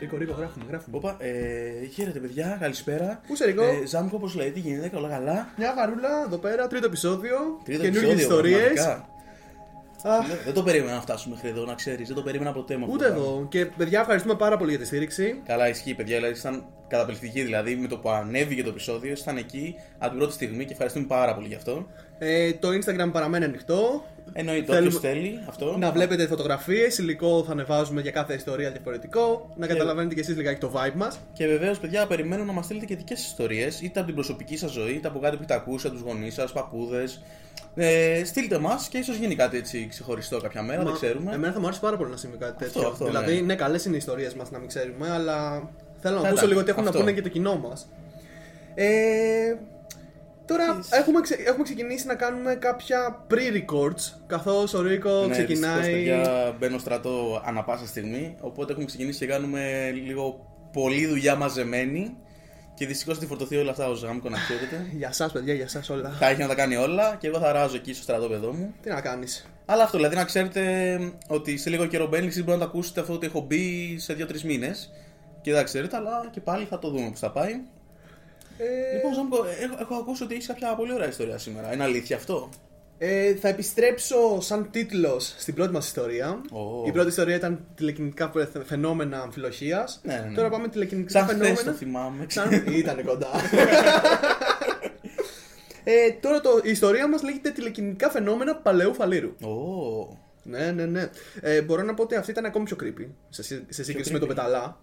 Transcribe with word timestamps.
Ρίκο, 0.00 0.16
Ρίκο, 0.16 0.32
γράφουμε, 0.38 0.64
γράφουμε. 0.68 0.96
Όπα, 0.96 1.16
ε, 1.18 1.86
χαίρετε 1.94 2.18
παιδιά, 2.18 2.56
καλησπέρα. 2.60 3.20
Πού 3.26 3.32
είσαι, 3.32 3.44
Ρίκο; 3.44 3.62
Ε, 3.62 3.86
Ζάμκο, 3.86 4.18
πώς 4.18 4.34
λέει, 4.34 4.50
τι 4.50 4.60
γίνεται, 4.60 4.96
όλα 4.96 5.08
καλά. 5.08 5.48
Μια 5.56 5.74
χαρούλα 5.78 6.08
εδώ 6.26 6.36
πέρα, 6.36 6.66
τρίτο 6.66 6.86
επεισόδιο. 6.86 7.36
Τρίτο 7.64 7.82
Καινούργιες 7.82 8.12
επεισόδιο, 8.12 8.36
ιστορίες. 8.48 8.72
πραγματικά. 8.82 9.08
Αχ, 10.02 10.26
Δεν- 10.26 10.38
Δεν 10.44 10.54
το 10.54 10.62
περίμενα 10.62 10.94
να 10.94 11.00
φτάσουμε 11.00 11.34
μέχρι 11.34 11.48
εδώ, 11.50 11.64
να 11.64 11.74
ξέρεις. 11.74 12.06
Δεν 12.06 12.16
το 12.16 12.22
περίμενα 12.22 12.52
ποτέ 12.52 12.76
μου. 12.76 12.82
αυτό 12.84 12.94
Ούτε 12.94 13.04
το 13.06 13.12
πράγμα. 13.12 13.30
εγώ. 13.30 13.46
Και 13.48 13.66
παιδιά, 13.66 14.00
ευχαριστούμε 14.00 14.34
πάρα 14.34 14.56
πολύ 14.56 14.70
για 14.70 14.78
τη 14.78 14.86
στήριξη. 14.86 15.40
Καλά, 15.46 15.68
ισχύει, 15.68 15.94
παιδιά. 15.94 16.16
Δηλαδή, 16.16 16.38
ήταν 16.38 16.64
καταπληκτική. 16.88 17.42
Δηλαδή, 17.42 17.76
με 17.76 17.88
το 17.88 17.98
που 17.98 18.10
ανέβηκε 18.10 18.62
το 18.62 18.68
επεισόδιο, 18.68 19.12
ήσταν 19.12 19.36
εκεί 19.36 19.74
από 19.98 20.08
την 20.08 20.18
πρώτη 20.18 20.32
στιγμή 20.32 20.64
και 20.64 20.72
ευχαριστούμε 20.72 21.06
πάρα 21.06 21.34
πολύ 21.34 21.46
γι' 21.46 21.54
αυτό. 21.54 21.86
Ε, 22.18 22.52
το 22.52 22.68
Instagram 22.68 23.08
παραμένει 23.12 23.44
ανοιχτό. 23.44 24.04
Εννοείται, 24.32 24.72
Θέλουμε- 24.72 24.94
όποιος 24.94 25.12
θέλει 25.12 25.40
αυτό. 25.48 25.76
Να 25.78 25.92
βλέπετε 25.92 26.26
φωτογραφίες, 26.26 26.98
υλικό 26.98 27.44
θα 27.46 27.52
ανεβάζουμε 27.52 28.00
για 28.00 28.10
κάθε 28.10 28.34
ιστορία 28.34 28.70
διαφορετικό. 28.70 29.52
Να 29.56 29.66
καταλαβαίνετε 29.66 30.14
κι 30.14 30.20
εσείς 30.20 30.36
λιγάκι 30.36 30.60
το 30.60 30.72
vibe 30.74 30.94
μας. 30.94 31.18
Και 31.32 31.46
βεβαίως, 31.46 31.78
παιδιά, 31.78 32.06
περιμένω 32.06 32.44
να 32.44 32.52
μας 32.52 32.64
στείλετε 32.64 32.86
και 32.86 32.96
δικές 32.96 33.26
ιστορίες, 33.26 33.80
είτε 33.80 33.98
από 33.98 34.06
την 34.06 34.14
προσωπική 34.14 34.56
σας 34.56 34.70
ζωή, 34.70 34.92
είτε 34.92 35.08
από 35.08 35.18
κάτι 35.18 35.36
που 35.36 35.42
έχετε 35.42 35.58
ακούσει 35.58 35.86
από 35.86 35.96
τους 35.96 36.04
γονείς 36.04 36.34
σας, 36.34 36.52
παππούδες. 36.52 37.22
Ε, 37.74 38.24
στείλτε 38.24 38.58
μας 38.58 38.88
και 38.88 38.98
ίσως 38.98 39.16
γίνει 39.16 39.34
κάτι 39.34 39.56
έτσι 39.56 39.86
ξεχωριστό 39.90 40.40
κάποια 40.40 40.62
μέρα, 40.62 40.82
δεν 40.82 40.92
ξέρουμε. 40.92 41.34
Εμένα 41.34 41.52
θα 41.52 41.60
μου 41.60 41.66
άρεσε 41.66 41.80
πάρα 41.80 41.96
πολύ 41.96 42.10
να 42.10 42.16
συμβεί 42.16 42.36
κάτι 42.36 42.64
τέτοιο. 42.64 42.88
αυτό, 42.88 43.04
δηλαδή, 43.04 43.34
ναι. 43.34 43.40
ναι, 43.40 43.54
καλές 43.54 43.84
είναι 43.84 43.94
οι 43.94 43.98
ιστορίες 43.98 44.34
μας 44.34 44.50
να 44.50 44.58
μην 44.58 44.68
ξέρουμε, 44.68 45.10
αλλά 45.10 45.68
θέλω 46.06 46.16
να 46.16 46.22
Θα 46.22 46.28
ακούσω 46.28 46.42
τα- 46.42 46.48
λίγο 46.48 46.62
τι 46.62 46.70
έχουν 46.70 46.82
αυτό. 46.86 46.92
να 46.98 47.04
πούνε 47.04 47.12
και 47.14 47.22
το 47.22 47.28
κοινό 47.28 47.56
μας. 47.56 47.88
Ε, 48.74 48.86
τώρα 50.46 50.74
Τις- 50.74 50.90
έχουμε, 50.92 51.20
ξε- 51.20 51.46
έχουμε 51.46 51.62
ξεκινήσει 51.64 52.06
να 52.06 52.14
κάνουμε 52.14 52.54
κάποια 52.54 53.26
pre-records 53.30 54.18
καθώς 54.26 54.74
ο 54.74 54.82
Ρίκο 54.82 55.10
Ναι, 55.10 55.26
δυστυχώς, 55.26 55.44
ξεκινάει. 55.44 55.92
παιδιά, 55.92 56.56
μπαίνω 56.58 56.78
στρατό 56.78 57.42
ανα 57.46 57.62
πάσα 57.64 57.86
στιγμή. 57.86 58.34
Οπότε 58.40 58.70
έχουμε 58.70 58.86
ξεκινήσει 58.86 59.18
και 59.18 59.26
κάνουμε 59.26 59.90
λίγο 60.06 60.46
πολλή 60.72 61.06
δουλειά 61.06 61.34
μαζεμένη. 61.36 62.16
Και 62.74 62.86
δυστυχώς 62.86 63.14
θα 63.14 63.20
τη 63.20 63.26
φορτωθεί 63.26 63.56
όλα 63.56 63.70
αυτά 63.70 63.88
ο 63.88 63.94
Ζάμκο, 63.94 64.28
να 64.28 64.36
ξέρετε. 64.38 64.86
Για 64.98 65.08
εσά, 65.08 65.30
παιδιά, 65.32 65.54
για 65.54 65.64
εσά 65.64 65.82
όλα. 65.94 66.10
θα 66.18 66.28
έχει 66.28 66.40
να 66.40 66.46
τα 66.48 66.54
κάνει 66.54 66.76
όλα 66.76 67.16
και 67.20 67.26
εγώ 67.26 67.38
θα 67.38 67.52
ράζω 67.52 67.76
εκεί 67.76 67.92
στο 67.92 68.02
στρατόπεδό 68.02 68.52
μου. 68.52 68.74
Τι 68.82 68.88
να 68.88 69.00
κάνεις. 69.00 69.46
Αλλά 69.66 69.82
αυτό 69.82 69.96
δηλαδή 69.96 70.16
να 70.16 70.24
ξέρετε 70.24 70.62
ότι 71.28 71.56
σε 71.56 71.70
λίγο 71.70 71.86
καιρό 71.86 72.06
μπαίνεις, 72.06 72.26
εσείς 72.28 72.44
μπορείτε 72.44 72.64
να 72.64 72.70
το 72.70 72.76
ακούσετε 72.76 73.00
αυτό 73.00 73.12
ότι 73.12 73.26
έχω 73.26 73.40
μπει 73.40 73.96
σε 73.98 74.14
2-3 74.14 74.42
μήνες. 74.44 74.92
Και 75.46 75.52
δεν 75.52 75.64
ξέρετε, 75.64 75.96
αλλά 75.96 76.28
και 76.30 76.40
πάλι 76.40 76.64
θα 76.64 76.78
το 76.78 76.88
δούμε 76.90 77.08
πώ 77.10 77.16
θα 77.16 77.30
πάει. 77.30 77.52
Ε, 78.58 78.96
Λοιπόν, 78.96 79.14
Ζάμκο, 79.14 79.36
έχω, 79.60 79.76
έχω 79.80 79.94
ακούσει 79.94 80.22
ότι 80.22 80.34
έχεις 80.34 80.46
κάποια 80.46 80.74
πολύ 80.74 80.92
ωραία 80.92 81.08
ιστορία 81.08 81.38
σήμερα. 81.38 81.72
Είναι 81.74 81.82
αλήθεια 81.82 82.16
αυτό; 82.16 82.48
ε, 82.98 83.34
θα 83.34 83.48
επιστρέψω 83.48 84.40
σαν 84.40 84.70
τίτλος 84.70 85.34
στην 85.38 85.54
πρώτη 85.54 85.72
μας 85.72 85.86
ιστορία. 85.86 86.40
Ω. 86.52 86.86
Η 86.86 86.92
πρώτη 86.92 87.08
ιστορία 87.08 87.34
ήταν 87.36 87.64
τηλεκινητικά 87.74 88.32
φαινόμενα 88.64 89.20
αμφιλοχίας. 89.20 90.00
Ναι, 90.04 90.14
ναι, 90.14 90.28
ναι. 90.28 90.34
Τώρα 90.34 90.48
πάμε 90.48 90.68
τηλεκινητικά 90.68 91.18
Σαν 91.18 91.28
χθες 91.28 91.38
φαινόμενα. 91.38 91.70
το 91.70 91.76
θυμάμαι. 91.78 92.26
Σαν... 92.28 92.64
Ήταν 92.68 93.04
κοντά. 93.04 93.28
ε, 95.84 96.10
τώρα 96.20 96.40
το, 96.40 96.60
η 96.62 96.70
ιστορία 96.70 97.08
μας 97.08 97.22
λέγεται 97.22 97.50
τηλεκινητικά 97.50 98.10
φαινόμενα 98.10 98.56
παλαιού 98.56 98.94
φαλήρου. 98.94 99.28
Ω. 99.42 100.24
Ναι, 100.42 100.70
ναι, 100.70 100.84
ναι. 100.84 101.10
Ε, 101.40 101.62
μπορώ 101.62 101.82
να 101.82 101.94
πω 101.94 102.02
ότι 102.02 102.14
αυτή 102.14 102.30
ήταν 102.30 102.44
ακόμη 102.44 102.64
πιο 102.64 102.76
creepy 102.82 103.06
σε, 103.28 103.42
σύ- 103.42 103.64
σε 103.68 103.84
σύγκριση 103.84 104.12
με 104.12 104.18
το 104.18 104.24
creepy. 104.24 104.28
πεταλά. 104.28 104.80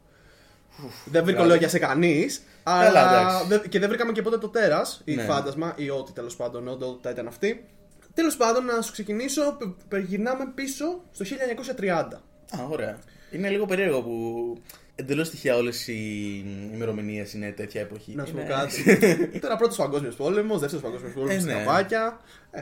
Δεν 1.05 1.23
βρήκα 1.23 1.38
μπράβο. 1.38 1.53
λόγια 1.53 1.67
σε 1.69 1.79
κανείς. 1.79 2.43
Καλά, 2.63 2.85
Αλλά 2.88 3.19
εντάξει. 3.21 3.47
δεν- 3.47 3.69
και 3.69 3.79
δεν 3.79 3.89
βρήκαμε 3.89 4.11
και 4.11 4.21
ποτέ 4.21 4.38
το 4.38 4.47
τέρας 4.49 5.02
ή 5.05 5.15
Ναι. 5.15 5.23
φάντασμα 5.23 5.73
ή 5.77 5.89
ό,τι 5.89 6.11
τέλος 6.11 6.35
πάντων 6.35 6.67
όντωτα 6.67 7.11
ήταν 7.11 7.27
αυτή. 7.27 7.65
Τέλος 8.13 8.38
πάντων, 8.38 8.65
να 8.65 8.81
σου 8.81 8.91
ξεκινήσω. 8.91 9.57
π- 9.59 9.88
π- 9.95 9.97
Γυρνάμε 10.07 10.52
πίσω 10.55 11.02
στο 11.11 11.23
1930. 11.23 12.21
Α, 12.57 12.63
ωραία. 12.69 12.97
Είναι 13.31 13.49
λίγο 13.49 13.65
περίεργο 13.65 14.02
που 14.02 14.58
εντελώς 14.95 15.30
τυχαία 15.30 15.55
όλες 15.55 15.87
οι 15.87 16.43
ημερομηνίες 16.73 17.33
είναι 17.33 17.52
τέτοια 17.52 17.81
εποχή. 17.81 18.15
Να 18.15 18.25
σου 18.25 18.33
πω 18.33 18.39
Είναι- 18.39 18.49
κάτι. 18.49 18.83
Τώρα 19.42 19.55
πρώτος 19.55 19.77
Παγκόσμιος 19.77 20.15
Πόλεμος, 20.15 20.59
δεύτερος 20.59 20.83
Παγκόσμιος 20.83 21.14
Πόλεμος, 21.14 21.36
Ε, 21.36 21.39
στα 21.39 21.53
ναι. 21.53 21.58
καβάκια. 21.64 22.19
Ε. 22.52 22.61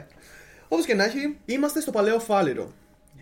Όπως 0.68 0.84
και 0.86 0.94
να 0.94 1.04
έχει, 1.04 1.38
είμαστε 1.44 1.80
στο 1.80 1.90
παλαιό 1.90 2.18
Φάληρο. 2.18 2.72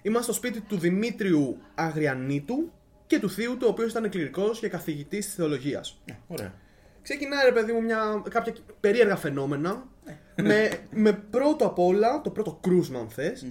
Είμαστε 0.03 0.23
στο 0.33 0.33
σπίτι 0.33 0.61
του 0.61 0.79
Δημήτριου 0.79 1.57
Αγριανίτου 1.75 2.73
και 3.11 3.19
του 3.21 3.31
θείου 3.31 3.53
του, 3.57 3.65
ο 3.67 3.69
οποίος 3.71 3.91
ήταν 3.91 4.11
κληρικός 4.11 4.59
και 4.59 4.69
καθηγητής 4.69 5.25
της 5.27 5.35
θεολογίας. 5.35 6.01
Ε, 6.05 6.13
Ωραία. 6.27 6.55
Ξεκινάει, 7.03 7.45
ρε 7.45 7.53
παιδί 7.53 7.73
μου, 7.73 7.83
μια, 7.83 8.23
κάποια 8.31 8.55
περίεργα 8.81 9.17
φαινόμενα. 9.17 9.89
Ε. 10.35 10.43
με, 10.43 10.71
με 10.91 11.13
πρώτο 11.13 11.65
απ' 11.67 11.79
όλα, 11.79 12.21
το 12.21 12.31
πρώτο 12.31 12.59
κρούσμα, 12.63 12.99
αν 13.01 13.09
θες, 13.09 13.47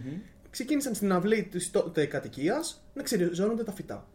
ξεκίνησαν 0.50 0.94
στην 0.94 1.12
αυλή 1.12 1.44
της 1.44 1.72
τότε 1.72 2.06
κατοικίας 2.06 2.84
να 2.94 3.04
ξεριζώνονται 3.04 3.64
τα 3.64 3.72
φυτά. 3.72 4.08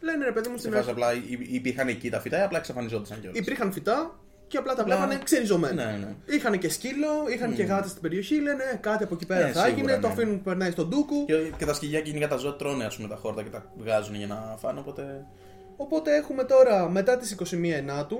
Λένε 0.00 0.24
ρε 0.24 0.32
παιδί 0.32 0.48
μου 0.48 0.54
Σε 0.54 0.60
στην 0.60 0.72
φάση 0.72 0.90
αρχή. 0.90 1.02
απλά 1.02 1.14
υ- 1.14 1.52
υπήρχαν 1.54 1.88
εκεί 1.88 2.10
τα 2.10 2.20
φυτά 2.20 2.38
ή 2.38 2.42
απλά 2.42 2.58
εξαφανιζόντουσαν 2.58 3.20
κιόλας; 3.20 3.38
Υπήρχαν 3.38 3.72
φυτά 3.72 4.20
και 4.50 4.56
απλά 4.56 4.74
τα 4.74 4.82
Απλά- 4.82 4.96
βλέπανε 4.96 5.20
ξεριζωμένα. 5.24 5.84
Ναι, 5.84 5.96
ναι. 5.98 6.34
Είχαν 6.36 6.58
και 6.58 6.68
σκύλο, 6.68 7.08
είχαν 7.34 7.54
και 7.54 7.62
γάτες 7.62 7.90
στην 7.90 8.02
περιοχή, 8.02 8.40
λένε 8.40 8.62
«Ε, 8.72 8.76
κάτι 8.76 9.04
από 9.04 9.14
εκεί 9.14 9.26
πέρα 9.26 9.40
Ναι, 9.46 9.52
θα 9.52 9.60
σίγουρα, 9.64 9.68
έγινε, 9.72 9.92
ναι. 9.94 10.00
το 10.00 10.08
αφήνουν 10.08 10.36
που 10.36 10.42
περνάει 10.42 10.70
στον 10.70 10.88
ντούκου. 10.88 11.24
Και, 11.24 11.34
και 11.58 11.64
τα 11.64 11.74
σκυλιά 11.74 12.00
κυνηγά 12.00 12.28
τα 12.28 12.36
ζώα 12.36 12.56
τρώνε 12.56 12.84
ας 12.84 12.96
πούμε, 12.96 13.08
τα 13.08 13.16
χόρτα 13.16 13.42
και 13.42 13.48
τα 13.50 13.72
βγάζουν 13.76 14.14
για 14.14 14.26
να 14.26 14.56
φάνε. 14.58 14.80
Οπότε. 14.80 15.26
Οπότε 15.76 16.16
έχουμε 16.16 16.44
τώρα 16.44 16.88
μετά 16.88 17.16
τις 17.16 17.36
21 17.52 17.72
Ενάτου 17.76 18.18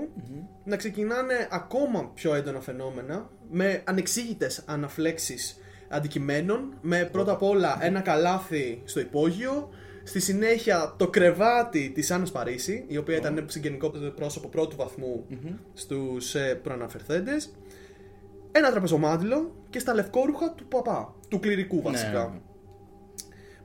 να 0.63 0.75
ξεκινάνε 0.75 1.47
ακόμα 1.51 2.11
πιο 2.13 2.33
έντονα 2.35 2.59
φαινόμενα 2.59 3.29
με 3.49 3.81
ανεξήγητες 3.85 4.63
αναφλέξεις 4.65 5.57
αντικειμένων 5.89 6.73
με 6.81 7.09
πρώτα 7.11 7.31
απ' 7.31 7.43
όλα 7.43 7.77
ένα 7.81 7.99
καλάθι 7.99 8.81
στο 8.85 8.99
υπόγειο 8.99 9.69
στη 10.03 10.19
συνέχεια 10.19 10.93
το 10.97 11.07
κρεβάτι 11.07 11.91
της 11.93 12.11
Άννας 12.11 12.31
Παρίσι 12.31 12.85
η 12.87 12.97
οποία 12.97 13.15
ήταν 13.17 13.45
συγγενικό 13.49 13.89
πρόσωπο 14.15 14.47
πρώτου 14.47 14.75
βαθμού 14.75 15.25
στους 15.73 16.35
ε, 16.35 16.55
προαναφερθέντες 16.63 17.51
ένα 18.51 18.71
τραπεζομάντιλο 18.71 19.55
και 19.69 19.79
στα 19.79 19.93
λευκόρουχα 19.93 20.51
του 20.53 20.65
παπά, 20.67 21.15
του 21.27 21.39
κληρικού 21.39 21.81
βασικά. 21.81 22.29
Ναι. 22.33 22.39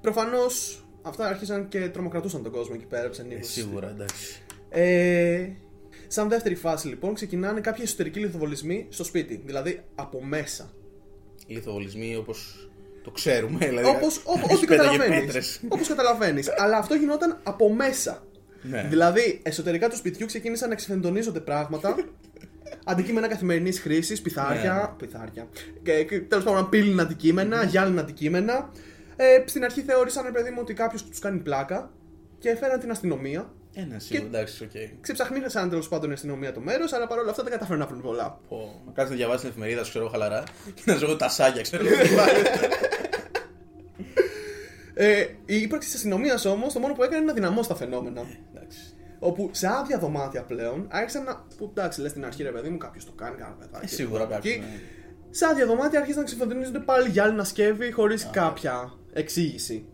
Προφανώς 0.00 0.84
αυτά 1.02 1.26
άρχισαν 1.26 1.68
και 1.68 1.88
τρομοκρατούσαν 1.88 2.42
τον 2.42 2.52
κόσμο 2.52 2.74
εκεί 2.78 2.86
πέρα, 2.86 3.04
Ε, 3.04 3.08
ψενίγους. 3.08 3.50
σίγουρα, 3.50 3.88
εντάξει. 3.88 4.42
Ε, 4.68 5.48
σαν 6.06 6.28
δεύτερη 6.28 6.54
φάση 6.54 6.88
λοιπόν 6.88 7.14
ξεκινάνε 7.14 7.60
κάποιοι 7.60 7.82
εσωτερικοί 7.86 8.18
λιθοβολισμοί 8.20 8.86
στο 8.88 9.04
σπίτι, 9.04 9.42
δηλαδή 9.44 9.82
από 9.94 10.24
μέσα. 10.24 10.70
Λιθοβολισμοί 11.46 12.16
όπως 12.16 12.70
το 13.06 13.12
ξέρουμε. 13.12 13.58
Δηλαδή, 13.68 13.88
Όπως, 13.88 14.16
ό, 14.24 14.32
κανείς 14.32 14.56
ό,τι 14.56 14.66
πέταγε 14.66 14.88
καταλαβαίνεις. 14.90 15.24
πέτρες. 15.26 15.60
Όπως 15.68 15.88
καταλαβαίνεις. 15.88 16.50
Αλλά 16.58 16.76
αυτό 16.76 16.94
γινόταν 16.94 17.38
από 17.42 17.72
μέσα. 17.72 18.22
Ναι. 18.62 18.86
Δηλαδή, 18.88 19.40
εσωτερικά 19.42 19.88
του 19.88 19.96
σπιτιού 19.96 20.26
ξεκίνησαν 20.26 20.68
να 20.68 20.74
εκσφενδονίζονται 20.74 21.40
πράγματα. 21.40 21.94
αντικείμενα 22.84 23.28
καθημερινής 23.28 23.80
χρήσης, 23.80 24.22
πιθάρια. 24.22 24.72
Ναι. 24.98 25.06
πιθάρια 25.06 25.46
και, 25.82 26.04
και 26.04 26.20
τέλος 26.20 26.44
πάντων 26.44 26.68
πήλινα 26.68 27.02
αντικείμενα, 27.02 27.64
γυάλινα 27.64 28.00
αντικείμενα. 28.00 28.70
Ε, 29.16 29.42
στην 29.44 29.64
αρχή 29.64 29.80
θεώρησαν, 29.82 30.24
ρε 30.24 30.30
παιδί 30.30 30.50
μου, 30.50 30.58
ότι 30.60 30.74
κάποιος 30.74 31.04
τους 31.04 31.18
κάνει 31.18 31.38
πλάκα 31.38 31.90
και 32.38 32.48
έφεραν 32.48 32.80
την 32.80 32.90
αστυνομία. 32.90 33.50
Ε, 33.74 33.82
ναι, 33.84 33.98
σίγουρα, 33.98 34.26
εντάξει, 34.26 34.64
οκ. 34.64 34.70
Ξεψαχνίσαν 35.00 35.68
τέλος 35.68 35.88
πάντων 35.88 36.10
η 36.10 36.12
αστυνομία 36.12 36.52
το 36.52 36.60
μέρος, 36.60 36.92
αλλά 36.92 37.06
παρόλα 37.06 37.30
αυτά 37.30 37.42
δεν 37.42 37.52
καταφέρουν 37.52 37.80
να 37.80 37.86
βρουν 37.86 38.00
πολλά. 38.00 38.38
Πω, 38.48 38.82
Να 38.86 38.92
κάτσει 38.92 39.10
να 39.10 39.16
διαβάσει 39.16 39.40
την 39.40 39.48
εφημερίδα, 39.50 39.84
σου 39.84 39.90
ξέρω 39.90 40.08
χαλαρά. 40.08 40.42
Και 40.74 40.82
να 40.84 40.94
ζω 40.94 41.16
τα 41.16 41.28
σάκια, 41.28 41.62
ξέρω. 41.62 41.84
Ε, 44.98 45.26
η 45.46 45.60
ύπαρξη 45.60 45.86
της 45.88 45.96
αστυνομίας 45.96 46.44
όμως 46.44 46.72
το 46.72 46.80
μόνο 46.80 46.94
που 46.94 47.02
έκανε 47.02 47.16
είναι 47.16 47.26
να 47.26 47.32
δυναμώσει 47.32 47.68
τα 47.68 47.74
φαινόμενα. 47.74 48.22
Εντάξει. 48.54 48.78
Όπου 49.18 49.48
σε 49.52 49.66
άδεια 49.66 49.98
δωμάτια 49.98 50.42
πλέον 50.42 50.86
άρχισαν 50.90 51.22
να. 51.24 51.44
που 51.56 51.68
εντάξει, 51.76 52.00
λες 52.00 52.10
στην 52.10 52.24
αρχή 52.24 52.42
ρε 52.42 52.50
παιδί 52.50 52.68
μου, 52.68 52.76
κάποιος 52.76 53.04
το 53.04 53.12
κάνει, 53.12 53.36
κανένα 53.36 53.56
παιδάκι. 53.56 53.84
Ε, 53.84 53.88
σίγουρα 53.88 54.22
Εκεί. 54.22 54.32
κάποιος. 54.32 54.56
ναι. 54.56 54.64
Σε 55.30 55.46
άδεια 55.46 55.66
δωμάτια 55.66 55.98
άρχισαν 55.98 56.20
να 56.20 56.26
ξεφαντωνίζονται 56.26 56.78
πάλι 56.78 57.08
γυάλινα 57.08 57.44
σκεύη 57.44 57.90
χωρίς 57.92 58.30
κάποια 58.32 58.92
εξήγηση. 59.12 59.86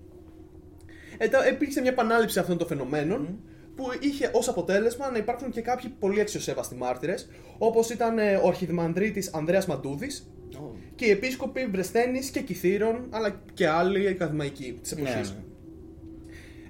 Ε, 1.18 1.28
τα- 1.28 1.48
υπήρξε 1.48 1.80
μια 1.80 1.90
επανάληψη 1.90 2.38
αυτών 2.38 2.58
των 2.58 2.66
φαινομένων 2.66 3.40
που 3.76 3.84
είχε 4.00 4.30
ως 4.32 4.48
αποτέλεσμα 4.48 5.10
να 5.10 5.18
υπάρχουν 5.18 5.50
και 5.50 5.60
κάποιοι 5.60 5.90
πολύ 5.98 6.20
αξιοσέβαστοι 6.20 6.74
μάρτυρες, 6.74 7.28
όπως 7.58 7.90
ήταν 7.90 8.18
ε, 8.18 8.36
ο 8.36 8.48
αρχιδημανδρίτη 8.48 9.28
Ανδρέας 9.32 9.66
Μαντούδης 9.66 10.30
Ω, 10.56 10.74
και 10.94 11.04
οι 11.04 11.10
επίσκοποι 11.10 11.66
Βρεσθένης 11.66 12.30
και 12.30 12.40
Κιθήρων, 12.40 13.06
αλλά 13.10 13.40
και 13.54 13.68
άλλοι 13.68 14.08
ακαδημαϊκοί 14.08 14.78
της 14.82 14.92
εποχής. 14.92 15.14
Ναι, 15.14 15.20
ναι. 15.20 15.42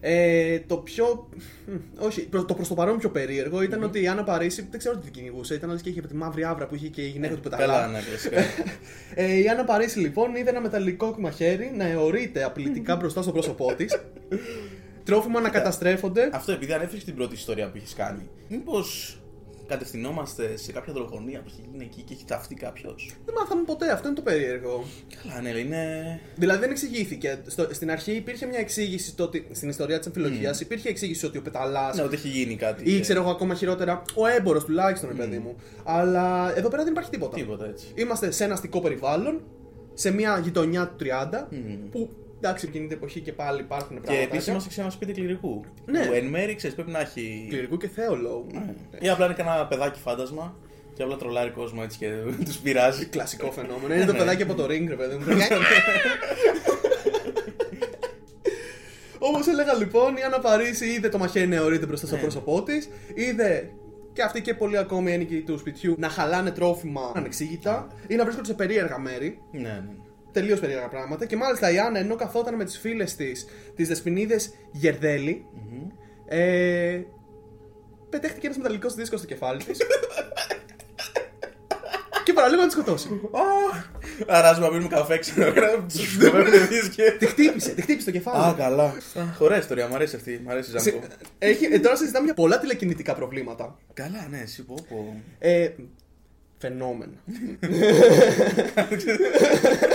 Ε, 0.05 0.61
το 0.67 0.77
πιο. 0.77 1.29
μ, 1.67 2.05
Όχι, 2.05 2.29
προ- 2.29 2.45
το 2.47 2.55
προς 2.55 2.69
το 2.69 2.75
παρόν 2.75 2.99
πιο 2.99 3.11
περίεργο 3.11 3.63
ήταν 3.63 3.83
ότι 3.83 4.03
η 4.03 4.09
Άννα 4.09 4.25
Παρίσι 4.25 4.67
δεν 4.71 4.79
ξέρω 4.79 4.97
τι 4.97 5.03
την 5.03 5.13
κυνηγούσε. 5.13 5.55
Ήταν 5.55 5.71
λες 5.71 5.83
και 5.83 5.89
είχε 5.89 6.01
τη 6.01 6.15
μαύρη 6.15 6.45
άβρα 6.45 6.67
που 6.67 6.75
είχε 6.75 6.89
και 6.89 7.03
η 7.03 7.09
γυναίκα 7.09 7.35
του 7.35 7.41
Πεταλά. 7.41 7.67
Καλά, 7.67 7.87
ναι, 7.87 8.01
κλασικά. 8.09 8.41
Ε, 9.15 9.35
η 9.39 9.49
Άννα 9.49 9.65
Παρίσι 9.65 9.99
λοιπόν 9.99 10.35
είδε 10.35 10.51
ένα 10.51 10.61
μεταλλικό 10.61 11.17
μαχαίρι 11.19 11.73
να 11.77 11.85
αιωρείται 11.87 12.45
απειλητικά 12.45 12.97
μπροστά 12.97 13.23
στο 13.23 13.33
πρόσωπό 13.33 13.75
της. 13.75 14.01
Τρόφιμα 15.05 15.41
να 15.41 15.49
καταστρέφονται. 15.49 16.31
Αυτό 16.33 16.53
επειδή 16.53 16.73
ανέφερε 16.73 17.01
την 17.03 17.15
πρώτη 17.15 17.35
ιστορία 17.35 17.71
που 17.71 17.77
έχεις 17.77 17.95
κάνει. 17.95 18.29
Μήπως 18.49 19.19
κατευθυνόμαστε 19.67 20.57
σε 20.57 20.73
κάποια 20.73 20.93
δολοφονία 20.93 21.39
που 21.41 21.45
έχει 21.49 21.61
γίνει 21.73 21.85
εκεί 21.85 22.03
και 22.03 22.13
έχει 22.15 22.25
ταυτεί 22.25 22.55
κάποιος. 22.55 23.13
Δεν 23.25 23.35
μάθαμε 23.39 23.63
ποτέ, 23.63 23.93
αυτό 23.93 24.07
είναι 24.07 24.17
το 24.17 24.23
περίεργο. 24.23 24.85
Καλά, 25.23 25.41
ναι, 25.41 25.49
είναι. 25.51 26.21
Δηλαδή 26.37 26.61
δεν 26.61 26.71
εξηγήθηκε. 26.71 27.43
Στο, 27.47 27.67
στην 27.71 27.91
αρχή 27.91 28.13
υπήρχε 28.13 28.47
μια 28.47 28.59
εξήγηση 28.59 29.15
το 29.15 29.23
ότι, 29.25 29.47
στην 29.53 29.69
ιστορία 29.69 29.99
της 29.99 30.07
αμφιλογία. 30.07 30.57
Υπήρχε 30.61 30.89
εξήγηση 30.89 31.27
ότι 31.27 31.39
ο 31.39 31.43
Πεταλάς 31.43 31.97
Ναι, 31.97 32.03
ότι 32.03 32.15
έχει 32.15 32.29
γίνει 32.29 32.57
κάτι. 32.57 32.85
ή 32.91 32.95
και- 32.95 33.01
ξέρω 33.01 33.21
εγώ 33.21 33.31
ακόμα 33.31 33.55
χειρότερα 33.55 34.03
ο 34.15 34.27
έμπορος 34.27 34.65
τουλάχιστον, 34.65 35.09
ρε 35.09 35.15
παιδί 35.17 35.39
μου. 35.39 35.57
Αλλά 35.85 36.57
εδώ 36.57 36.69
πέρα 36.69 36.83
δεν 36.83 36.93
υπάρχει 36.93 37.11
τίποτα. 37.11 37.37
Τίποτα 37.37 37.67
έτσι. 37.67 37.87
Είμαστε 37.95 38.31
σε 38.31 38.45
ένα 38.45 38.53
αστικό 38.55 38.81
περιβάλλον, 38.81 39.41
σε 39.95 40.11
μια 40.13 40.39
γειτονιά 40.43 40.87
του 40.89 40.95
30, 41.05 41.49
που 41.91 42.11
εντάξει, 42.43 42.67
εκείνη 42.69 42.87
την 42.87 42.97
εποχή 42.97 43.21
και 43.21 43.33
πάλι 43.33 43.61
υπάρχουν 43.61 43.97
Και 43.97 44.03
πράγματα. 44.03 44.27
επίσης 44.29 44.47
είμαστε 44.47 44.71
σε 44.71 44.81
ένα 44.81 44.91
σπίτι 44.91 45.13
κληρικού. 45.13 45.65
Ναι. 45.87 46.07
Που 46.07 46.13
εν 46.13 46.25
μέρει 46.27 46.55
ξέρεις 46.55 46.75
πρέπει 46.77 46.91
να 46.91 47.01
έχει. 47.01 47.47
Κληρικού 47.49 47.77
και 47.77 47.89
θέολο. 47.89 48.47
Ή 48.99 49.09
απλά 49.09 49.25
είναι 49.25 49.35
κανένα 49.35 49.67
παιδάκι 49.67 50.01
φάντασμα 50.01 50.57
και 50.95 51.03
απλά 51.03 51.17
τρολάρει 51.17 51.51
κόσμο 51.51 51.81
έτσι 51.85 51.99
και 51.99 52.11
τους 52.47 52.57
πειράζει. 52.57 53.05
Κλασικό 53.07 53.51
φαινόμενο. 53.53 53.95
Είναι 53.95 54.05
το 54.05 54.13
Ναι. 54.13 54.19
παιδάκι 54.19 54.43
από 54.43 54.55
το 54.55 54.65
ring, 54.65 54.85
ρε 54.89 54.95
παιδί 54.95 55.17
μου. 55.17 55.25
Όπως 59.19 59.47
έλεγα 59.47 59.75
λοιπόν, 59.75 60.17
η 60.17 60.23
Άννα 60.23 60.39
Παρίσι 60.39 60.87
είδε 60.87 61.09
το 61.09 61.19
μαχαίρι 61.19 61.47
νεωρείται 61.47 61.87
μπροστά 61.87 62.07
στο 62.07 62.15
Ναι. 62.17 62.23
πρόσωπό 62.23 62.63
της. 62.63 62.89
Είδε 63.15 63.71
και 64.13 64.23
αυτή 64.23 64.41
και 64.41 64.55
πολλοί 64.55 64.77
ακόμη 64.79 65.13
ένοικοι 65.13 65.41
του 65.43 65.59
σπιτιού 65.59 65.95
να 65.99 66.09
χαλάνε 66.09 66.51
τρόφιμα 66.51 67.13
ανεξήγητα 67.15 67.87
ή 68.07 68.15
να 68.15 68.23
βρίσκονται 68.25 68.47
σε 68.49 68.55
περίεργα 68.55 68.99
μέρη. 68.99 69.39
Ναι, 69.53 69.61
ναι. 69.61 69.83
Τελείως 70.33 70.61
περίεργα 70.61 70.89
πράγματα. 70.89 71.27
Και 71.27 71.37
μάλιστα 71.37 71.71
η 71.71 71.79
Άννα, 71.79 71.99
ενώ 71.99 72.15
καθόταν 72.17 72.55
με 72.55 72.65
τις 72.65 72.79
φίλες 72.79 73.15
της, 73.17 73.47
τις 73.77 73.89
δεσποινίδες 73.89 74.55
Γερδέλη, 74.73 75.45
ε, 76.27 77.01
πετέχτηκε 78.11 78.47
ένας 78.47 78.57
μεταλλικός 78.59 78.95
δίσκος 78.95 79.19
στο 79.19 79.29
κεφάλι 79.29 79.63
της. 79.65 79.79
και 82.25 82.33
παραλίγο 82.33 82.61
να 82.61 82.67
τη 82.67 82.73
σκοτώσει. 82.73 83.21
Αράζουμε 84.27 84.67
να 84.67 84.73
πίνουμε 84.73 84.89
καφέ 84.89 85.19
ξέρω. 85.19 85.53
Δεν 86.19 86.31
πρέπει 86.31 86.51
να 86.51 86.67
δεις 86.67 86.89
και. 86.89 87.17
τη 87.19 87.27
χτύπησε, 87.27 87.71
τη 87.71 87.83
χτύπησε 87.83 88.05
το 88.05 88.11
κεφάλι. 88.13 88.45
Α, 88.45 88.55
καλά. 88.59 88.95
Ωραία 89.39 89.59
ιστορία, 89.59 89.89
μου 89.89 89.95
αρέσει 89.95 90.17
αυτή. 90.17 90.41
Μ' 90.45 90.51
αρέσει 90.51 90.71
η 90.77 90.79
Σε- 90.79 90.91
Ζανκό. 90.91 91.07
Έχει, 91.39 91.65
ε, 91.65 91.79
τώρα 91.79 91.97
συζητάμε 91.97 92.25
για 92.25 92.35
πολλά 92.35 92.59
τηλεκινητικά 92.59 93.15
προβλήματα. 93.15 93.79
Καλά, 93.95 94.27
ναι, 94.31 94.39
εσύ 94.39 94.65
πω. 94.65 94.75
πω. 94.89 95.23
Ε, 95.39 95.69
φαινόμενα. 96.59 97.13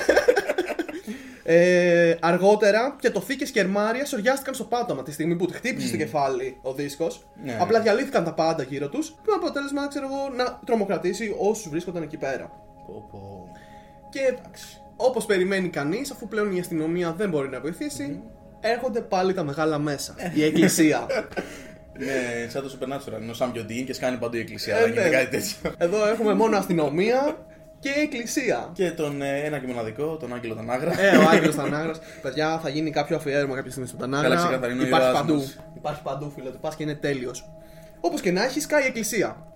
ε, 1.50 2.16
αργότερα 2.20 2.96
και 3.00 3.10
το 3.10 3.22
Θήκες 3.22 3.52
και 3.52 3.60
Ερμάρια 3.60 4.06
σοριάστηκαν 4.06 4.54
στο 4.54 4.64
πάτωμα 4.64 5.04
τη 5.04 5.12
στιγμή 5.12 5.36
που 5.36 5.46
τη 5.46 5.54
χτύπησε 5.54 5.88
στο 5.88 5.98
κεφάλι 5.98 6.58
ο 6.62 6.74
δίσκος. 6.74 7.28
Ναι. 7.44 7.58
Απλά 7.62 7.82
διαλύθηκαν 7.82 8.24
τα 8.24 8.34
πάντα 8.34 8.64
γύρω 8.64 8.90
τους. 8.90 9.10
Με 9.26 9.34
αποτέλεσμα, 9.36 9.88
ξέρω 9.88 10.06
εγώ, 10.06 10.36
να 10.36 10.60
τρομοκρατήσει 10.66 11.36
όσους 11.40 11.70
βρίσκονταν 11.70 12.04
εκεί 12.04 12.18
πέρα. 12.18 12.52
πω, 12.88 13.08
πω. 13.12 13.52
Και 14.10 14.38
όπως 14.96 15.26
περιμένει 15.26 15.70
κανείς, 15.70 16.12
αφού 16.12 16.28
πλέον 16.28 16.56
η 16.56 16.60
αστυνομία 16.60 17.12
δεν 17.12 17.30
μπορεί 17.30 17.50
να 17.50 17.60
βοηθήσει, 17.60 18.24
έρχονται 18.60 19.02
πάλι 19.02 19.34
τα 19.34 19.44
μεγάλα 19.44 19.78
μέσα. 19.78 20.16
η 20.34 20.44
εκκλησία. 20.44 21.06
Ναι, 22.00 22.50
σαν 22.50 22.64
το 22.64 22.78
Supernatural. 22.80 23.22
Είναι 23.22 23.32
ο 23.32 23.34
Σάμ 23.34 23.52
Κιοντίν 23.52 23.86
και 23.86 23.94
σκάνει 23.94 24.18
παντού 24.18 24.36
η 24.36 24.40
εκκλησία. 24.40 24.76
Ε, 24.78 24.80
Δεν 24.80 24.90
γίνεται 24.90 25.10
ναι. 25.10 25.16
κάτι 25.16 25.30
τέτοιο. 25.30 25.72
Εδώ 25.78 26.08
έχουμε 26.08 26.34
μόνο 26.34 26.58
αστυνομία 26.58 27.46
και 27.80 27.90
εκκλησία. 28.04 28.70
Και 28.74 28.92
τον 28.92 29.22
ε, 29.22 29.40
ένα 29.44 29.60
και 29.60 29.68
μοναδικό, 29.68 30.18
τον 30.18 30.34
Άγγελο 30.34 30.56
Τανάγρα. 30.56 31.02
Ε, 31.02 31.18
ο 31.18 31.30
Άγγελος 31.30 31.56
Τανάγρα. 31.62 31.94
Παιδιά, 32.22 32.60
θα 32.60 32.70
γίνει 32.70 32.90
κάποιο 32.92 33.16
αφιέρωμα 33.16 33.56
κάποια 33.56 33.72
στιγμή 33.72 33.88
στον 33.88 34.00
Τανάγρα. 34.00 34.28
Καλά, 34.30 34.42
ξεκαθαρά, 34.42 34.72
είναι 34.74 34.84
ο 34.84 34.88
Υπάρχει 34.88 35.08
ήρωάς 35.10 35.22
παντού. 35.22 35.34
μας. 35.34 35.58
Υπάρχει 35.76 36.02
παντού, 36.02 36.30
φίλε. 36.36 36.50
Το 36.50 36.58
πας 36.58 36.76
και 36.76 36.84
είναι 36.84 36.96
τέλειος. 36.96 37.50
Όπως 38.00 38.22
και 38.22 38.32
να 38.32 38.44
έχεις, 38.44 38.64
σκάει 38.64 38.84
η 38.84 38.86
εκκλησία. 38.86 39.48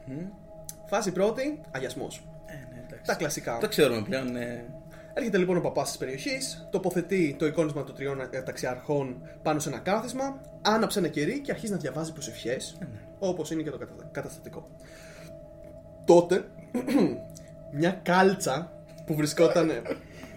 Φάση 0.85 1.11
πρώτη, 1.11 1.59
αγιασμός. 1.71 2.23
Ε, 2.45 2.53
ναι, 2.53 2.79
εντάξει. 2.85 3.05
Τα 3.05 3.13
κλασικά. 3.15 3.57
Το 3.57 3.67
ξέρουμε 3.67 4.01
πλέον. 4.01 4.35
ε, 4.35 4.65
Έρχεται 5.13 5.37
λοιπόν 5.37 5.57
ο 5.57 5.61
παπάς 5.61 5.87
της 5.87 5.97
περιοχής, 5.97 6.67
τοποθετεί 6.71 7.35
το 7.39 7.45
εικόνισμα 7.45 7.83
των 7.83 7.95
τριών 7.95 8.19
ε, 8.31 8.41
ταξιαρχών 8.41 9.21
πάνω 9.41 9.59
σε 9.59 9.69
ένα 9.69 9.77
κάθισμα, 9.77 10.41
άναψε 10.61 10.99
ένα 10.99 11.07
κερί 11.07 11.39
και 11.39 11.51
αρχίζει 11.51 11.71
να 11.71 11.77
διαβάζει 11.77 12.13
προσευχέ, 12.13 12.57
όπως 13.19 13.51
είναι 13.51 13.61
και 13.61 13.69
το 13.69 13.77
κατα- 13.77 14.09
καταστατικό. 14.11 14.67
Τότε, 16.05 16.43
μια 17.71 17.99
κάλτσα 18.03 18.71
που 19.05 19.15
βρισκόταν. 19.15 19.71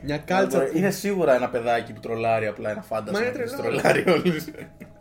Μια 0.03 0.19
κάλτσα 0.19 0.59
που 0.59 0.77
Είναι 0.77 0.91
σίγουρα 0.91 1.35
ένα 1.35 1.49
παιδάκι 1.49 1.93
που 1.93 2.01
τρολάρει 2.01 2.47
απλά 2.47 2.71
ένα 2.71 2.83
φάντασμα. 2.83 3.19
Μα 3.19 3.25
είναι 3.25 3.35
που 3.35 3.43
τους 3.43 3.53
τρελό. 3.53 3.81
τρολάρει 3.81 4.11
όλους. 4.11 4.45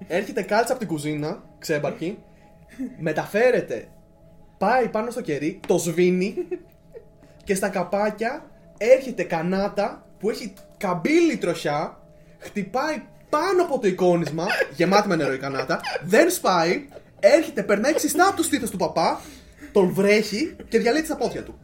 Έρχεται 0.07 0.41
κάλτσα 0.41 0.71
από 0.71 0.79
την 0.79 0.87
κουζίνα, 0.87 1.43
ξέμπαρκη, 1.59 2.17
μεταφέρεται, 2.99 3.87
πάει 4.57 4.87
πάνω 4.87 5.11
στο 5.11 5.21
κερί, 5.21 5.59
το 5.67 5.77
σβήνει 5.77 6.35
και 7.43 7.55
στα 7.55 7.69
καπάκια 7.69 8.45
έρχεται 8.77 9.23
κανάτα 9.23 10.05
που 10.19 10.29
έχει 10.29 10.53
καμπύλη 10.77 11.37
τροχιά, 11.37 11.97
χτυπάει 12.39 13.01
πάνω 13.29 13.63
από 13.63 13.79
το 13.79 13.87
εικόνισμα, 13.87 14.45
γεμάτη 14.75 15.07
με 15.07 15.15
νερό 15.15 15.33
η 15.33 15.37
κανάτα, 15.37 15.79
δεν 16.03 16.29
σπάει, 16.29 16.87
έρχεται, 17.19 17.63
περνάει 17.63 17.93
ξιστά 17.93 18.27
από 18.27 18.37
το 18.37 18.43
στήθος 18.43 18.69
του 18.69 18.77
παπά, 18.77 19.21
τον 19.71 19.93
βρέχει 19.93 20.55
και 20.67 20.79
διαλύει 20.79 21.01
τα 21.01 21.15
πόδια 21.15 21.43
του. 21.43 21.59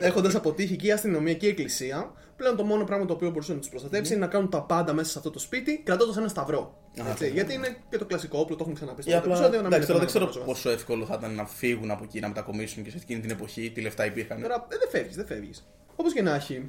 Έχοντας 0.00 0.34
αποτύχει 0.34 0.76
και 0.76 0.86
η 0.86 0.92
αστυνομία 0.92 1.34
και 1.34 1.46
η 1.46 1.48
εκκλησία, 1.48 2.12
πλέον 2.36 2.56
το 2.56 2.64
μόνο 2.64 2.84
πράγμα 2.84 3.04
το 3.06 3.12
οποίο 3.12 3.30
μπορούσε 3.30 3.52
να 3.52 3.58
τους 3.58 3.68
προστατέψει 3.68 4.12
είναι 4.12 4.20
να 4.20 4.26
κάνουν 4.26 4.50
τα 4.50 4.62
πάντα 4.62 4.92
μέσα 4.92 5.10
σε 5.10 5.18
αυτό 5.18 5.30
το 5.30 5.38
σπίτι, 5.38 5.78
κρατώντας 5.84 6.16
ένα 6.16 6.28
σταυρό. 6.28 6.78
Έτσι, 7.10 7.30
γιατί 7.30 7.54
είναι 7.54 7.76
και 7.90 7.98
το 7.98 8.04
κλασικό 8.04 8.38
όπλο, 8.38 8.54
το 8.56 8.60
έχουμε 8.62 8.74
ξαναπεί 8.76 9.02
στο 9.02 9.10
Ή 9.10 9.14
πρώτο 9.14 9.26
απλά. 9.26 9.36
επεισόδιο. 9.36 9.60
να 9.62 9.68
μην 9.68 9.72
Εντάξει, 9.72 9.86
τώρα 9.86 9.98
δεν 9.98 10.08
ξέρω 10.08 10.24
επαναλαμβάνω. 10.24 10.58
πόσο 10.58 10.70
εύκολο 10.70 11.04
θα 11.04 11.14
ήταν 11.18 11.34
να 11.34 11.46
φύγουν 11.46 11.90
από 11.90 12.04
εκεί, 12.04 12.20
να 12.20 12.28
μετακομίσουν 12.28 12.82
και 12.84 12.90
σε 12.90 12.96
εκείνη 12.96 13.20
την 13.20 13.30
εποχή, 13.30 13.70
τι 13.74 13.80
λεφτά 13.80 14.06
υπήρχαν. 14.06 14.42
Τώρα 14.42 14.54
ε, 14.54 14.76
δεν 14.78 14.88
φεύγεις, 14.90 15.16
δεν 15.16 15.26
φεύγεις. 15.26 15.66
Όπως 15.96 16.12
και 16.12 16.22
να 16.22 16.34
έχει. 16.34 16.68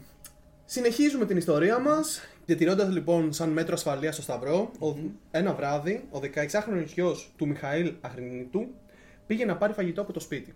Συνεχίζουμε 0.65 1.25
την 1.25 1.38
ιστορία 1.38 1.79
μας, 1.79 2.21
διατηρώντας 2.45 2.89
λοιπόν 2.89 3.33
σαν 3.33 3.50
μέτρο 3.50 3.73
ασφαλείας 3.73 4.13
στο 4.13 4.23
Σταυρό. 4.23 4.71
Ο, 4.79 4.95
ένα 5.31 5.53
βράδυ, 5.53 6.03
ο 6.12 6.19
16χρονο 6.23 6.83
γιος 6.94 7.31
του 7.38 7.47
Μιχαήλ 7.47 7.94
Αχρηνητού 8.01 8.68
πήγε 9.27 9.45
να 9.45 9.57
πάρει 9.57 9.73
φαγητό 9.73 10.01
από 10.01 10.13
το 10.13 10.19
σπίτι. 10.19 10.56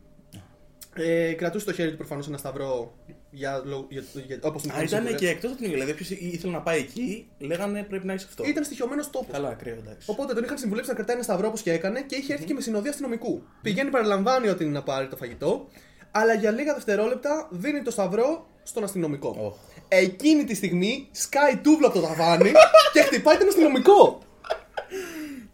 Ε, 0.97 1.33
κρατούσε 1.33 1.63
στο 1.63 1.73
χέρι 1.73 1.91
του 1.91 1.97
προφανώς 1.97 2.27
ένα 2.27 2.37
σταυρό 2.37 2.93
για, 3.31 3.61
λο- 3.65 3.85
για, 3.89 4.03
για, 4.27 4.39
όπως 4.41 4.61
την 4.61 4.71
Α, 4.71 4.73
είχαμε 4.73 4.85
ήταν 4.87 4.97
συμβουλεύσει. 4.99 5.25
και 5.25 5.31
εκτός 5.31 5.51
από 5.51 5.61
την 5.61 5.69
Δηλαδή, 5.71 5.91
όποιος 5.91 6.09
ήθελε 6.09 6.51
να 6.51 6.61
πάει 6.61 6.79
εκεί, 6.79 7.27
λέγανε 7.37 7.83
πρέπει 7.89 8.05
να 8.05 8.13
έχεις 8.13 8.25
αυτό. 8.25 8.43
Ήταν 8.45 8.63
στοιχειωμένος 8.63 9.09
τόπος. 9.09 9.31
Καλά, 9.31 9.49
ακραίο, 9.49 9.73
εντάξει. 9.75 10.11
Οπότε 10.11 10.33
τον 10.33 10.43
είχαν 10.43 10.57
συμβουλεύσει 10.57 10.89
να 10.89 10.95
κρατάει 10.95 11.15
ένα 11.15 11.23
σταυρό 11.25 11.47
όπως 11.47 11.61
και 11.61 11.71
έκανε 11.71 12.01
και 12.01 12.15
είχε 12.15 12.33
έρθει 12.33 12.45
και 12.45 12.53
με 12.53 12.61
συνοδεία 12.61 12.89
αστυνομικού. 12.91 13.43
Πηγαίνει, 13.61 13.89
παραλαμβάνει 13.89 14.47
ότι 14.47 14.63
είναι 14.63 14.73
να 14.73 14.83
πάρει 14.83 15.07
το 15.07 15.15
φαγητό, 15.15 15.67
αλλά 16.11 16.33
για 16.33 16.51
λίγα 16.51 16.73
δευτερόλεπτα 16.73 17.47
δίνει 17.51 17.81
το 17.81 17.91
σταυρό 17.91 18.47
στον 18.63 18.83
αστυνομικό. 18.83 19.35
Οχ. 19.39 19.55
Εκείνη 19.87 20.43
τη 20.43 20.55
στιγμή 20.55 21.07
σκάει 21.11 21.55
τούβλο 21.57 21.87
από 21.87 21.99
το 21.99 22.07
ταβάνι 22.07 22.51
και 22.93 23.01
χτυπάει 23.01 23.37
τον 23.37 23.47
αστυνομικό. 23.47 24.19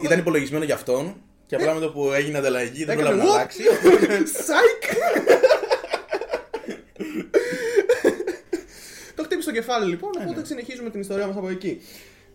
Ήταν 0.02 0.20
υπολογισμένο 0.20 0.64
για 0.64 0.76
αυτόν 0.76 1.16
και 1.46 1.56
απλά 1.58 1.74
με 1.74 1.80
το 1.80 1.90
που 1.92 2.12
έγινε 2.12 2.38
ανταλλαγή 2.38 2.86
δεν 2.86 3.00
Έκανε 3.00 3.08
πρόλαβε 3.18 3.24
να 3.24 3.30
«Ουοπ». 3.30 3.36
αλλάξει. 3.38 3.64
Σάικ! 4.46 4.84
το 9.16 9.24
χτύπησε 9.24 9.41
στο 9.52 9.60
κεφάλι 9.60 9.90
λοιπόν, 9.90 10.12
οπότε 10.22 10.46
συνεχίζουμε 10.46 10.90
την 10.90 11.00
ιστορία 11.00 11.28
μας 11.28 11.36
από 11.36 11.50
εκεί. 11.50 11.82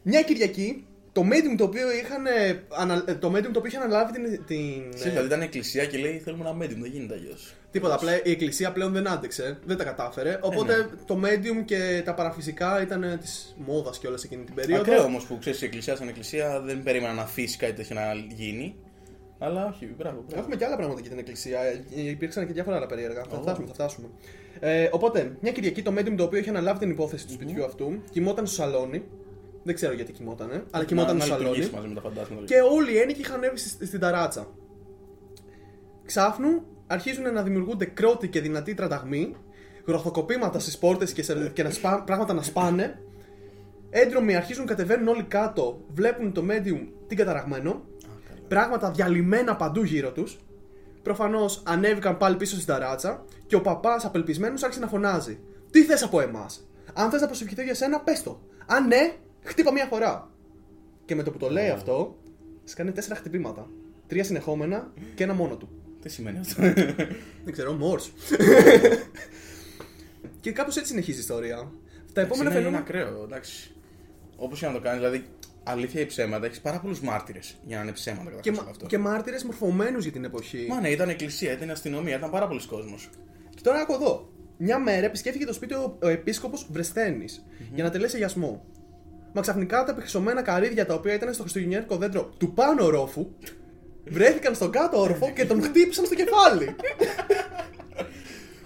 Μια 0.03 0.23
Κυριακή, 0.23 0.87
το 1.13 1.23
medium 1.31 1.55
το 1.57 1.65
οποίο, 1.65 1.91
είχαν, 1.93 2.27
ε, 2.27 2.63
ανα- 2.69 3.05
ε, 3.07 3.15
το 3.15 3.29
medium 3.35 3.51
το 3.53 3.59
οποίο 3.59 3.67
είχε 3.67 3.77
αναλάβει 3.77 4.13
την. 4.13 4.23
την 4.47 4.91
Ξέρεις, 4.95 5.13
δηλαδή 5.13 5.27
ήταν 5.27 5.41
εκκλησία 5.41 5.87
και 5.87 5.99
λέει 5.99 6.19
θέλουμε 6.25 6.49
ένα 6.49 6.65
medium, 6.65 6.79
δεν 6.81 6.91
γίνεται 6.91 7.15
αλλιώς. 7.15 7.55
Τίποτα, 7.71 7.95
απλά 7.95 8.25
η 8.25 8.31
εκκλησία 8.31 8.73
πλέον 8.73 8.93
δεν 8.93 9.09
άντεξε, 9.09 9.59
δεν 9.65 9.77
τα 9.77 9.85
κατάφερε. 9.85 10.39
Οπότε 10.43 10.77
ναι. 10.77 10.87
το 11.07 11.21
medium 11.25 11.65
και 11.65 12.03
τα 12.05 12.15
παραφυσικά 12.15 12.83
ήταν 12.83 13.19
της 13.21 13.57
μόδας 13.59 13.99
και 13.99 14.07
όλα 14.07 14.19
εκείνη 14.25 14.45
την 14.45 14.55
περίοδο. 14.55 14.83
Ακραίο 14.83 15.05
όμως 15.05 15.25
που 15.25 15.39
ξέρεις 15.39 15.63
η 15.63 15.65
εκκλησία 15.65 15.97
σαν 15.97 16.09
εκκλησία 16.09 16.61
δεν 16.61 16.83
περίμενα 16.83 17.13
να 17.13 17.23
αφήσει 17.23 17.57
κάτι 17.57 17.73
τέτοιο 17.73 17.95
να 17.97 18.15
γίνει. 18.35 18.77
Αλλά 19.39 19.67
όχι, 19.67 19.87
μπράβο. 19.99 20.25
μπράβο. 20.27 20.41
Έχουμε 20.41 20.57
και 20.57 20.65
άλλα 20.65 20.77
πράγματα 20.77 21.01
για 21.01 21.11
την 21.11 21.19
εκκλησία. 21.19 21.61
Ε, 21.61 21.83
Υπήρξαν 21.95 22.47
και 22.47 22.53
διάφορα 22.53 22.77
άλλα 22.77 22.87
περίεργα. 22.87 23.23
Θα 23.31 23.41
φτάσουμε, 23.41 23.67
θα 23.67 23.75
φτάσουμε. 23.75 24.09
Ε, 24.61 24.89
οπότε, 24.93 25.37
μια 25.41 25.53
Κυριακή 25.53 25.83
το 25.83 25.93
medium 25.99 26.15
το 26.17 26.23
οποίο 26.25 26.39
είχε 26.39 26.51
αναλάβει 26.51 26.79
την 26.79 26.91
υπόθεση 26.91 27.27
του 27.27 27.33
σπιτιού 27.33 27.65
αυτού 27.65 28.03
κοιμόταν 28.11 28.47
στο 28.47 28.63
σαλόνι. 28.63 29.05
Δεν 29.63 29.75
ξέρω 29.75 29.93
γιατί 29.93 30.13
κοιμότανε, 30.13 30.65
αλλά 30.71 30.85
κοιμόταν 30.85 31.17
να, 31.17 31.25
στο 31.25 31.33
να 31.33 31.39
σαλόνι. 31.39 31.57
λειτουργήσει 31.57 31.75
μαζί 31.75 31.89
με 31.89 31.95
τα 31.95 32.01
φαντάσματα. 32.01 32.45
Και 32.45 32.55
όλοι 32.73 32.93
οι 32.93 32.99
ένικοι 32.99 33.21
είχαν 33.21 33.35
ανέβει 33.37 33.57
στη- 33.59 33.87
στην 33.87 34.01
ταράτσα. 34.01 34.47
Ξάφνου 36.05 36.63
αρχίζουν 36.87 37.33
να 37.33 37.43
δημιουργούνται 37.43 37.85
κρότοι 37.85 38.29
και 38.29 38.41
δυνατοί 38.41 38.75
τραταγμοί, 38.75 39.35
γροθοκοπήματα 39.87 40.59
στις 40.59 40.79
πόρτες 40.79 41.13
και, 41.13 41.23
σε- 41.23 41.51
και 41.53 41.63
να 41.63 41.71
σπά- 41.71 42.05
πράγματα 42.05 42.33
να 42.35 42.43
σπάνε. 42.43 42.99
Έντρομοι 43.91 44.37
αρχίζουν 44.37 44.67
κατεβαίνουν 44.67 45.09
όλοι 45.09 45.23
κάτω, 45.23 45.81
βλέπουν 45.89 46.33
το 46.33 46.45
medium 46.49 46.87
την 47.07 47.17
καταραγμένο. 47.17 47.83
Πράγματα 48.49 48.91
διαλυμένα 48.91 49.57
παντού 49.57 49.83
γύρω 49.85 50.13
τους. 50.13 50.39
Προφανώς 51.03 51.63
ανέβηκαν 51.67 52.17
πάλι 52.17 52.37
πίσω 52.37 52.55
στην 52.55 52.67
ταράτσα 52.67 53.25
και 53.47 53.57
ο 53.57 53.61
παπάς 53.61 54.05
απελπισμένος 54.05 54.63
άρχισε 54.63 54.81
να 54.81 54.89
φωνάζει. 54.89 55.39
Τι 55.71 55.83
θες 55.85 56.03
από 56.03 56.21
εμάς, 56.21 56.67
Αν 56.95 57.11
θες 57.11 57.21
να 57.21 57.27
προσευχηθώ 57.27 57.63
για 57.63 57.75
σένα, 57.75 58.01
πες 58.01 58.23
το. 58.23 58.41
Αν 58.67 58.87
ναι, 58.87 59.13
χτύπα 59.43 59.73
μία 59.73 59.87
φορά. 59.87 60.31
Και 61.05 61.15
με 61.15 61.23
το 61.23 61.31
που 61.31 61.39
το 61.39 61.51
λέει 61.51 61.69
αυτό, 61.69 62.17
σκάνε 62.65 62.91
τέσσερα 62.93 63.15
χτυπήματα. 63.15 63.69
Τρία 64.07 64.25
συνεχόμενα 64.25 64.93
και 65.15 65.23
ένα 65.25 65.35
μόνο 65.35 65.57
του. 65.57 65.69
Τι 66.03 66.09
σημαίνει 66.09 66.39
αυτό; 66.39 66.63
Δεν 67.45 67.53
ξέρω, 67.53 67.79
Morse. 67.83 68.11
και 70.41 70.53
κάπως 70.53 70.77
έτσι 70.77 70.89
συνεχίζει 70.91 71.17
η 71.19 71.21
ιστορία. 71.21 71.71
Τα 72.13 72.21
επόμενα 72.21 72.51
είναι, 72.51 72.59
είναι 72.59 72.69
φαινόμενα. 72.69 72.79
ακραίο, 73.09 73.23
εντάξει. 73.25 73.75
Όπως 74.37 74.59
και 74.61 74.67
να 74.67 74.73
το 74.73 74.81
κάνεις, 74.81 75.01
δηλαδή 75.01 75.27
αλήθεια 75.65 76.01
ή 76.01 76.07
ψέματα, 76.07 76.47
έχεις 76.47 76.61
πάρα 76.61 76.81
πολλούς 76.81 77.01
μάρτυρες 77.01 77.57
για 77.67 77.77
να 77.77 77.83
είναι 77.83 77.93
ψέματα 77.93 78.31
κατά 78.31 78.41
Και, 78.41 78.51
και, 78.51 78.57
μα- 78.57 78.71
αυτό. 78.71 78.87
και 78.87 78.99
μάρτυρες 78.99 79.45
μορφωμένους 79.45 80.03
για 80.03 80.13
την 80.13 80.25
εποχή. 80.25 80.67
Μα 80.69 80.81
ναι, 80.81 80.89
ήταν 80.91 81.09
εκκλησία, 81.09 81.53
ήταν 81.53 81.71
αστυνομία, 81.71 82.17
ήταν 82.17 82.31
πάρα 82.31 82.47
πολλοί 82.47 82.67
κόσμος. 82.67 83.11
Και 83.57 83.63
τώρα 83.63 83.81
άκου 83.81 83.93
εδώ. 83.93 84.31
Μια 84.59 84.79
μέρα 84.79 85.07
επισκέφθηκε 85.07 85.47
το 85.47 85.53
σπίτι 85.53 85.75
ο, 85.75 85.99
ο 86.03 86.09
επίσκοπος 86.09 86.67
Βρεσθένης 86.71 87.47
για 87.75 87.85
να 87.85 87.91
τελέσει 87.91 88.15
αγιασμό. 88.15 88.65
Μα 89.33 89.41
ξαφνικά 89.41 89.85
τα 89.85 89.91
επιχρυσωμένα 89.91 90.43
καρύδια 90.43 90.87
τα 90.87 90.95
οποία 90.95 91.15
ήταν 91.15 91.33
στο 91.33 91.43
χριστουγεννιάτικο 91.43 91.97
δέντρο 91.97 92.35
του 92.39 92.53
πάνω 92.53 92.85
ορόφου 92.85 93.27
βρέθηκαν 94.09 94.55
στον 94.55 94.71
κάτω 94.71 95.01
όροφο 95.01 95.31
και 95.31 95.45
τον 95.45 95.63
χτύπησαν 95.63 96.05
στο 96.05 96.15
κεφάλι. 96.15 96.67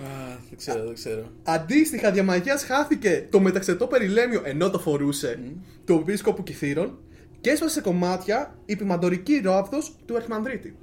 Α, 0.03 0.37
δεν 0.49 0.59
ξέρω, 0.59 0.85
δεν 0.85 0.95
ξέρω. 0.95 1.31
Αντίστοιχα, 1.43 2.11
διαμαγείας 2.11 2.65
χάθηκε 2.65 3.27
το 3.31 3.41
μεταξετό 3.41 3.87
περιλέμιο 3.87 4.43
ενώ 4.45 4.71
το 4.71 4.79
φορούσε 4.79 5.39
του 5.85 5.93
επίσκοπου 5.93 6.43
Κυθύρων 6.43 6.99
και 7.41 7.51
έσπασε 7.51 7.73
σε 7.75 7.81
κομμάτια 7.81 8.59
η 8.65 8.77
ποιμαντορική 8.77 9.41
ρόβδο 9.45 9.79
του 10.07 10.17
Αρχιμανδρίτη. 10.17 10.77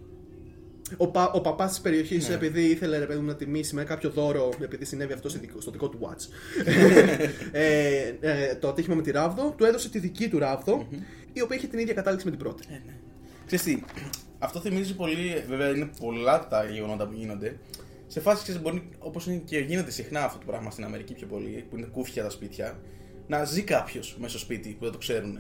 Ο, 0.98 1.08
πα, 1.08 1.32
ο 1.32 1.42
παπάς 1.42 1.70
της 1.70 1.82
περιοχής, 1.82 2.30
επειδή 2.30 2.62
ήθελε 2.64 2.98
ρε 2.98 3.06
παιδί 3.06 3.20
μου 3.20 3.26
να 3.26 3.36
τιμήσει 3.36 3.76
με 3.76 3.84
κάποιο 3.84 4.10
δώρο, 4.10 4.50
επειδή 4.62 4.86
συνέβη 4.86 5.14
αυτό 5.14 5.30
σε 5.30 5.38
δικό- 5.38 5.62
στο 5.62 5.72
δικό 5.72 5.90
του 5.90 6.00
watch, 6.02 6.28
ε, 7.52 8.14
ε, 8.20 8.56
το 8.56 8.68
ατύχημα 8.68 8.96
με 8.96 9.02
τη 9.02 9.12
ράβδο, 9.12 9.54
του 9.58 9.66
έδωσε 9.66 9.90
τη 9.90 10.00
δική 10.00 10.30
του 10.30 10.40
ράβδο, 10.40 10.88
η 11.34 11.42
οποία 11.42 11.58
είχε 11.58 11.68
την 11.68 11.80
ίδια 11.80 11.94
κατάληξη 11.94 12.26
με 12.26 12.32
την 12.32 12.40
πρώτη. 12.40 12.64
Ε, 12.70 12.74
ναι. 12.86 12.94
Ξέρεις 13.46 13.66
τι, 13.66 13.82
αυτό 14.40 14.60
θυμίζει 14.60 14.96
πολύ, 14.96 15.44
βέβαια 15.48 15.70
είναι 15.70 15.90
πολλά 16.00 16.48
τα 16.48 16.66
γεγονότα 16.66 17.08
που 17.08 17.14
γίνονται. 17.16 17.58
Σε 18.08 18.20
φάση, 18.20 18.44
ξέρεις, 18.44 18.62
μπορεί, 18.62 18.90
όπως 19.00 19.26
είναι 19.28 19.42
και 19.46 19.58
γίνεται 19.60 19.92
συχνά 19.92 20.24
αυτό 20.24 20.38
το 20.38 20.46
πράγμα 20.46 20.72
στην 20.72 20.84
Αμερική 20.84 21.14
πιο 21.14 21.28
πολύ, 21.28 21.66
που 21.70 21.78
είναι 21.78 21.88
κούφια 21.92 22.24
τα 22.24 22.30
σπίτια, 22.30 22.80
να 23.28 23.44
ζει 23.44 23.62
κάποιος 23.64 24.16
μέσα 24.20 24.30
στο 24.30 24.40
σπίτι 24.40 24.70
που 24.70 24.84
δεν 24.84 24.92
το 24.92 24.98
ξέρουν. 24.98 25.40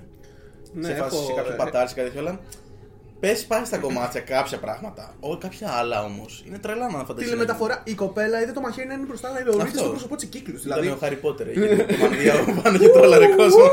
Ναι, 0.73 0.87
σε 0.87 0.93
φάση, 0.93 1.15
έχω- 1.15 1.25
σε 1.25 1.33
κάποιο 1.33 1.53
ε, 1.53 1.55
πατάρι, 1.55 1.87
σε 1.87 1.93
κάτι 1.95 2.07
τέτοιο, 2.07 2.27
αλλά 2.27 2.39
πες 3.19 3.45
πάει 3.45 3.65
στα 3.65 3.77
κομμάτια 3.77 4.21
κάποια 4.21 4.57
πράγματα. 4.57 5.15
Όχι 5.19 5.37
κάποια 5.37 5.69
άλλα 5.71 6.03
όμως. 6.03 6.43
Είναι 6.47 6.57
τρελά 6.57 6.85
να 6.89 6.97
φανταστείς. 6.97 7.23
Τηλεμεταφορά, 7.23 7.81
η 7.83 7.93
κοπέλα 7.93 8.41
είδε 8.41 8.51
το 8.51 8.61
μαχαίρι 8.61 8.87
να 8.87 8.93
είναι 8.93 9.05
μπροστά, 9.05 9.29
να 9.29 9.35
ορίζεται 9.35 9.61
Αυτό. 9.61 9.77
στο 9.79 9.89
πρόσωπό 9.89 10.15
τη 10.15 10.27
κύκλους. 10.27 10.61
Δηλαδή... 10.61 10.81
Δηλαδή, 10.81 10.97
Ήταν 10.97 11.09
ο 11.09 11.15
Χάρι 11.15 11.21
Πότερ, 11.21 11.47
έγινε 11.47 11.83
το 11.83 11.97
μανδύα 11.97 12.33
που 12.45 12.61
πάνω 12.61 12.77
και 12.77 12.89
τρόλαρε 12.89 13.27
κόσμο. 13.35 13.63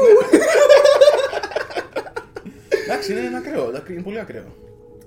Εντάξει, 2.85 3.13
είναι 3.13 3.21
ένα 3.21 3.39
ακραίο, 3.39 3.69
εντάξει, 3.69 3.93
είναι 3.93 4.03
πολύ 4.03 4.19
ακραίο. 4.19 4.64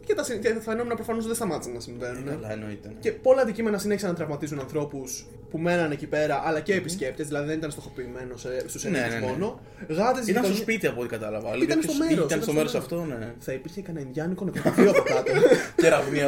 Και 0.07 0.13
τα, 0.13 0.23
συν- 0.23 0.41
και 0.41 0.49
τα 0.53 0.59
φαινόμενα 0.61 0.95
προφανώς 0.95 1.25
δεν 1.25 1.35
σταμάτησαν 1.35 1.73
να 1.73 1.79
συμβαίνουν. 1.79 2.25
Καλά, 2.25 2.51
εννοείται. 2.51 2.91
Και 2.99 3.11
πολλά 3.11 3.41
αντικείμενα 3.41 3.77
συνέχισαν 3.77 4.09
να 4.09 4.15
τραυματίζουν 4.15 4.59
ανθρώπους 4.59 5.25
που 5.49 5.57
μέναν 5.57 5.91
εκεί 5.91 6.07
πέρα, 6.07 6.41
αλλά 6.45 6.59
και 6.59 6.73
επισκέπτες, 6.73 7.27
δηλαδή 7.27 7.47
δεν 7.47 7.57
ήταν 7.57 7.71
στοχοποιημένο 7.71 8.33
στους 8.67 8.83
Ναι, 8.83 8.97
ενέργειε 8.97 9.19
ναι, 9.19 9.25
ναι. 9.25 9.31
μόνο. 9.31 9.59
Γάτες 9.89 10.27
Ήταν 10.27 10.43
στο 10.45 10.55
σπίτι 10.55 10.87
από 10.87 10.99
ό,τι 11.01 11.09
κατάλαβα. 11.09 11.47
Ήταν 11.47 11.59
Δηλαδή, 11.59 11.81
στο 11.81 11.91
ποιος- 11.91 11.97
μέρος, 11.97 12.13
Ήταν 12.13 12.25
ήταν 12.25 12.41
στο 12.41 12.51
στο 12.51 12.53
μέρος 12.53 12.73
μέρος. 12.73 12.87
αυτό, 12.91 13.05
ναι. 13.25 13.33
Θα 13.39 13.53
υπήρχε 13.53 13.81
κανένα 13.81 14.05
Ινδιάνικο 14.05 14.45
νεκροταφείο 14.45 14.89
από 14.89 15.01
κάτω. 15.03 15.31
Και 15.81 15.87
ραβνία. 15.89 16.27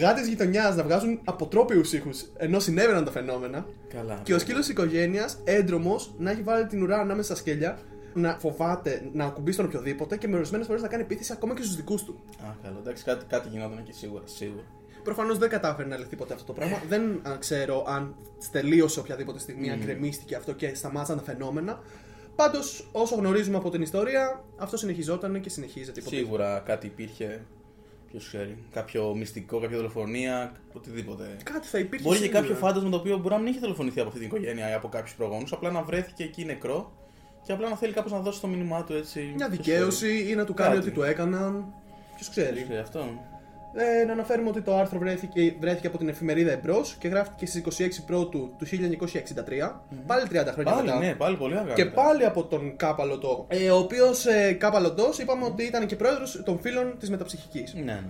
Γάτες 0.00 0.26
γειτονιάς 0.26 0.76
να 0.76 0.82
βγάζουν 0.82 1.20
αποτρόπιους 1.24 1.92
ήχους 1.92 2.24
ενώ 2.36 2.60
συνέβαιναν 2.60 3.04
τα 3.04 3.10
φαινόμενα. 3.10 3.66
Καλά. 3.94 4.20
Και 4.22 4.34
ο 4.34 4.38
σκύλος 4.38 4.60
της 4.60 4.68
οικογένειας, 4.68 5.38
έντρομος, 5.44 6.14
να 6.18 6.30
έχει 6.30 6.42
βάλει 6.42 6.66
την 6.66 6.82
ουρά 6.82 6.98
ανάμεσα 7.00 7.24
στα 7.24 7.34
σκέλια, 7.34 7.78
να 8.14 8.38
φοβάται 8.38 9.10
να 9.12 9.24
ακουμπήσει 9.24 9.56
τον 9.56 9.66
οποιοδήποτε 9.66 10.16
και 10.16 10.28
με 10.28 10.36
ορισμένες 10.36 10.66
φορές 10.66 10.82
να 10.82 10.88
κάνει 10.88 11.02
επίθεση 11.02 11.32
ακόμα 11.32 11.54
και 11.54 11.62
στους 11.62 11.76
δικούς 11.76 12.04
του. 12.04 12.20
Α, 12.42 12.54
καλά. 12.62 12.76
Εντάξει, 12.78 13.04
κάτι, 13.04 13.24
κάτι 13.24 13.48
γινόταν 13.48 13.78
εκεί 13.78 13.92
σίγουρα. 13.92 14.22
σίγουρα. 14.24 14.64
Προφανώς 15.04 15.38
δεν 15.38 15.48
κατάφερε 15.48 15.88
να 15.88 15.96
λυθεί 15.96 16.16
ποτέ 16.16 16.34
αυτό 16.34 16.46
το 16.46 16.52
πράγμα. 16.52 16.82
δεν 16.88 17.20
α, 17.28 17.36
ξέρω 17.38 17.84
αν 17.88 18.14
τελείωσε 18.50 19.00
οποιαδήποτε 19.00 19.38
στιγμή, 19.38 19.70
αν 19.70 19.80
κρεμίστηκε 19.80 20.34
αυτό 20.36 20.52
και 20.52 20.74
σταμάτησαν 20.74 21.16
τα 21.16 21.22
φαινόμενα. 21.22 21.78
Πάντως, 22.36 22.88
όσο 22.92 23.14
γνωρίζουμε 23.14 23.56
από 23.56 23.70
την 23.70 23.82
ιστορία, 23.82 24.44
αυτό 24.56 24.76
συνεχιζόταν 24.76 25.40
και 25.40 25.48
συνεχίζεται. 25.48 26.00
υποτίθεται. 26.00 26.22
Σίγουρα 26.24 26.62
κάτι 26.66 26.86
υπήρχε. 26.86 27.44
Ποιος 28.10 28.26
ξέρει. 28.26 28.58
Κάποιο 28.72 29.14
μυστικό, 29.14 29.60
κάποια 29.60 29.76
δολοφονία, 29.76 30.52
οτιδήποτε. 30.72 31.36
Κάτι 31.42 31.66
θα 31.66 31.78
υπήρχε. 31.78 32.04
Μπορεί 32.04 32.18
και 32.18 32.24
σίγουρα. 32.24 32.40
κάποιο 32.40 32.56
φάντασμα 32.56 32.90
το 32.90 32.96
οποίο 32.96 33.18
μπορεί 33.18 33.34
να 33.34 33.40
μην 33.40 33.46
είχε 33.46 33.58
δολοφονηθεί 33.60 34.00
από 34.00 34.08
αυτή 34.08 34.20
την 34.20 34.28
οικογένεια 34.28 34.70
ή 34.70 34.72
από 34.72 34.88
κάποιους 34.88 35.14
προγόνους, 35.14 35.52
απλά 35.52 35.70
να 35.70 35.82
βρέθηκε 35.82 36.22
εκεί 36.22 36.44
νεκρό 36.44 36.92
και 37.46 37.52
απλά 37.52 37.68
να 37.68 37.76
θέλει 37.76 37.92
κάπω 37.92 38.08
να 38.08 38.18
δώσει 38.20 38.40
το 38.40 38.46
μήνυμά 38.46 38.84
του 38.84 38.92
έτσι. 38.92 39.32
Μια 39.36 39.48
Ποιος 39.48 39.58
δικαίωση 39.64 40.26
ή 40.30 40.34
να 40.34 40.44
του 40.44 40.54
κάνει 40.54 40.74
Κάτι. 40.74 40.86
ότι 40.86 40.96
του 40.96 41.02
έκαναν. 41.02 41.64
Ποιος 42.14 42.28
ξέρει. 42.28 42.46
ξέρει. 42.46 42.66
Ποιος 42.66 42.66
ξέρει 42.68 42.80
αυτό. 42.80 43.32
Ε, 43.76 44.04
να 44.04 44.12
αναφέρουμε 44.12 44.48
ότι 44.48 44.60
το 44.60 44.76
άρθρο 44.76 44.98
βρέθηκε, 44.98 45.54
βρέθηκε 45.60 45.86
από 45.86 45.98
την 45.98 46.08
εφημερίδα 46.08 46.52
Εμπρός 46.52 46.96
και 46.98 47.08
γράφτηκε 47.08 47.46
στις 47.46 47.62
26 47.80 47.88
Πρώτου 48.06 48.54
του 48.58 48.66
1963. 48.66 49.80
Πάλι 50.06 50.22
30 50.30 50.52
χρόνια 50.52 50.72
Πάλι, 50.72 50.86
μετά. 50.86 50.98
ναι, 50.98 51.14
πάλι 51.14 51.36
πολύ 51.36 51.56
αργά. 51.58 51.74
Και 51.74 51.84
μετά. 51.84 52.02
πάλι 52.02 52.24
από 52.24 52.44
τον 52.44 52.76
Κάπαλωτο. 52.76 53.44
Ε, 53.48 53.70
ο 53.70 53.76
οποίος 53.78 54.26
ε, 54.26 54.52
Κάπαλωτο 54.52 55.10
είπαμε 55.20 55.44
ότι 55.44 55.64
ήταν 55.64 55.86
και 55.86 55.96
πρόεδρος 55.96 56.42
των 56.44 56.58
φίλων 56.60 56.94
της 56.98 57.10
μεταψυχικής. 57.10 57.74
Ναι, 57.74 57.82
ναι. 57.82 58.02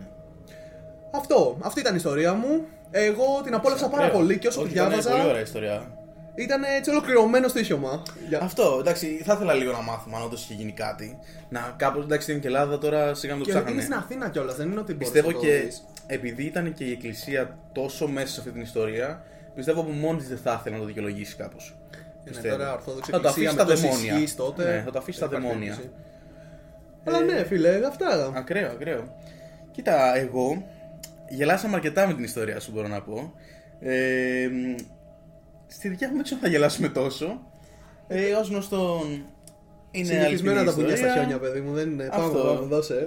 Αυτό. 1.10 1.56
Αυτή 1.60 1.80
ήταν 1.80 1.92
η 1.92 1.96
ιστορία 1.98 2.34
μου. 2.34 2.66
Εγώ 2.90 3.24
την 3.44 3.54
απόλαυσα 3.54 3.88
πάρα 3.88 4.04
Ακραίο. 4.04 4.20
πολύ 4.20 4.38
και 4.38 4.46
όσο 4.48 4.60
Όχι, 4.60 4.68
τη 4.68 4.74
ήταν 4.74 4.88
διάβαζα. 4.88 5.10
Πολύ 5.10 5.28
ωραία 5.28 5.40
ιστορία. 5.42 5.98
Ήταν 6.34 6.62
έτσι 6.78 6.90
ολοκληρωμένο 6.90 7.48
στοίχημα. 7.48 8.02
Για... 8.28 8.40
Αυτό, 8.42 8.76
εντάξει, 8.80 9.20
θα 9.24 9.32
ήθελα 9.34 9.54
λίγο 9.54 9.72
να 9.72 9.80
μάθουμε 9.82 10.16
αν 10.16 10.22
όντως 10.22 10.42
είχε 10.42 10.54
γίνει 10.54 10.72
κάτι. 10.72 11.18
Να 11.48 11.74
κάπως, 11.76 12.04
εντάξει, 12.04 12.30
είναι 12.30 12.40
και 12.40 12.46
Ελλάδα 12.46 12.78
τώρα 12.78 13.14
σιγά 13.14 13.32
με 13.34 13.38
το 13.38 13.44
Και 13.44 13.50
είναι 13.50 13.60
ψάχνανε. 13.60 13.82
στην 13.82 13.94
Αθήνα 13.94 14.28
κιόλας, 14.28 14.56
δεν 14.56 14.70
είναι 14.70 14.80
ότι 14.80 14.92
μπορείς 14.92 15.08
Πιστεύω 15.10 15.28
να 15.30 15.34
το 15.34 15.40
και 15.40 15.52
δεις. 15.64 15.84
επειδή 16.06 16.42
ήταν 16.44 16.72
και 16.74 16.84
η 16.84 16.90
Εκκλησία 16.92 17.58
τόσο 17.72 18.06
μέσα 18.08 18.26
σε 18.26 18.40
αυτή 18.40 18.52
την 18.52 18.60
ιστορία, 18.60 19.22
πιστεύω 19.54 19.80
από 19.80 19.90
μόνη 19.90 20.18
της 20.18 20.28
δεν 20.28 20.38
θα 20.38 20.56
ήθελε 20.60 20.74
να 20.74 20.80
το 20.80 20.86
δικαιολογήσει 20.86 21.36
κάπως. 21.36 21.76
Είναι 22.24 22.48
τώρα 22.50 22.72
Ορθόδοξη 22.74 23.10
Θα 23.10 23.20
το 23.20 23.28
Εκκλησία 23.28 23.50
αφήσει 23.50 23.66
με 23.66 23.74
στα 23.74 23.88
τόση 23.88 23.96
δαιμόνια. 23.96 24.14
ισχύς 24.14 24.36
τότε. 24.36 24.64
Ναι, 24.74 24.82
θα 24.84 24.90
το 24.90 24.98
αφήσει 24.98 25.16
στα 25.16 25.28
Δεν 25.28 25.38
υπάρχει 25.38 25.54
δαιμόνια. 25.58 25.76
περίπτωση. 25.76 26.04
Αλλά 27.04 27.20
ναι, 27.20 27.44
φίλε, 27.44 27.80
αυτά. 27.86 28.32
Ακραίο, 28.36 28.70
ακραίο. 28.70 29.16
Κοίτα, 29.70 30.16
εγώ 30.16 30.64
γελάσαμε 31.28 31.74
αρκετά 31.74 32.06
με 32.06 32.14
την 32.14 32.24
ιστορία 32.24 32.60
σου, 32.60 32.72
μπορώ 32.72 32.88
να 32.88 33.02
πω. 33.02 33.32
Ε, 33.80 34.48
μ, 34.52 34.74
στη 35.66 35.88
δικιά 35.88 36.08
μου 36.08 36.14
δεν 36.14 36.22
ξέρω 36.22 36.40
αν 36.42 36.46
θα 36.46 36.52
γελάσουμε 36.52 36.88
τόσο. 36.88 37.40
Ε, 38.08 38.32
Ω 38.34 38.40
γνωστό, 38.42 39.00
είναι 39.90 40.06
Συνηθισμένα 40.06 40.60
αληθινή 40.60 40.64
τα 40.64 40.74
πουλιά 40.82 40.96
στα 40.96 41.06
ιστορία. 41.06 41.14
χιόνια, 41.14 41.38
παιδί 41.38 41.60
μου. 41.60 41.72
Δεν 41.74 41.90
είναι. 41.90 42.08
Αυτό. 42.12 42.38
Πάμε, 42.38 42.54
πάμε, 42.54 42.66
δώσε. 42.66 43.06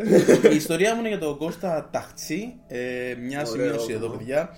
Η 0.52 0.56
ιστορία 0.56 0.94
μου 0.94 1.00
είναι 1.00 1.08
για 1.10 1.20
τον 1.20 1.38
Κώστα 1.38 1.90
Ταχτσί. 1.92 2.54
Ε, 2.68 3.16
μια 3.22 3.40
Ωραίο 3.48 3.52
σημείωση 3.52 3.92
εδώ, 3.94 4.06
όνομα. 4.06 4.18
παιδιά. 4.18 4.56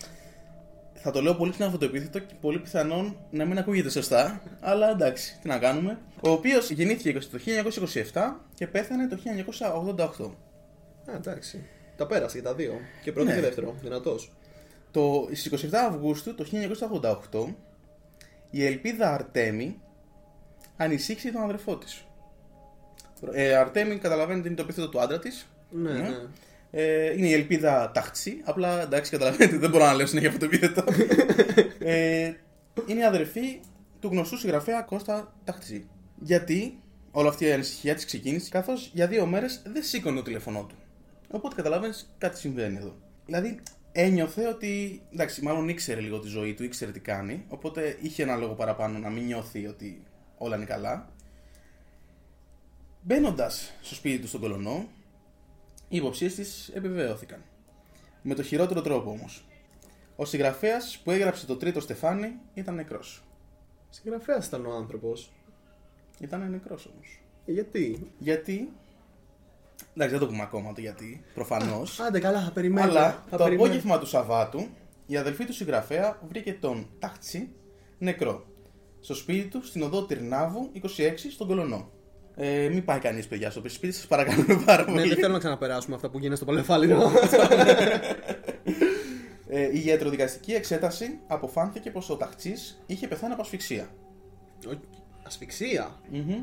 Θα 1.02 1.12
το 1.12 1.22
λέω 1.22 1.36
πολύ 1.36 1.52
ξανά 1.52 1.66
αυτό 1.66 1.78
το 1.80 1.86
επίθετο 1.86 2.20
και 2.20 2.34
πολύ 2.42 2.60
πιθανόν 2.60 3.18
να 3.30 3.46
μην 3.46 3.58
ακούγεται 3.58 3.90
σωστά. 3.90 4.42
Αλλά 4.60 4.90
εντάξει, 4.90 5.38
τι 5.42 5.48
να 5.48 5.58
κάνουμε. 5.58 5.98
Ο 6.22 6.30
οποίος 6.30 6.70
γεννήθηκε 6.70 7.20
το 7.20 7.38
1927 8.14 8.40
και 8.54 8.68
πέθανε 8.68 9.08
το 9.08 9.18
1988. 9.18 10.32
Α, 11.12 11.16
εντάξει. 11.16 11.66
Τα 11.96 12.06
πέρασε 12.08 12.38
και 12.38 12.44
τα 12.44 12.54
δύο. 12.54 12.74
Και 13.04 13.12
πρώτο 13.12 13.30
Ναι. 13.30 13.36
και 13.36 13.42
δεύτερο. 13.42 13.76
Δυνατός. 13.82 14.32
Το, 14.92 15.28
στις 15.34 15.46
27 15.46 15.68
Αυγούστου 15.90 16.36
το 16.36 16.46
1988 17.32 17.46
η 18.50 18.66
Ελπίδα 18.66 19.14
Αρτέμι 19.14 19.80
ανησύχησε 20.78 21.32
τον 21.32 21.42
αδερφό 21.44 21.78
της. 21.78 22.04
Ε, 23.32 23.56
Αρτέμι 23.56 23.98
καταλαβαίνετε 23.98 24.48
είναι 24.48 24.58
το 24.58 24.64
επίθετο 24.64 24.90
του 24.90 25.00
άντρα 25.02 25.20
της. 25.20 25.48
Ναι, 25.70 25.92
Ναι. 25.92 26.00
ναι. 26.00 26.16
Ε, 26.72 27.12
είναι 27.18 27.28
η 27.28 27.34
Ελπίδα 27.34 27.92
Ταχτσί, 27.94 28.42
απλά 28.44 28.82
εντάξει 28.82 29.12
καταλαβαίνετε 29.12 29.58
δεν 29.58 29.70
μπορώ 29.70 29.86
να 29.86 29.94
λέω 29.94 30.06
συνέχεια 30.06 30.30
αυτό 30.30 30.40
το 30.40 30.46
επίθετο. 30.56 30.84
ε, 31.80 32.34
είναι 32.88 33.00
η 33.00 33.04
αδερφή 33.04 33.60
του 34.00 34.08
γνωστού 34.08 34.38
συγγραφέα 34.38 34.82
Κώστα 34.82 35.34
Ταχτσί. 35.44 35.88
Γιατί 36.20 36.80
όλη 37.12 37.28
αυτή 37.28 37.46
η 37.46 37.52
ανησυχία 37.52 37.96
της 37.96 38.06
ξεκίνησε 38.06 38.50
καθώς 38.50 38.92
για 38.94 39.08
δύο 39.08 39.26
μέρες 39.26 39.62
δεν 39.66 39.84
σήκωνε 39.84 40.16
το 40.16 40.22
τηλέφωνό 40.24 40.64
του. 40.70 40.76
Οπότε 41.32 41.56
καταλαβαίνεις 41.56 42.14
κάτι 42.18 42.38
συμβαίνει 42.38 42.78
εδώ. 42.78 42.96
Δηλαδή 43.26 43.60
ένιωθε 43.92 44.48
ότι. 44.48 45.02
Εντάξει, 45.14 45.42
μάλλον 45.42 45.70
ήξερε 45.70 46.02
λίγο 46.02 46.20
τη 46.20 46.28
ζωή 46.28 46.54
του, 46.54 46.64
ήξερε 46.64 46.92
τι 46.92 47.00
κάνει. 47.00 47.46
Οπότε 47.48 47.98
είχε 48.02 48.24
ένα 48.24 48.36
λόγο 48.36 48.54
παραπάνω 48.54 49.00
να 49.00 49.10
μην 49.10 49.26
νιώθει 49.26 49.68
ότι 49.68 50.04
όλα 50.38 50.56
είναι 50.56 50.66
καλά. 50.66 51.10
Μπαίνοντας 53.02 53.74
στο 53.82 53.96
σπίτι 53.96 54.22
του 54.22 54.28
στον 54.28 54.42
κολονό, 54.42 54.88
οι 55.90 55.98
υποψίες 55.98 56.36
της 56.36 56.70
επιβεβαιώθηκαν. 56.74 57.44
Με 58.22 58.36
το 58.36 58.44
χειρότερο 58.44 58.82
τρόπο 58.82 59.10
όμως. 59.10 59.44
Ο 60.16 60.26
συγγραφέας 60.26 61.02
που 61.04 61.12
έγραψε 61.12 61.46
το 61.46 61.56
τρίτο 61.58 61.80
στεφάνι 61.80 62.40
ήταν 62.54 62.76
νεκρός. 62.76 63.24
Συγγραφέας 63.90 64.48
ήταν 64.48 64.66
ο 64.66 64.72
άνθρωπος. 64.72 65.32
Ήταν 66.20 66.50
νεκρός 66.52 66.86
όμως. 66.86 67.20
Γιατί; 67.46 68.12
Γιατί. 68.18 68.72
Εντάξει, 70.02 70.18
δεν 70.18 70.28
το 70.28 70.32
πούμε 70.34 70.44
ακόμα 70.44 70.74
το 70.74 70.82
γιατί, 70.82 71.24
προφανώς. 71.34 72.00
Άντε 72.00 72.20
καλά, 72.20 72.42
θα 72.42 72.52
περιμένω. 72.52 72.90
Αλλά 72.90 73.24
θα 73.30 73.38
το 73.38 73.44
περιμένω. 73.44 73.64
απόγευμα 73.64 74.00
του 74.00 74.06
Σαββάτου, 74.06 74.68
η 75.06 75.18
αδελφή 75.18 75.46
του 75.46 75.54
συγγραφέα 75.54 76.20
βρήκε 76.30 76.54
τον 76.54 76.88
Ταχτσί 77.00 77.50
νεκρό. 77.98 78.46
Στο 79.00 79.14
σπίτι 79.14 79.48
του 79.48 79.66
στην 79.66 79.82
οδό 79.82 80.06
Τυρνάβου 80.06 80.72
26 80.82 80.82
στον 81.32 81.48
Κολονό. 81.48 81.90
Ε, 82.36 82.70
μην 82.72 82.86
πάει 82.86 83.00
κανείς, 83.00 83.28
παιδιά, 83.28 83.52
στο 83.52 83.62
σπίτι 83.66 83.94
σας, 83.94 84.08
παρακαλούμε 84.08 84.62
πάρα 84.66 84.84
Ναι, 84.86 84.92
πολύ. 84.92 85.08
δεν 85.08 85.18
θέλω 85.18 85.34
να 85.34 85.40
ξαναπεράσουμε 85.40 85.96
αυτά 85.96 86.10
που 86.10 86.18
γίνεται 86.18 86.36
στο 86.36 86.46
Παλαιφάλιρο. 86.46 87.12
Ε, 89.52 89.78
η 89.78 89.84
ιατροδικαστική 89.86 90.52
εξέταση 90.54 91.20
αποφάνθηκε 91.28 91.92
πως 91.92 92.10
ο 92.10 92.16
Ταχτσής 92.18 92.84
είχε 92.86 93.08
πεθάνει 93.08 93.34
από 93.34 93.42
ασφυξία. 93.42 93.90
Ασφυξία; 95.24 96.00
Μμμ. 96.12 96.34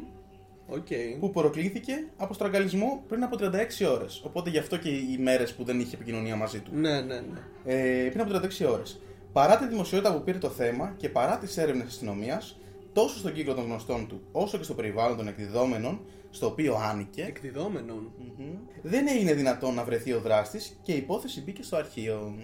Οκ. 0.69 0.87
Που 1.21 1.31
προκλήθηκε 1.31 1.93
από 2.17 2.35
στραγγαλισμό 2.35 3.05
πριν 3.09 3.23
από 3.23 3.37
36 3.41 3.87
ώρες. 3.93 4.23
Οπότε 4.25 4.51
γι' 4.51 4.59
αυτό 4.59 4.77
και 4.79 4.89
οι 4.89 5.19
μέρες 5.21 5.55
που 5.55 5.65
δεν 5.65 5.81
είχε 5.81 5.95
επικοινωνία 5.95 6.37
μαζί 6.37 6.59
του. 6.61 6.71
Ναι, 6.75 7.01
ναι, 7.01 7.15
ναι. 7.15 7.41
Ε, 7.65 8.09
πριν 8.09 8.21
από 8.21 8.33
36 8.65 8.73
ώρες. 8.73 9.01
Παρά 9.33 9.57
τη 9.57 9.67
δημοσιότητα 9.67 10.15
που 10.15 10.23
πήρε 10.25 10.39
το 10.39 10.49
θέμα 10.49 10.95
και 10.97 11.09
παρά 11.09 11.39
τις 11.39 11.57
έρευνες 11.57 11.87
αστυνομίας, 11.87 12.59
τόσο 12.93 13.19
στον 13.19 13.33
κύκλο 13.33 13.55
των 13.55 13.65
γνωστών 13.65 14.07
του 14.09 14.21
όσο 14.33 14.59
και 14.59 14.65
στο 14.65 14.75
περιβάλλον 14.75 15.17
των 15.17 15.29
εκδιδόμενων, 15.29 16.01
στο 16.31 16.47
οποίο 16.47 16.75
άνηκε, 16.91 17.23
Εκδιδόμενον. 17.29 18.13
μμμ, 18.39 18.47
δεν 18.83 19.07
έγινε 19.09 19.33
δυνατόν 19.35 19.75
να 19.75 19.85
βρεθεί 19.85 20.13
ο 20.13 20.21
δράστης 20.21 20.79
και 20.83 20.93
η 20.93 20.97
υπόθεση 20.97 21.43
μπήκε 21.43 21.63
στο 21.63 21.77
αρχείο. 21.77 22.35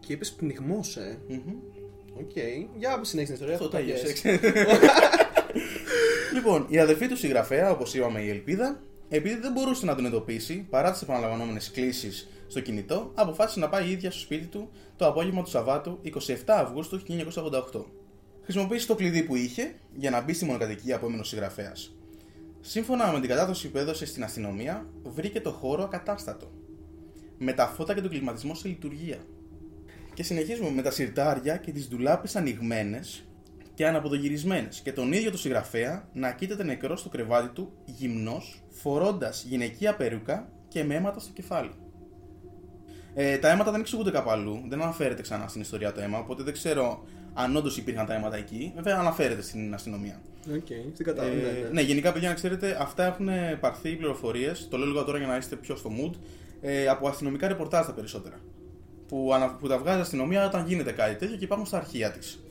Και 0.00 0.12
είπες 0.12 0.32
πνιγμός, 0.32 0.96
ε. 0.96 1.18
Μμμ. 1.28 1.54
Οκ. 2.20 2.36
Για 2.76 3.00
συνέχισε 3.02 3.32
την 3.32 3.34
ιστορία. 3.34 3.54
Αυτό 3.54 3.64
θα 3.64 3.70
τα 3.76 3.78
πιες. 3.84 4.02
έγιωσε. 4.02 4.40
Λοιπόν, 6.34 6.66
η 6.68 6.78
αδερφή 6.78 7.08
του 7.08 7.16
συγγραφέα, 7.16 7.70
όπως 7.70 7.94
είπαμε, 7.94 8.20
η 8.20 8.28
Ελπίδα, 8.28 8.80
επειδή 9.08 9.40
δεν 9.40 9.52
μπορούσε 9.52 9.86
να 9.86 9.94
τον 9.94 10.06
εντοπίσει 10.06 10.66
παρά 10.70 10.90
τις 10.90 11.02
επαναλαμβανόμενες 11.02 11.70
κλήσεις 11.70 12.28
στο 12.46 12.60
κινητό, 12.60 13.12
αποφάσισε 13.14 13.60
να 13.60 13.68
πάει 13.68 13.88
η 13.88 13.90
ίδια 13.90 14.10
στο 14.10 14.20
σπίτι 14.20 14.46
του 14.46 14.70
το 14.96 15.06
απόγευμα 15.06 15.42
του 15.42 15.50
Σαββάτου 15.50 16.00
27 16.04 16.34
Αυγούστου 16.46 17.00
1988. 17.72 17.84
Χρησιμοποίησε 18.42 18.86
το 18.86 18.94
κλειδί 18.94 19.22
που 19.22 19.36
είχε 19.36 19.74
για 19.94 20.10
να 20.10 20.20
μπει 20.20 20.32
στη 20.32 20.44
μονοκατοικία 20.44 20.98
που 20.98 21.04
έμεινε 21.04 21.20
ο 21.20 21.24
συγγραφέας. 21.24 21.94
Σύμφωνα 22.60 23.12
με 23.12 23.20
την 23.20 23.28
κατάδοση 23.28 23.70
που 23.70 23.78
έδωσε 23.78 24.06
στην 24.06 24.24
αστυνομία, 24.24 24.86
βρήκε 25.02 25.40
το 25.40 25.50
χώρο 25.50 25.82
ακατάστατο. 25.82 26.50
Με 27.38 27.52
τα 27.52 27.66
φώτα 27.66 27.94
και 27.94 28.00
τον 28.00 28.10
κλιματισμό 28.10 28.54
σε 28.54 28.68
λειτουργία. 28.68 29.18
Και 30.14 30.22
συνεχίζουμε 30.22 30.70
με 30.70 30.82
τα 30.82 30.90
σιρτάρια 30.90 31.56
και 31.56 31.72
τις 31.72 31.88
ντουλάπες 31.88 32.36
ανοιγμένες 32.36 33.24
και 33.80 33.86
αναποδογυρισμένες 33.86 34.80
και 34.80 34.92
τον 34.92 35.12
ίδιο 35.12 35.30
το 35.30 35.38
συγγραφέα 35.38 36.08
να 36.12 36.32
κοίταται 36.32 36.64
νεκρός 36.64 37.00
στο 37.00 37.08
κρεβάτι 37.08 37.48
του, 37.48 37.72
γυμνός, 37.84 38.62
φορώντας 38.70 39.44
γυναικεία 39.48 39.94
περούκα 39.94 40.48
και 40.68 40.84
με 40.84 40.94
αίματα 40.94 41.20
στο 41.20 41.32
κεφάλι. 41.32 41.70
Ε, 43.14 43.38
τα 43.38 43.50
αίματα 43.50 43.70
δεν 43.70 43.80
εξηγούνται 43.80 44.10
κάπου 44.10 44.30
αλλού, 44.30 44.64
δεν 44.68 44.82
αναφέρεται 44.82 45.22
ξανά 45.22 45.48
στην 45.48 45.60
ιστορία 45.60 45.92
το 45.92 46.00
αίμα, 46.00 46.18
οπότε 46.18 46.42
δεν 46.42 46.52
ξέρω 46.52 47.04
αν 47.34 47.56
όντως 47.56 47.76
υπήρχαν 47.76 48.06
τα 48.06 48.14
αίματα 48.14 48.36
εκεί. 48.36 48.72
Βέβαια 48.74 48.98
αναφέρεται 48.98 49.42
στην 49.42 49.74
αστυνομία. 49.74 50.20
Οκ, 50.54 50.66
στην 50.92 51.04
κατάλαβα. 51.04 51.34
Ε, 51.34 51.40
ναι, 51.40 51.50
ναι. 51.50 51.68
ναι, 51.72 51.80
γενικά, 51.80 52.12
παιδιά, 52.12 52.28
να 52.28 52.34
ξέρετε, 52.34 52.76
αυτά 52.80 53.06
έχουν 53.06 53.28
πάρθει 53.60 53.96
πληροφορίες. 53.96 54.68
Το 54.70 54.76
λέω 54.76 54.86
λίγο 54.86 55.04
τώρα 55.04 55.18
για 55.18 55.26
να 55.26 55.36
είστε 55.36 55.56
πιο 55.56 55.76
στο 55.76 55.90
mood. 55.90 56.14
Ε, 56.60 56.86
από 56.86 57.08
αστυνομικά 57.08 57.48
ρεπορτάζ 57.48 57.86
τα 57.86 57.92
περισσότερα. 57.92 58.40
Που, 59.08 59.30
ανα, 59.34 59.54
που 59.54 59.68
τα 59.68 59.78
βγάζει 59.78 59.98
η 59.98 60.00
αστυνομία 60.00 60.46
όταν 60.46 60.66
γίνεται 60.66 60.92
κάτι 60.92 61.14
τέτοιο 61.14 61.36
και 61.36 61.44
υπάρχουν 61.44 61.66
στα 61.66 61.76
αρχεία 61.76 62.10
της. 62.10 62.44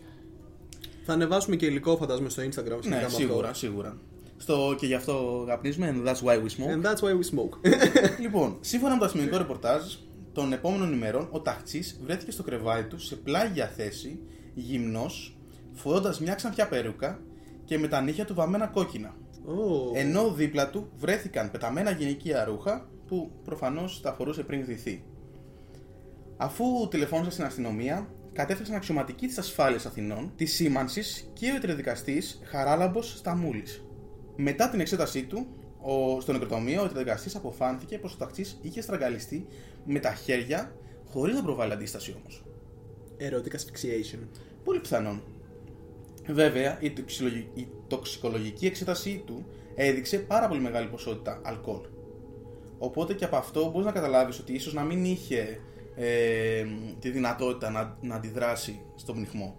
Θα 1.09 1.15
ανεβάσουμε 1.15 1.55
και 1.55 1.65
υλικό, 1.65 1.97
φαντάζομαι, 1.97 2.29
στο 2.29 2.41
Instagram. 2.41 2.49
σχετικά 2.49 2.95
Ναι, 2.95 3.01
με 3.01 3.09
σίγουρα, 3.09 3.47
αυτό. 3.47 3.59
σίγουρα. 3.59 3.97
Στο, 4.37 4.75
και 4.77 4.85
γι' 4.85 4.93
αυτό 4.93 5.43
καπνίζουμε, 5.47 5.95
and 5.95 6.07
that's 6.07 6.15
why 6.15 6.35
we 6.35 6.49
smoke. 6.49 6.73
And 6.73 6.85
that's 6.85 6.99
why 6.99 7.11
we 7.11 7.37
smoke. 7.37 7.69
λοιπόν, 8.23 8.57
σύμφωνα 8.61 8.93
με 8.93 8.99
το 8.99 9.05
αστυνομικό 9.05 9.37
ρεπορτάζ, 9.37 9.93
των 10.33 10.53
επόμενων 10.53 10.93
ημερών 10.93 11.27
ο 11.31 11.41
Ταχτσής 11.41 11.83
βρέθηκε 12.03 12.31
στο 12.31 12.43
κρεβάτι 12.43 12.83
του 12.83 12.99
σε 12.99 13.15
πλάγια 13.15 13.67
θέση, 13.67 14.19
γυμνός, 14.53 15.37
φορώντας 15.71 16.19
μια 16.19 16.33
ξανθιά 16.33 16.67
περούκα 16.67 17.19
και 17.65 17.77
με 17.77 17.87
τα 17.87 18.01
νύχια 18.01 18.25
του 18.25 18.33
βαμμένα 18.33 18.67
κόκκινα. 18.67 19.15
Oh. 19.47 19.95
Ενώ 19.97 20.31
δίπλα 20.33 20.69
του 20.69 20.89
βρέθηκαν 20.97 21.51
πεταμένα 21.51 21.91
γυναικεία 21.91 22.45
ρούχα 22.45 22.89
που 23.07 23.31
προφανώς 23.43 24.01
τα 24.01 24.13
φορούσε 24.13 24.43
πριν 24.43 24.61
γδυθεί. 24.61 25.03
Αφού 26.37 26.87
τηλεφώνησε 26.89 27.31
στην 27.31 27.43
αστυνομία, 27.43 28.09
κατέφτασαν 28.39 28.75
αξιωματικοί 28.75 29.27
της 29.27 29.37
ασφάλειας 29.37 29.85
Αθηνών, 29.85 30.31
της 30.35 30.53
σήμανσης 30.53 31.29
και 31.33 31.45
ο 31.45 31.53
ιατροδικαστή 31.53 32.23
Χαράλαμπος 32.43 33.17
Σταμούλης. 33.17 33.83
Μετά 34.35 34.69
την 34.69 34.79
εξέτασή 34.79 35.23
του, 35.23 35.47
ο, 35.81 36.21
στο 36.21 36.31
νεκροτομείο, 36.31 36.79
ο 36.79 36.83
ιατροδικαστή 36.83 37.37
αποφάνθηκε 37.37 37.97
πως 37.97 38.13
ο 38.13 38.17
ταξί 38.17 38.45
είχε 38.61 38.81
στραγγαλιστεί 38.81 39.47
με 39.85 39.99
τα 39.99 40.13
χέρια 40.13 40.75
χωρίς 41.05 41.35
να 41.35 41.43
προβάλλει 41.43 41.73
αντίσταση 41.73 42.15
όμως. 42.19 42.43
Erotic 43.19 43.51
asphyxiation. 43.55 44.19
Πολύ 44.63 44.79
πιθανόν. 44.79 45.23
Βέβαια, 46.27 46.77
η, 46.81 46.91
τοξικολογη- 46.91 47.57
η 47.57 47.67
τοξικολογική 47.87 48.65
εξέτασή 48.65 49.23
του 49.25 49.45
έδειξε 49.75 50.17
πάρα 50.17 50.47
πολύ 50.47 50.61
μεγάλη 50.61 50.87
ποσότητα 50.87 51.41
αλκοόλ. 51.43 51.81
Οπότε 52.77 53.13
και 53.13 53.25
από 53.25 53.35
αυτό 53.35 53.69
μπορείς 53.69 53.85
να 53.85 53.91
καταλάβεις 53.91 54.39
ότι 54.39 54.53
ίσως 54.53 54.73
να 54.73 54.83
μην 54.83 55.05
είχε 55.05 55.59
ε, 56.01 56.65
τη 56.99 57.09
δυνατότητα 57.09 57.69
να, 57.69 57.97
να 58.01 58.15
αντιδράσει 58.15 58.81
στον 58.95 59.15
πνιχμό. 59.15 59.57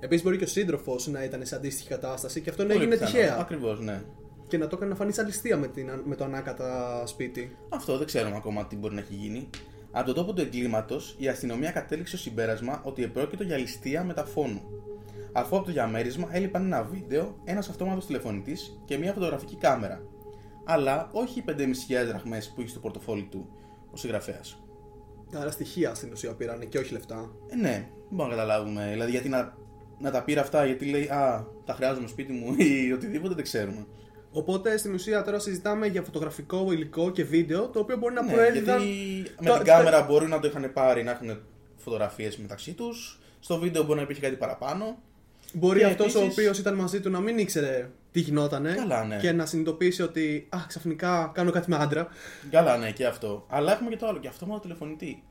Επίσης, 0.00 0.24
μπορεί 0.24 0.36
και 0.36 0.44
ο 0.44 0.46
σύντροφος 0.46 1.06
να 1.06 1.24
ήταν 1.24 1.46
σε 1.46 1.54
αντίστοιχη 1.54 1.88
κατάσταση 1.88 2.40
και 2.40 2.50
αυτό 2.50 2.64
να 2.64 2.72
έγινε 2.72 2.96
τυχαία. 2.96 3.36
Ακριβώς, 3.40 3.80
ναι. 3.80 4.02
Και 4.48 4.58
να 4.58 4.66
το 4.66 4.76
έκανε 4.76 4.90
να 4.90 4.96
φανεί 4.96 5.12
σαν 5.12 5.26
ληστεία 5.26 5.56
με, 5.56 5.66
την, 5.66 5.90
με 6.04 6.16
το 6.16 6.24
ανάκατα 6.24 7.02
σπίτι. 7.06 7.56
Αυτό 7.68 7.96
δεν 7.96 8.06
ξέρουμε 8.06 8.36
ακόμα 8.36 8.66
τι 8.66 8.76
μπορεί 8.76 8.94
να 8.94 9.00
έχει 9.00 9.14
γίνει. 9.14 9.48
Από 9.90 10.06
τον 10.06 10.14
τόπο 10.14 10.32
του 10.32 10.40
εγκλήματος, 10.40 11.14
η 11.18 11.28
αστυνομία 11.28 11.70
κατέληξε 11.70 12.16
στο 12.16 12.28
συμπέρασμα 12.28 12.80
ότι 12.84 13.02
επρόκειτο 13.02 13.42
για 13.42 13.56
ληστεία 13.56 14.04
μεταφώνου. 14.04 14.62
Αφού 15.32 15.56
από 15.56 15.64
το 15.64 15.72
διαμέρισμα 15.72 16.28
έλειπαν 16.30 16.64
ένα 16.64 16.82
βίντεο, 16.82 17.36
ένας 17.44 17.68
αυτόματος 17.68 18.06
τηλεφωνητής 18.06 18.80
και 18.84 18.98
μια 18.98 19.12
φωτογραφική 19.12 19.56
κάμερα. 19.56 20.02
Αλλά 20.64 21.10
όχι 21.12 21.38
οι 21.38 21.44
5.500 21.46 21.52
δραχμές 22.06 22.52
που 22.54 22.60
είχε 22.60 22.70
στο 22.70 22.80
πορτοφόλι 22.80 23.28
του 23.30 23.48
ο 23.90 23.96
συγγραφέας. 23.96 24.61
Άρα 25.34 25.50
στοιχεία 25.50 25.94
στην 25.94 26.12
ουσία 26.12 26.34
πήραν 26.34 26.68
και 26.68 26.78
όχι 26.78 26.92
λεφτά. 26.92 27.30
Ε, 27.48 27.56
ναι, 27.56 27.70
δεν 27.70 27.88
μπορούμε 28.10 28.34
να 28.36 28.42
καταλάβουμε. 28.42 28.88
Δηλαδή, 28.92 29.10
γιατί 29.10 29.28
να, 29.28 29.54
να 29.98 30.10
τα 30.10 30.22
πήρε 30.24 30.40
αυτά, 30.40 30.64
γιατί 30.64 30.84
λέει 30.90 31.04
Α, 31.08 31.46
τα 31.64 31.72
χρειάζομαι 31.74 32.08
σπίτι 32.08 32.32
μου 32.32 32.54
ή 32.58 32.92
οτιδήποτε, 32.92 33.34
δεν 33.34 33.44
ξέρουμε. 33.44 33.86
Οπότε 34.34 34.76
στην 34.76 34.94
ουσία 34.94 35.22
τώρα 35.22 35.38
συζητάμε 35.38 35.86
για 35.86 36.02
φωτογραφικό 36.02 36.72
υλικό 36.72 37.10
και 37.10 37.24
βίντεο 37.24 37.68
το 37.68 37.78
οποίο 37.78 37.96
μπορεί 37.96 38.14
να 38.14 38.22
Ναι, 38.22 38.32
προέδιδαν. 38.32 38.82
γιατί 38.82 39.30
με 39.40 39.46
Το- 39.48 39.54
την 39.56 39.64
κάμερα 39.64 40.02
μπορεί 40.02 40.26
να 40.26 40.40
το 40.40 40.46
είχαν 40.46 40.72
πάρει, 40.72 41.02
να 41.02 41.10
έχουν 41.10 41.38
φωτογραφίες 41.76 42.36
μεταξύ 42.38 42.72
τους. 42.72 43.20
Στο 43.40 43.58
βίντεο 43.58 43.82
μπορεί 43.82 43.96
να 43.96 44.02
υπήρχε 44.02 44.20
κάτι 44.22 44.36
παραπάνω. 44.36 44.98
Μπορεί 45.52 45.78
Και 45.78 45.84
αυτός 45.84 46.14
ο 46.14 46.18
επίσης- 46.18 46.38
οποίος 46.38 46.58
ήταν 46.58 46.74
μαζί 46.74 47.00
του 47.00 47.10
να 47.10 47.20
μην 47.20 47.38
ήξερε 47.38 47.90
τι 48.12 48.20
γινότανε 48.20 48.74
Καλά, 48.74 49.04
ναι. 49.04 49.16
και 49.16 49.32
να 49.32 49.46
συνειδητοποιήσει 49.46 50.02
ότι 50.02 50.46
Α, 50.50 50.58
ξαφνικά 50.66 51.30
κάνω 51.34 51.50
κάτι 51.50 51.70
με 51.70 51.76
άντρα. 51.76 52.08
Καλά, 52.50 52.76
ναι, 52.76 52.90
και 52.90 53.06
αυτό. 53.06 53.46
Αλλά 53.48 53.72
έχουμε 53.72 53.90
και 53.90 53.96
το 53.96 54.06
άλλο, 54.06 54.18
και 54.18 54.28
αυτό 54.28 54.46
μόνο 54.46 54.60
τηλεφωνητή. 54.60 55.22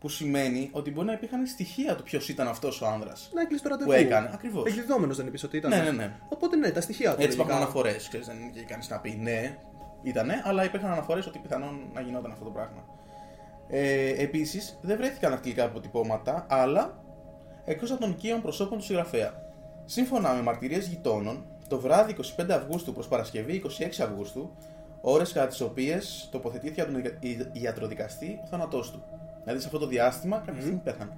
Που 0.00 0.08
σημαίνει 0.08 0.68
ότι 0.72 0.90
μπορεί 0.90 1.06
να 1.06 1.12
υπήρχαν 1.12 1.46
στοιχεία 1.46 1.94
του 1.94 2.02
ποιος 2.02 2.28
ήταν 2.28 2.48
αυτός 2.48 2.80
ο 2.80 2.86
άνδρας. 2.86 3.30
Να 3.34 3.40
έκλεισε 3.40 3.62
το 3.62 3.68
ραντεβού. 3.68 3.90
Που 3.90 3.96
έκανε, 3.96 4.30
ακριβώς. 4.32 4.66
Εκδιδόμενος 4.66 5.16
δεν 5.16 5.26
είπες 5.26 5.42
ότι 5.42 5.56
ήταν. 5.56 5.70
Ναι, 5.70 5.80
ναι, 5.80 5.90
ναι. 5.90 6.12
Οπότε 6.28 6.56
ναι, 6.56 6.70
τα 6.70 6.80
στοιχεία 6.80 7.08
του. 7.14 7.22
Έτσι 7.22 7.36
λογικά. 7.36 7.42
υπάρχουν 7.42 7.62
αναφορές. 7.62 8.08
Δεν 8.12 8.36
είχε 8.54 8.64
κανείς 8.64 8.88
να 8.88 8.98
πει 9.00 9.18
ναι, 9.22 9.58
ήτανε, 10.02 10.42
αλλά 10.44 10.64
υπήρχαν 10.64 10.90
αναφορές 10.90 11.26
ότι 11.26 11.38
πιθανόν 11.38 11.80
να 11.94 12.00
γινόταν 12.00 12.30
αυτό 12.32 12.44
το 12.44 12.50
πράγμα. 12.50 12.84
Ε, 13.68 14.08
Επίσης, 14.22 14.78
δεν 14.82 14.96
βρέθηκαν 14.96 15.30
δακτυλικά 15.30 15.64
αποτυπώματα, 15.64 16.46
αλλά 16.48 17.04
εκτός 17.64 17.90
από 17.90 18.00
των 18.00 18.10
οικείων 18.10 18.42
προσώπων 18.42 18.78
του 18.78 18.84
συγγραφέα. 18.84 19.46
Σύμφωνα 19.92 20.32
με 20.32 20.42
μαρτυρίες 20.42 20.86
γειτόνων, 20.86 21.44
το 21.68 21.80
βράδυ 21.80 22.16
25 22.36 22.50
Αυγούστου 22.50 22.92
προς 22.92 23.08
Παρασκευή 23.08 23.62
26 23.78 24.02
Αυγούστου, 24.02 24.50
ώρες 25.00 25.32
κατά 25.32 25.46
τις 25.46 25.60
οποίες 25.60 26.28
τοποθετήθηκε 26.30 26.80
από 26.80 26.92
τον 26.92 27.02
ια- 27.02 27.50
ιατροδικαστή 27.52 28.40
ο 28.44 28.46
θάνατός 28.46 28.90
του. 28.90 29.02
Δηλαδή 29.42 29.60
σε 29.60 29.66
αυτό 29.66 29.78
το 29.78 29.86
διάστημα 29.86 30.42
κάποια 30.46 30.60
στιγμή 30.60 30.80
πέθανε. 30.84 31.10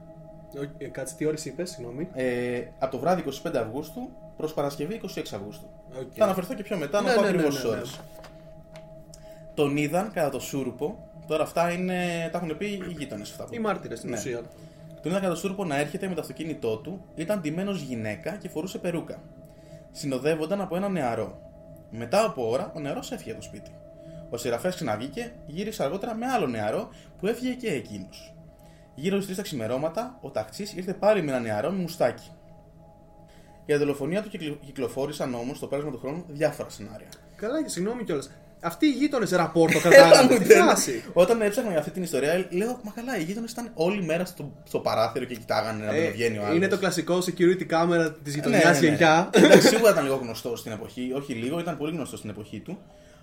Ε, 0.79 0.87
Κάτσε, 0.87 1.15
τι 1.15 1.25
ώρες 1.27 1.45
είπες, 1.45 1.71
συγγνώμη; 1.71 2.09
Ε, 2.15 2.63
από 2.79 2.93
το 2.93 2.99
βράδυ 2.99 3.21
25 3.21 3.57
Αυγούστου 3.59 4.09
προς 4.37 4.55
Παρασκευή 4.55 4.95
26 4.95 5.35
Αυγούστου. 5.35 5.67
Οκ. 6.01 6.11
Θα 6.15 6.25
αναφερθώ 6.25 6.55
και 6.55 6.63
πιο 6.63 6.77
μετά, 6.77 7.01
Ναι, 7.03 7.09
να 7.09 7.15
πω 7.15 7.21
ναι, 7.21 7.27
ναι, 7.31 7.33
ακριβώς 7.37 7.55
ναι, 7.55 7.61
τι 7.61 7.67
ναι. 7.69 7.73
ώρες. 7.77 8.01
Τον 9.55 9.77
είδαν 9.77 10.11
κατά 10.13 10.29
το 10.31 10.41
σούρουπο. 10.41 11.09
Τώρα 11.27 11.43
αυτά 11.43 11.71
είναι, 11.73 12.29
τα 12.33 12.39
έχουν 12.39 12.57
πει 12.57 12.67
οι 12.67 12.95
γείτονες 12.99 13.31
αυτά. 13.31 13.45
που- 13.45 13.55
Οι 13.55 13.59
μάρτυρες 13.59 13.99
στην 13.99 14.11
Ναι. 14.11 14.17
ουσία. 14.17 14.41
Τον 15.03 15.11
είδαν 15.11 15.21
κατά 15.23 15.35
το 15.35 15.39
σούρουπο 15.41 15.65
να 15.65 15.77
έρχεται 15.79 16.09
με 16.09 16.15
το 16.15 16.21
αυτοκίνητό 16.21 16.77
του, 16.77 17.05
ήταν 17.15 17.41
ντυμένος 17.41 17.81
γυναίκα 17.81 18.37
και 18.37 18.49
φορούσε 18.49 18.79
περούκα. 18.79 19.23
Συνοδεύονταν 19.91 20.61
από 20.61 20.77
ένα 20.77 20.89
νεαρό. 20.89 21.41
Μετά 21.91 22.25
από 22.25 22.51
ώρα, 22.51 22.73
ο 22.77 22.81
νεαρός 22.81 23.13
έφυγε 23.13 23.31
από 23.31 23.41
το 23.41 23.47
σπίτι. 23.47 23.71
Ο 24.31 24.37
συγγραφέα 24.37 24.71
ξαναβγήκε, 24.71 25.33
γύρισε 25.47 25.83
αργότερα 25.85 26.15
με 26.15 26.27
άλλο 26.27 26.47
νεαρό 26.47 26.89
που 27.19 27.27
έφυγε 27.27 27.53
και 27.55 27.73
εκείνος. 27.73 28.35
Γύρω 28.95 29.17
στις 29.21 29.27
3 29.35 29.37
τα 29.37 29.43
ξημερώματα, 29.43 30.19
ο 30.21 30.31
Ταχτσής 30.31 30.73
ήρθε 30.77 30.95
πάλι 30.95 31.23
με 31.23 31.31
ένα 31.31 31.41
νεαρό 31.41 31.71
με 31.71 31.77
μουστάκι. 31.79 32.31
Για 33.67 33.79
τη 33.79 33.85
δολοφονία 33.85 34.23
του 34.23 34.29
κυκλο- 34.29 34.59
κυκλοφόρησαν 34.65 35.35
όμως 35.35 35.57
στο 35.57 35.67
πέρασμα 35.67 35.91
του 35.91 35.99
χρόνου 35.99 36.25
διάφορα 36.29 36.69
σενάρια. 36.69 37.09
Καλά, 37.37 37.63
και 37.63 37.69
συγγνώμη 37.69 38.05
κιόλας. 38.05 38.31
Αυτοί 38.63 38.87
οι 38.87 38.91
γείτονες 38.91 39.31
ραπόρτο 39.31 39.79
κρατάγανε. 39.89 40.39
Τι 40.39 40.55
φάση. 40.55 41.05
Όταν 41.13 41.41
έψαχνα 41.43 41.71
για 41.71 41.79
αυτή 41.79 41.91
την 41.91 42.03
ιστορία, 42.03 42.47
λέω 42.51 42.81
Μα 42.83 42.91
καλά, 42.95 43.19
οι 43.19 43.23
γείτονες 43.23 43.51
ήταν 43.51 43.71
όλη 43.75 44.03
μέρα 44.03 44.25
στο, 44.25 44.53
στο 44.65 44.79
παράθυρο 44.79 45.25
και 45.25 45.35
κοιτάγανε 45.35 45.85
να 45.85 45.95
Ε, 45.95 46.01
μην 46.01 46.13
βγαίνει 46.13 46.39
ο 46.39 46.43
άλλος. 46.43 46.57
είναι 46.57 46.69
το 46.69 46.79
κλασικό 46.79 47.19
security 47.19 47.67
camera 47.71 48.13
της 48.23 48.35
Ναι, 48.35 48.41
γειτονιάς 48.41 48.65
ναι, 48.65 48.89
ναι. 48.89 48.95
γενιά. 48.95 49.31
Εντάξει, 49.33 49.69
σίγουρα 49.69 49.91
ήταν 49.95 50.05
λίγο 50.05 50.17
γνωστό 50.17 50.57
στην 50.57 50.73
εποχή. 50.73 51.13
Όχι 51.17 51.33
λίγο, 51.33 51.59
ήταν 51.59 51.77
πολύ 51.77 51.93
γνωστό 51.93 52.17
στην 52.17 52.31
εποχή 52.31 52.61
του. 52.61 52.79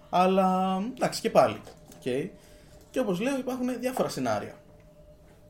Αλλά 0.09 0.77
εντάξει 0.95 1.21
και 1.21 1.29
πάλι. 1.29 1.61
Okay. 2.03 2.29
Και 2.89 2.99
όπως 2.99 3.19
λέω, 3.19 3.37
υπάρχουν 3.37 3.79
διάφορα 3.79 4.09
σενάρια. 4.09 4.53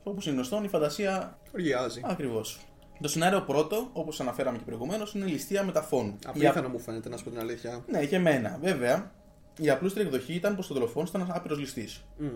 Όπως 0.04 0.26
είναι 0.26 0.36
γνωστόν, 0.36 0.64
η 0.64 0.68
φαντασία 0.68 1.38
Οργιάζει. 1.54 2.02
ακριβώς. 2.06 2.60
Το 3.02 3.08
σενάριο 3.08 3.42
πρώτο, 3.42 3.90
όπως 3.94 4.20
αναφέραμε 4.20 4.58
και 4.58 4.64
προηγουμένως, 4.66 5.14
είναι 5.14 5.26
η 5.26 5.30
ληστεία 5.30 5.64
μεταφώνου. 5.64 6.18
Η 6.34 6.46
Απίθανο 6.48 6.70
μου 6.70 6.80
φαίνεται, 6.80 7.10
να 7.10 7.18
σου 7.18 7.24
πω 7.24 7.30
την 7.30 7.40
αλήθεια. 7.40 7.84
Ναι, 7.92 8.06
και 8.06 8.16
εμένα. 8.16 8.58
Βέβαια, 8.62 9.12
η 9.58 9.70
απλούστερη 9.70 10.06
εκδοχή 10.06 10.34
ήταν 10.34 10.56
πως 10.56 10.70
ο 10.70 10.74
δολοφόνο 10.74 11.06
ήταν 11.10 11.22
ένα 11.22 11.36
άπειρος 11.36 11.60
ληστής. 11.60 12.04
Μμ. 12.18 12.28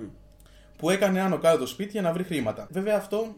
Που 0.78 0.90
έκανε 0.90 1.22
άνω 1.22 1.38
κάτω 1.38 1.58
το 1.58 1.66
σπίτι 1.66 1.92
για 1.92 2.02
να 2.02 2.12
βρει 2.14 2.24
χρήματα. 2.24 2.68
Βέβαια, 2.72 2.96
αυτό 2.96 3.36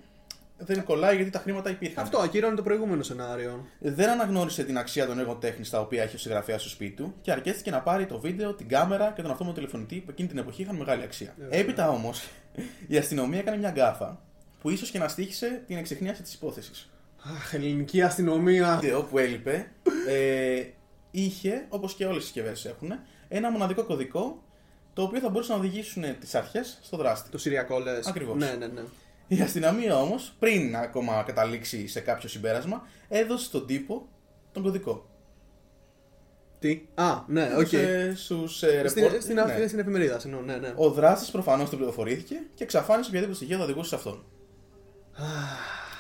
δεν 0.58 0.84
κολλάει 0.84 1.16
γιατί 1.16 1.32
τα 1.32 1.40
χρήματα 1.40 1.70
υπήρχαν. 1.70 2.04
Αυτό 2.04 2.18
ακύρωνε 2.18 2.56
το 2.56 2.62
προηγούμενο 2.62 3.04
σενάριο. 3.04 3.66
Δεν 3.80 4.10
αναγνώρισε 4.10 4.64
την 4.64 4.78
αξία 4.78 5.06
των 5.06 5.20
έργων 5.20 5.40
τέχνης 5.40 5.70
τα 5.70 5.80
οποία 5.80 6.04
έχει 6.04 6.16
ο 6.16 6.20
συγγραφέας 6.20 6.62
στο 6.62 6.70
σπίτι 6.70 6.96
του 6.96 7.14
και 7.22 7.32
αρκέστηκε 7.32 7.72
να 7.72 7.82
πάρει 7.82 8.06
το 8.06 8.20
βίντεο, 8.20 8.54
την 8.54 8.68
κάμερα 8.68 9.12
και 9.16 9.22
τον 9.22 9.32
αυτόματο 9.32 9.56
τηλεφωνητή 9.56 9.96
που 9.96 10.12
εκείνη 10.12 10.28
την 10.28 10.38
εποχή 10.38 10.62
είχαν 10.62 10.76
μεγάλη 10.76 11.04
αξία. 11.04 11.34
Βέβαια. 11.38 11.60
Έπειτα 11.60 11.90
όμως, 11.90 12.28
η 12.88 12.98
αστυνομία 12.98 13.40
έκανε 13.40 13.58
μια 13.58 13.70
γκάφα 13.70 14.22
που 14.62 14.70
ίσως 14.70 14.90
και 14.90 15.00
να 15.00 15.08
στοίχισε 15.08 15.64
την 15.68 15.78
εξιχνίαση 15.78 16.22
της 16.22 16.34
υπόθεσης. 16.34 16.90
Αχ, 17.24 17.54
ελληνική 17.54 18.02
αστυνομία. 18.02 18.78
βίντεο 18.82 19.04
που 19.04 19.18
έλειπε 19.18 19.72
ε, 20.08 20.64
είχε, 21.12 21.66
όπως 21.70 21.94
και 21.94 22.06
όλες 22.06 22.22
οι 22.22 22.26
συσκευές 22.26 22.66
έχουν, 22.66 22.92
ένα 23.36 23.52
μοναδικό 23.52 23.84
κωδικό 23.84 24.44
το 24.94 25.02
οποίο 25.02 25.20
θα 25.20 25.30
μπορούσε 25.30 25.52
να 25.52 25.58
οδηγήσουν 25.58 26.04
τις 26.20 26.36
αρχές 26.36 26.80
στο 26.82 26.98
δράστη. 26.98 27.30
Το 27.30 27.38
σειριακό 27.38 27.80
λες. 27.80 28.08
Ακριβώς. 28.08 28.38
Ναι, 28.38 28.56
ναι, 28.60 28.68
ναι. 28.68 28.82
Η 29.28 29.42
αστυνομία 29.42 29.98
όμως, 29.98 30.34
πριν 30.40 30.76
ακόμα 30.76 31.24
καταλήξει 31.26 31.88
σε 31.88 32.00
κάποιο 32.00 32.30
συμπέρασμα, 32.30 32.88
έδωσε 33.08 33.46
στον 33.46 33.68
τύπο 33.68 34.08
τον 34.52 34.64
κωδικό. 34.64 35.08
Τι; 36.60 36.82
Α, 36.96 37.24
ναι, 37.28 37.50
οκ. 37.58 37.68
Στους 38.16 38.58
Στην, 38.58 38.70
ρεπόρτερ. 38.70 39.22
στην, 39.22 39.36
ναι. 39.36 39.68
στην 39.68 39.80
εφημερίδα, 39.80 40.20
συγγνώμη, 40.20 40.46
ναι, 40.46 40.56
ναι. 40.56 40.74
Ο 40.76 40.90
δράστη 40.90 41.32
προφανώς 41.32 41.70
το 41.70 41.76
πληροφορήθηκε 41.76 42.36
και 42.56 42.64
εξαφάνισε 42.64 43.10
οποιαδήποτε 43.10 43.38
στοιχεία 43.38 43.58
θα 43.58 43.64
οδηγούσε 43.64 43.90
σε 43.90 43.96
αυτόν. 43.96 44.24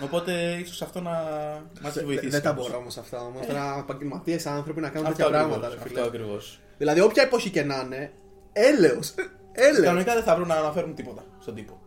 Οπότε 0.03 0.57
ίσως 0.63 0.81
αυτό 0.81 1.01
να 1.01 1.09
μας 1.11 1.63
έχει 1.83 1.91
Δεν- 1.93 2.05
βοηθήσει. 2.05 2.29
Δεν 2.29 2.41
τα 2.41 2.49
κάπως. 2.49 2.65
μπορώ 2.67 2.77
όμως 2.79 2.97
αυτά. 2.97 3.21
Όμως 3.21 3.45
τώρα 3.47 3.77
επαγγελματίες 3.79 4.45
άνθρωποι 4.45 4.81
να 4.81 4.89
κάνουν 4.89 5.07
Αυτό 5.07 5.17
τέτοια 5.23 5.37
ακριβώς, 5.39 5.57
πράγματα. 5.59 5.75
ρε 5.75 5.81
Αυτό 5.81 5.87
φίλε. 6.01 6.07
ακριβώς. 6.07 6.59
Δηλαδή, 6.77 6.99
όποια 7.01 7.23
εποχή 7.23 7.49
και 7.49 7.63
να 7.63 7.81
είναι, 7.85 8.11
έλεος. 8.53 9.13
Έλεος. 9.51 9.85
Κανονικά 9.85 10.13
δεν 10.13 10.23
θα 10.23 10.35
βρουν 10.35 10.47
να 10.47 10.55
αναφέρουν 10.55 10.95
τίποτα 10.95 11.23
στον 11.39 11.55
τύπο. 11.55 11.79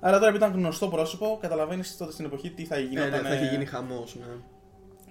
Άρα 0.00 0.16
τώρα 0.18 0.28
επειδή 0.28 0.44
ήταν 0.44 0.56
γνωστό 0.56 0.88
πρόσωπο, 0.88 1.38
καταλαβαίνεις 1.40 1.96
τότε 1.96 2.12
στην 2.12 2.24
εποχή 2.24 2.50
τι 2.50 2.64
θα 2.64 2.76
Ναι, 2.76 2.82
γινόταν. 2.82 3.10
ναι, 3.10 3.28
θα 3.28 3.34
έχει 3.34 3.44
ε, 3.44 3.50
γίνει 3.50 3.64
χαμός. 3.64 4.16
Ναι. 4.16 4.24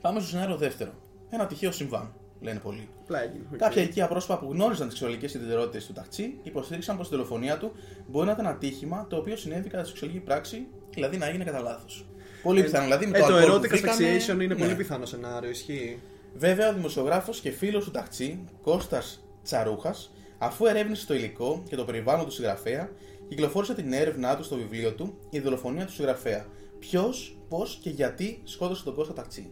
Πάμε 0.02 0.20
στο 0.20 0.30
σενάριο 0.30 0.56
δεύτερο. 0.58 0.92
Ένα 1.30 1.46
τυχαίο 1.46 1.72
συμβάν, 1.72 2.14
λένε 2.42 2.60
πολλοί. 2.60 2.90
Απλά 3.04 3.24
έγινε. 3.24 3.44
οκ. 3.54 3.58
Κάποια 3.58 3.82
οικεία 3.82 4.08
πρόσωπα 4.08 4.40
που 4.40 4.52
γνώριζαν 4.52 4.88
τις 4.88 4.98
σεξουαλικές 4.98 5.34
ιδιαιτερότητες 5.34 5.86
του 5.86 5.94
Ταχτσή 5.94 6.40
υποστήριξαν 6.44 6.98
πως 6.98 7.08
η 7.08 7.10
δολοφονία 7.10 7.58
του 7.58 7.72
μπορεί 8.08 8.26
να 8.26 8.32
ήταν 8.32 8.48
ατύχημα 8.48 9.06
το 9.10 9.16
οποίο 9.16 9.36
συνέβη 9.36 9.70
κατά 9.70 9.84
σεξουαλική 9.84 10.20
πράξη, 10.20 10.68
δηλαδή 10.94 11.18
να 11.18 11.26
έγινε 11.26 11.44
κατά 11.44 11.60
λάθος. 11.60 12.06
Πολύ 12.44 12.64
πιθανό. 12.64 12.84
Δηλαδή 12.84 13.06
με 13.06 13.18
Ε, 13.18 13.22
το, 13.22 13.28
το 13.28 13.34
αλκοόλ 13.36 13.60
που 13.60 13.66
erotic 13.66 13.70
βρήκανε- 13.70 14.22
asphyxiation 14.22 14.34
είναι 14.34 14.46
ναι. 14.46 14.56
πολύ 14.56 14.76
πιθανό 14.76 15.06
σενάριο, 15.06 15.50
ισχύει. 15.50 16.00
Βέβαια, 16.36 16.70
ο 16.70 16.74
δημοσιογράφος 16.74 17.40
και 17.40 17.52
φίλος 17.52 17.84
του 17.84 17.92
Ταχτσή, 17.92 18.40
Κώστας 18.62 19.24
Τσαρούχας, 19.44 20.12
αφού 20.38 20.66
ερεύνησε 20.66 21.06
το 21.06 21.14
υλικό 21.14 21.64
και 21.70 21.76
το 21.76 21.84
περιβάλλον 21.86 22.26
του 22.26 22.32
συγγραφέα, 22.32 22.90
κυκλοφόρησε 23.30 23.74
την 23.74 23.94
έρευνά 23.94 24.36
του 24.38 24.44
στο 24.44 24.56
βιβλίο 24.56 24.92
του 24.94 25.18
Η 25.30 25.40
δολοφονία 25.40 25.86
του 25.86 25.92
συγγραφέα. 25.92 26.46
Ποιος, 26.80 27.38
πώς 27.50 27.80
και 27.82 27.90
γιατί 27.90 28.42
σκότωσε 28.44 28.84
τον 28.84 28.96
Κώστα 28.96 29.14
Ταχτσή. 29.14 29.52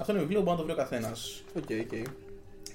Αυτό 0.00 0.12
είναι 0.12 0.20
βιβλίο 0.20 0.38
που 0.38 0.44
μπορεί 0.44 0.56
να 0.56 0.62
το 0.66 0.68
βρει 0.72 0.80
ο 0.80 0.84
καθένας. 0.84 1.42
Ok, 1.56 1.64
ok. 1.92 2.08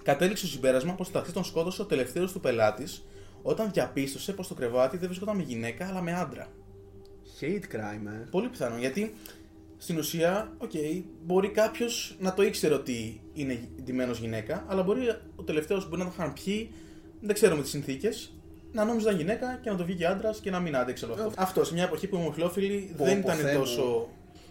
Κατέληξε 0.03 0.45
στο 0.45 0.53
συμπέρασμα 0.55 0.93
πως 0.93 1.07
τον 1.07 1.13
Ταχτσή 1.13 1.33
τον 1.33 1.43
σκότωσε 1.43 1.81
ο 1.81 1.85
τελευταίος 1.85 2.31
του 2.31 2.39
πελάτης 2.39 3.05
όταν 3.41 3.69
διαπίστωσε 3.73 4.33
πως 4.33 4.47
το 4.47 4.53
κρεβάτι 4.53 4.97
δεν 4.97 5.07
βρισκόταν 5.07 5.35
με 5.35 5.43
γυναίκα 5.43 5.87
αλλά 5.87 6.01
με 6.01 6.13
άντρα. 6.13 6.47
Hate 7.41 7.75
crime, 7.75 8.07
ε. 8.07 8.27
Πολύ 8.31 8.49
πιθανό 8.49 8.77
γιατί 8.77 9.13
στην 9.77 9.97
ουσία, 9.97 10.53
οκ, 10.57 10.71
μπορεί 11.25 11.49
κάποιος 11.49 12.15
να 12.19 12.33
το 12.33 12.43
ήξερε 12.43 12.73
ότι 12.73 13.21
είναι 13.33 13.59
ντυμένος 13.83 14.19
γυναίκα, 14.19 14.65
αλλά 14.67 14.83
μπορεί 14.83 15.07
ο 15.35 15.43
τελευταίος 15.43 15.83
που 15.83 15.89
μπορεί 15.89 16.01
να 16.01 16.07
το 16.07 16.13
είχαν 16.17 16.33
πιει, 16.33 16.71
δεν 17.21 17.33
ξέρουμε 17.33 17.61
τις 17.61 17.71
συνθήκες, 17.71 18.31
να 18.71 18.85
νόμιζαν 18.85 19.15
γυναίκα 19.17 19.59
και 19.63 19.69
να 19.69 19.75
το 19.75 19.85
βγήκε 19.85 20.05
άντρας 20.05 20.39
και 20.39 20.49
να 20.49 20.59
μην 20.59 20.75
άντεξε 20.75 21.05
όλο 21.05 21.13
αυτό. 21.13 21.31
Αυτό 21.37 21.63
σε 21.63 21.73
μια 21.73 21.83
εποχή 21.83 22.07
που 22.07 22.15
οι 22.15 22.19
ομοφυλόφιλοι 22.19 22.93
Πω, 22.97 23.03
δεν 23.03 23.21
πω, 23.21 23.27
ήταν 23.31 23.35
Θεέ 23.41 23.53
μου. 23.53 23.59
τόσο. 23.59 24.09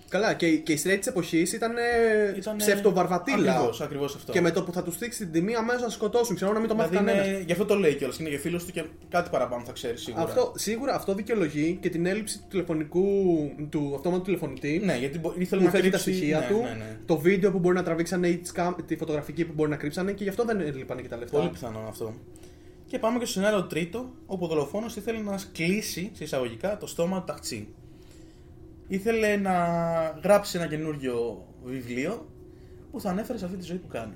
Καλά, 0.08 0.34
και, 0.34 0.56
και 0.56 0.72
οι 0.72 0.80
straight 0.84 0.96
της 0.98 1.06
εποχής 1.06 1.52
ήταν 1.52 1.72
Ήτανε- 2.36 2.58
ψευτοβαρβατήλα. 2.62 3.52
Ακριβώς, 3.52 3.80
ακριβώς 3.80 4.14
αυτό. 4.14 4.32
Και 4.32 4.40
με 4.40 4.50
το 4.50 4.62
που 4.62 4.72
θα 4.72 4.82
τους 4.82 4.94
στήξει 4.94 5.18
την 5.18 5.32
τιμή, 5.32 5.54
αμέσως 5.54 5.82
να 5.82 5.88
σκοτώσουν. 5.88 6.36
Ξέρω 6.36 6.52
να 6.52 6.58
μην 6.58 6.68
το 6.68 6.74
μάθει 6.74 6.88
Δηλαδή 6.88 7.06
κανένας. 7.06 7.28
είναι, 7.28 7.42
γι' 7.46 7.52
αυτό 7.52 7.64
το 7.64 7.74
λέει 7.74 7.94
κιόλας. 7.94 8.18
Είναι 8.18 8.28
για 8.28 8.38
φίλος 8.38 8.64
του 8.64 8.72
και 8.72 8.84
κάτι 9.08 9.30
παραπάνω 9.30 9.64
θα 9.64 9.72
ξέρει 9.72 9.98
σίγουρα. 9.98 10.22
Αυτό, 10.24 10.52
σίγουρα 10.56 10.94
αυτό 10.94 11.14
δικαιολογεί 11.14 11.78
και 11.80 11.88
την 11.88 12.06
έλλειψη 12.06 12.38
του 12.38 12.44
τηλεφωνικού, 12.50 13.04
του 13.68 13.92
αυτόματου 13.94 14.22
τηλεφωνητή. 14.22 14.80
Ναι, 14.84 14.96
γιατί 14.96 15.18
μπο- 15.18 15.32
ήθελε 15.38 15.60
που 15.60 15.66
να 15.66 15.72
φέρει 15.72 15.90
τα 15.90 15.98
κρύψει- 15.98 16.14
στοιχεία 16.16 16.38
ναι, 16.38 16.46
του, 16.46 16.56
Ναι, 16.62 16.68
ναι. 16.78 16.98
το 17.06 17.18
βίντεο 17.18 17.50
που 17.50 17.58
μπορεί 17.58 17.74
να 17.76 17.82
τραβήξανε 17.82 18.28
ή 18.28 18.36
τις 18.36 18.52
κάμ- 18.52 18.82
τη 18.82 18.96
φωτογραφική 18.96 19.44
που 19.44 19.52
μπορεί 19.56 19.70
να 19.70 19.76
κρύψανε 19.76 20.12
και 20.12 20.22
γι' 20.22 20.28
αυτό 20.28 20.44
δεν 20.44 20.60
έλειπαν 20.60 21.02
και 21.02 21.08
τα 21.08 21.16
λεφτά. 21.16 21.38
Πολύ 21.38 21.50
πιθανό 21.50 21.84
αυτό. 21.88 22.14
Και 22.86 22.98
πάμε 22.98 23.18
και 23.18 23.24
στο 23.24 23.34
σενάριο 23.40 23.64
τρίτο, 23.64 24.10
όπου 24.26 24.44
ο 24.44 24.48
δολοφόνος 24.48 24.96
ήθελε 24.96 25.18
να 25.18 25.38
κλείσει 25.52 26.10
σε 26.14 26.24
εισαγωγικά 26.24 26.76
το 26.76 26.86
στόμα 26.86 27.18
του 27.18 27.24
ταξί. 27.26 27.68
Ήθελε 28.88 29.36
να 29.36 29.52
γράψει 30.22 30.58
ένα 30.58 30.66
καινούριο 30.66 31.44
βιβλίο 31.64 32.26
που 32.90 33.00
θα 33.00 33.10
ανέφερε 33.10 33.38
σε 33.38 33.44
αυτή 33.44 33.56
τη 33.56 33.64
ζωή 33.64 33.76
που 33.76 33.88
κάνει. 33.88 34.12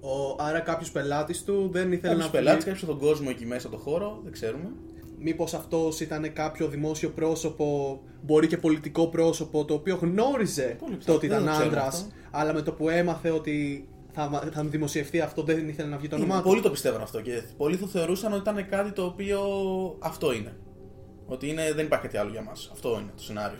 Ο, 0.00 0.36
άρα 0.38 0.60
κάποιος 0.60 0.90
πελάτης 0.90 1.44
του 1.44 1.68
δεν 1.72 1.92
ήθελε 1.92 2.12
Κάποιος 2.12 2.24
να 2.24 2.30
πελάτης, 2.30 2.64
κάποιος 2.64 2.84
τον 2.84 2.98
κόσμο 2.98 3.26
εκεί 3.30 3.46
μέσα 3.46 3.68
το 3.68 3.76
χώρο, 3.76 4.20
δεν 4.22 4.32
ξέρουμε. 4.32 4.70
Μήπως 5.18 5.54
αυτός 5.54 6.00
ήταν 6.00 6.32
κάποιο 6.32 6.68
δημόσιο 6.68 7.08
πρόσωπο, 7.08 8.00
μπορεί 8.22 8.46
και 8.46 8.56
πολιτικό 8.58 9.06
πρόσωπο, 9.08 9.64
το 9.64 9.74
οποίο 9.74 9.96
γνώριζε 9.96 10.76
Πολύ 10.78 10.92
το 10.92 10.96
πιθανό, 10.98 11.16
ότι 11.16 11.26
δεν 11.26 11.36
ήταν 11.40 11.48
το 11.48 11.58
ξέρουμε 11.58 11.76
άντρας, 11.76 11.94
αυτό. 11.94 12.08
αλλά 12.30 12.52
με 12.52 12.62
το 12.62 12.72
που 12.72 12.88
έμαθε 12.88 13.30
ότι 13.30 13.88
θα, 14.12 14.48
θα 14.52 14.64
δημοσιευτεί 14.64 15.20
αυτό, 15.20 15.42
δεν 15.42 15.68
ήθελε 15.68 15.88
να 15.88 15.96
βγει 15.96 16.08
το 16.08 16.16
όνομά 16.16 16.32
Είναι, 16.34 16.42
του. 16.42 16.48
πολλοί 16.48 16.60
το 16.62 16.70
πιστεύουν 16.70 17.00
αυτό 17.00 17.20
και 17.20 17.42
πολλοί 17.56 17.76
το 17.76 17.86
θεωρούσαν 17.86 18.32
ότι 18.32 18.40
ήταν 18.50 18.68
κάτι 18.68 18.92
το 18.92 19.04
οποίο 19.04 19.40
αυτό 19.98 20.32
είναι. 20.32 20.56
Ότι 21.26 21.48
είναι, 21.48 21.72
δεν 21.72 21.84
υπάρχει 21.84 22.04
κάτι 22.04 22.16
άλλο 22.16 22.30
για 22.30 22.42
μας. 22.42 22.68
Αυτό 22.72 22.98
είναι 23.02 23.12
το 23.16 23.22
σενάριο. 23.22 23.58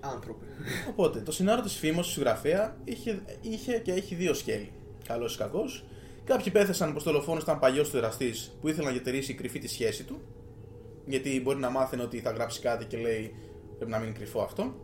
Άνθρωποι. 0.00 0.46
Οπότε, 0.90 1.20
το 1.20 1.32
σενάριο 1.32 1.62
της 1.62 1.76
φήμη 1.76 1.96
του 1.96 2.04
συγγραφέα 2.04 2.76
είχε, 2.84 3.22
είχε 3.40 3.78
και 3.78 3.92
έχει 3.92 4.14
δύο 4.14 4.34
σκέλη. 4.34 4.72
Καλός 5.06 5.34
ή 5.34 5.38
κακός. 5.38 5.84
Κάποιοι 6.24 6.52
πέθασαν 6.52 6.92
πως 6.92 7.02
το 7.02 7.10
δολοφόνο 7.10 7.40
ήταν 7.42 7.58
παλιός 7.58 7.90
του 7.90 7.96
εραστή 7.96 8.34
που 8.60 8.68
ήθελε 8.68 8.86
να 8.86 8.92
διατηρήσει 8.92 9.34
κρυφή 9.34 9.58
τη 9.58 9.68
σχέση 9.68 10.04
του. 10.04 10.20
Γιατί 11.06 11.40
μπορεί 11.40 11.58
να 11.58 11.70
μάθαινε 11.70 12.02
ότι 12.02 12.20
θα 12.20 12.30
γράψει 12.30 12.60
κάτι 12.60 12.84
και 12.84 12.96
λέει 12.96 13.34
πρέπει 13.76 13.90
να 13.90 13.98
μείνει 13.98 14.12
κρυφό 14.12 14.40
αυτό. 14.40 14.74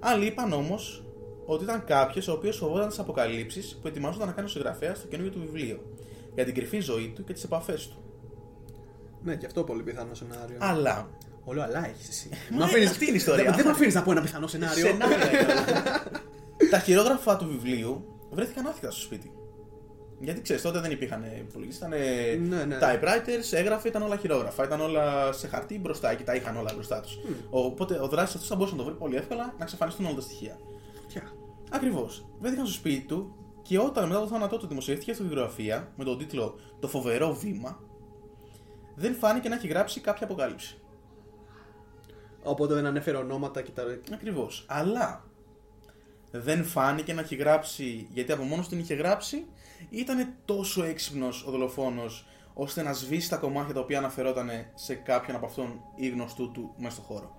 Άλλοι 0.00 0.26
είπαν 0.26 0.52
όμως 0.52 1.04
ότι 1.46 1.64
ήταν 1.64 1.84
κάποιος 1.84 2.28
ο 2.28 2.32
οποίος 2.32 2.56
φοβόταν 2.56 2.88
τις 2.88 2.98
αποκαλύψεις 2.98 3.78
που 3.82 3.88
ετοιμαζόταν 3.88 4.26
να 4.26 4.32
κάνει 4.32 4.46
ο 4.46 4.50
συγγραφέας 4.50 4.98
στο 4.98 5.06
καινούργιο 5.06 5.32
του 5.32 5.40
βιβλίο. 5.40 5.82
Για 6.34 6.44
την 6.44 6.54
κρυφή 6.54 6.80
ζωή 6.80 7.12
του 7.14 7.24
και 7.24 7.32
τις 7.32 7.44
επαφές 7.44 7.88
του. 7.88 8.03
Ναι, 9.24 9.36
και 9.36 9.46
αυτό 9.46 9.64
πολύ 9.64 9.82
πιθανό 9.82 10.14
σενάριο. 10.14 10.56
Αλλά. 10.58 11.08
Όλο 11.44 11.62
αλλά 11.62 11.88
έχεις 11.88 12.08
εσύ. 12.08 12.28
Μα 12.50 12.56
Μ' 12.58 12.62
αφήνεις- 12.62 12.90
αυτή 12.90 13.04
είναι 13.04 13.12
η 13.12 13.16
ιστορία. 13.16 13.44
Δεν, 13.44 13.54
δεν 13.54 13.64
με 13.64 13.70
αφήνεις 13.70 13.94
να 13.94 14.02
πω 14.02 14.10
ένα 14.10 14.20
πιθανό 14.20 14.46
σενάριο. 14.46 14.86
Σενάρια 14.86 15.16
είναι. 15.40 15.52
Τα 16.70 16.78
χειρόγραφα 16.78 17.36
του 17.36 17.46
βιβλίου 17.46 18.04
βρέθηκαν 18.30 18.66
άθικα 18.66 18.90
στο 18.90 19.00
σπίτι. 19.00 19.32
Γιατί 20.20 20.40
ξέρεις, 20.40 20.62
τότε 20.62 20.80
δεν 20.80 20.90
υπήρχαν 20.90 21.24
υπολογιστέ, 21.38 21.86
ήταν 21.86 21.98
Ναι, 22.48 22.64
ναι. 22.64 22.78
typewriters, 22.80 23.52
έγραφε, 23.52 23.88
ήταν 23.88 24.02
όλα 24.02 24.16
χειρόγραφα. 24.16 24.64
Ήταν 24.64 24.80
όλα 24.80 25.32
σε 25.32 25.48
χαρτί 25.48 25.78
μπροστά 25.78 26.14
και 26.14 26.22
τα 26.24 26.34
είχαν 26.34 26.56
όλα 26.56 26.70
μπροστά 26.74 27.00
τους. 27.00 27.18
Οπότε 27.50 27.98
ο 28.00 28.08
δράστη 28.08 28.32
αυτός 28.36 28.46
θα 28.48 28.54
μπορούσε 28.56 28.76
να 28.76 28.82
το 28.82 28.88
βρει 28.88 28.98
πολύ 28.98 29.16
εύκολα 29.16 29.54
να 29.58 29.64
εξαφανιστούν 29.64 30.06
όλα 30.06 30.14
τα 30.14 30.20
στοιχεία. 30.20 30.58
Ποια; 31.08 31.22
Ακριβώς. 31.70 32.26
Βρέθηκαν 32.40 32.66
στο 32.66 32.74
σπίτι 32.74 33.06
του 33.06 33.34
και 33.62 33.78
όταν 33.78 34.08
μετά 34.08 34.20
το 34.20 34.26
θάνατό 34.26 34.56
του 34.56 34.66
δημοσιεύτηκε 34.66 35.10
αυτή 35.10 35.22
η 35.22 35.26
βιβλιογραφία 35.26 35.92
με 35.96 36.04
τον 36.04 36.18
τίτλο 36.18 36.58
Το 36.80 36.88
φοβερό 36.88 37.32
βήμα, 37.34 37.80
δεν 38.94 39.14
φάνηκε 39.14 39.48
να 39.48 39.54
έχει 39.54 39.66
γράψει 39.66 40.00
κάποια 40.00 40.26
αποκάλυψη. 40.26 40.78
Οπότε 42.42 42.74
δεν 42.74 42.86
ανέφερε 42.86 43.16
ονόματα 43.16 43.62
και 43.62 43.70
τα. 43.70 43.82
Ακριβώς. 44.12 44.64
Αλλά 44.68 45.24
δεν 46.30 46.64
φάνηκε 46.64 47.12
να 47.12 47.20
έχει 47.20 47.34
γράψει, 47.34 48.06
γιατί 48.12 48.32
από 48.32 48.42
μόνος 48.42 48.64
του 48.64 48.70
την 48.70 48.80
είχε 48.80 48.94
γράψει, 48.94 49.36
ή 49.88 49.98
ήταν 49.98 50.34
τόσο 50.44 50.84
έξυπνος 50.84 51.46
ο 51.46 51.50
δολοφόνος 51.50 52.26
ώστε 52.54 52.82
να 52.82 52.92
σβήσει 52.92 53.30
τα 53.30 53.36
κομμάτια 53.36 53.74
τα 53.74 53.80
οποία 53.80 53.98
αναφερόταν 53.98 54.50
σε 54.74 54.94
κάποιον 54.94 55.36
από 55.36 55.46
αυτόν 55.46 55.80
ή 55.94 56.08
γνωστού 56.08 56.50
του 56.50 56.74
μέσα 56.76 56.94
στο 56.94 57.02
χώρο. 57.02 57.36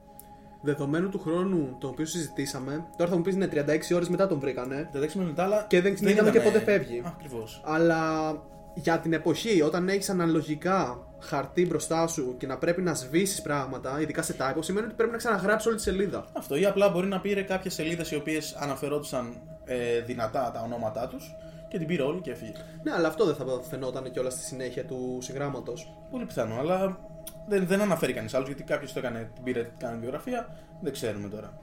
Δεδομένου 0.61 1.09
του 1.09 1.19
χρόνου 1.19 1.77
τον 1.79 1.89
οποίο 1.89 2.05
συζητήσαμε, 2.05 2.87
τώρα 2.97 3.09
θα 3.09 3.17
μου 3.17 3.21
πεις 3.21 3.33
είναι 3.33 3.49
36 3.91 3.95
ώρες 3.95 4.09
μετά 4.09 4.27
τον 4.27 4.39
βρήκανε. 4.39 4.89
Τα 4.93 4.99
10 4.99 5.01
λεπτά, 5.15 5.43
αλλά. 5.43 5.65
Και 5.69 5.81
δεν 5.81 5.95
είδαμε 6.01 6.31
και 6.31 6.39
πότε 6.39 6.59
φεύγει. 6.59 7.01
Ακριβώς. 7.05 7.61
Αλλά 7.65 8.31
για 8.75 8.99
την 8.99 9.13
εποχή, 9.13 9.61
όταν 9.61 9.89
έχεις 9.89 10.09
αναλογικά 10.09 11.07
χαρτί 11.19 11.65
μπροστά 11.65 12.07
σου 12.07 12.35
και 12.38 12.47
να 12.47 12.57
πρέπει 12.57 12.81
να 12.81 12.93
σβήσεις 12.93 13.41
πράγματα, 13.41 14.01
ειδικά 14.01 14.21
σε 14.21 14.35
typo, 14.39 14.57
σημαίνει 14.59 14.85
ότι 14.85 14.95
πρέπει 14.95 15.11
να 15.11 15.17
ξαναγράψεις 15.17 15.67
όλη 15.67 15.75
τη 15.75 15.81
σελίδα. 15.81 16.25
Αυτό. 16.33 16.55
Ή 16.55 16.65
απλά 16.65 16.89
μπορεί 16.89 17.07
να 17.07 17.19
πήρε 17.19 17.41
κάποιες 17.41 17.73
σελίδες 17.73 18.11
οι 18.11 18.15
οποίες 18.15 18.55
αναφερόντουσαν 18.59 19.41
ε, 19.65 19.99
δυνατά 19.99 20.51
τα 20.53 20.61
ονόματά 20.61 21.07
τους 21.07 21.35
και 21.67 21.75
και 21.75 21.81
την 21.81 21.88
πήρε 21.89 22.03
όλη 22.03 22.21
και 22.21 22.31
έφυγε. 22.31 22.51
Ναι, 22.83 22.91
αλλά 22.91 23.07
αυτό 23.07 23.25
δεν 23.25 23.35
θα 23.35 23.45
φαινόταν 23.69 24.11
κιόλας 24.11 24.33
στη 24.33 24.43
συνέχεια 24.43 24.85
του 24.85 25.17
συγγράμματος. 25.21 25.93
Πολύ 26.11 26.25
πιθανό, 26.25 26.59
αλλά 26.59 26.99
δεν, 27.47 27.67
δεν 27.67 27.81
αναφέρει 27.81 28.13
κανείς 28.13 28.33
άλλος 28.33 28.47
γιατί 28.47 28.63
κάποιος 28.63 28.93
το 28.93 28.99
έκανε, 28.99 29.31
την 29.33 29.43
πήρε, 29.43 29.71
κάνει 29.77 29.99
βιογραφία, 29.99 30.47
δεν 30.81 30.91
ξέρουμε 30.93 31.29
τώρα. 31.29 31.59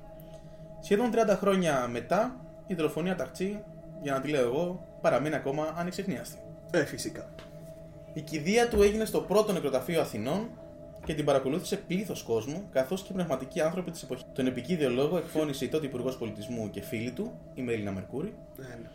Σχεδόν 0.80 1.10
30 1.12 1.36
χρόνια 1.38 1.88
μετά, 1.90 2.40
η 2.66 2.74
δολοφονία 2.74 3.14
Ταχτσί, 3.14 3.64
για 4.02 4.12
να 4.12 4.20
τη 4.20 4.28
λέω 4.28 4.44
εγώ, 4.44 4.86
παραμένει 5.00 5.34
ακόμα 5.34 5.74
ανεξεχνίαστη. 5.76 6.38
Ε, 6.74 6.84
φυσικά. 6.84 7.34
Η 8.12 8.20
κηδεία 8.20 8.68
του 8.68 8.82
έγινε 8.82 9.04
στο 9.04 9.20
πρώτο 9.20 9.52
νεκροταφείο 9.52 10.00
Αθηνών 10.00 10.48
και 11.04 11.14
την 11.14 11.24
παρακολούθησε 11.24 11.76
πλήθος 11.76 12.22
κόσμου, 12.22 12.68
καθώς 12.72 13.02
και 13.02 13.08
οι 13.10 13.14
πνευματικοί 13.14 13.60
άνθρωποι 13.60 13.90
της 13.90 14.02
εποχής. 14.02 14.24
Τον 14.32 14.46
επικίδιο 14.46 14.90
λόγο 14.90 15.16
εκφώνησε 15.16 15.64
η 15.64 15.68
τότε 15.68 15.86
Υπουργός 15.86 16.16
Πολιτισμού 16.18 16.70
και 16.70 16.80
φίλη 16.80 17.10
του, 17.10 17.32
η 17.54 17.62
Μέλινα 17.62 17.92
Μερκούρη, 17.92 18.34
Ε, 18.58 18.62
ναι. 18.62 18.88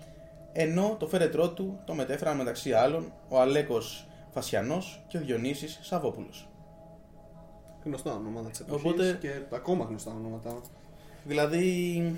ενώ 0.53 0.95
το 0.99 1.07
φέρετρό 1.07 1.49
του 1.49 1.79
το 1.85 1.93
μετέφεραν 1.93 2.37
μεταξύ 2.37 2.73
άλλων 2.73 3.11
ο 3.29 3.39
Αλέκος 3.39 4.07
Φασιανός 4.29 5.03
και 5.07 5.17
ο 5.17 5.19
Διονύσης 5.19 5.79
Σαββόπουλος. 5.81 6.47
Γνωστά 7.83 8.13
ονόματα 8.13 8.49
της 8.49 8.59
εποχής 8.59 8.85
Οπότε- 8.85 9.17
και 9.21 9.31
ακόμα 9.51 9.85
γνωστά 9.85 10.11
ονόματα. 10.11 10.61
Δηλαδή, 11.23 12.13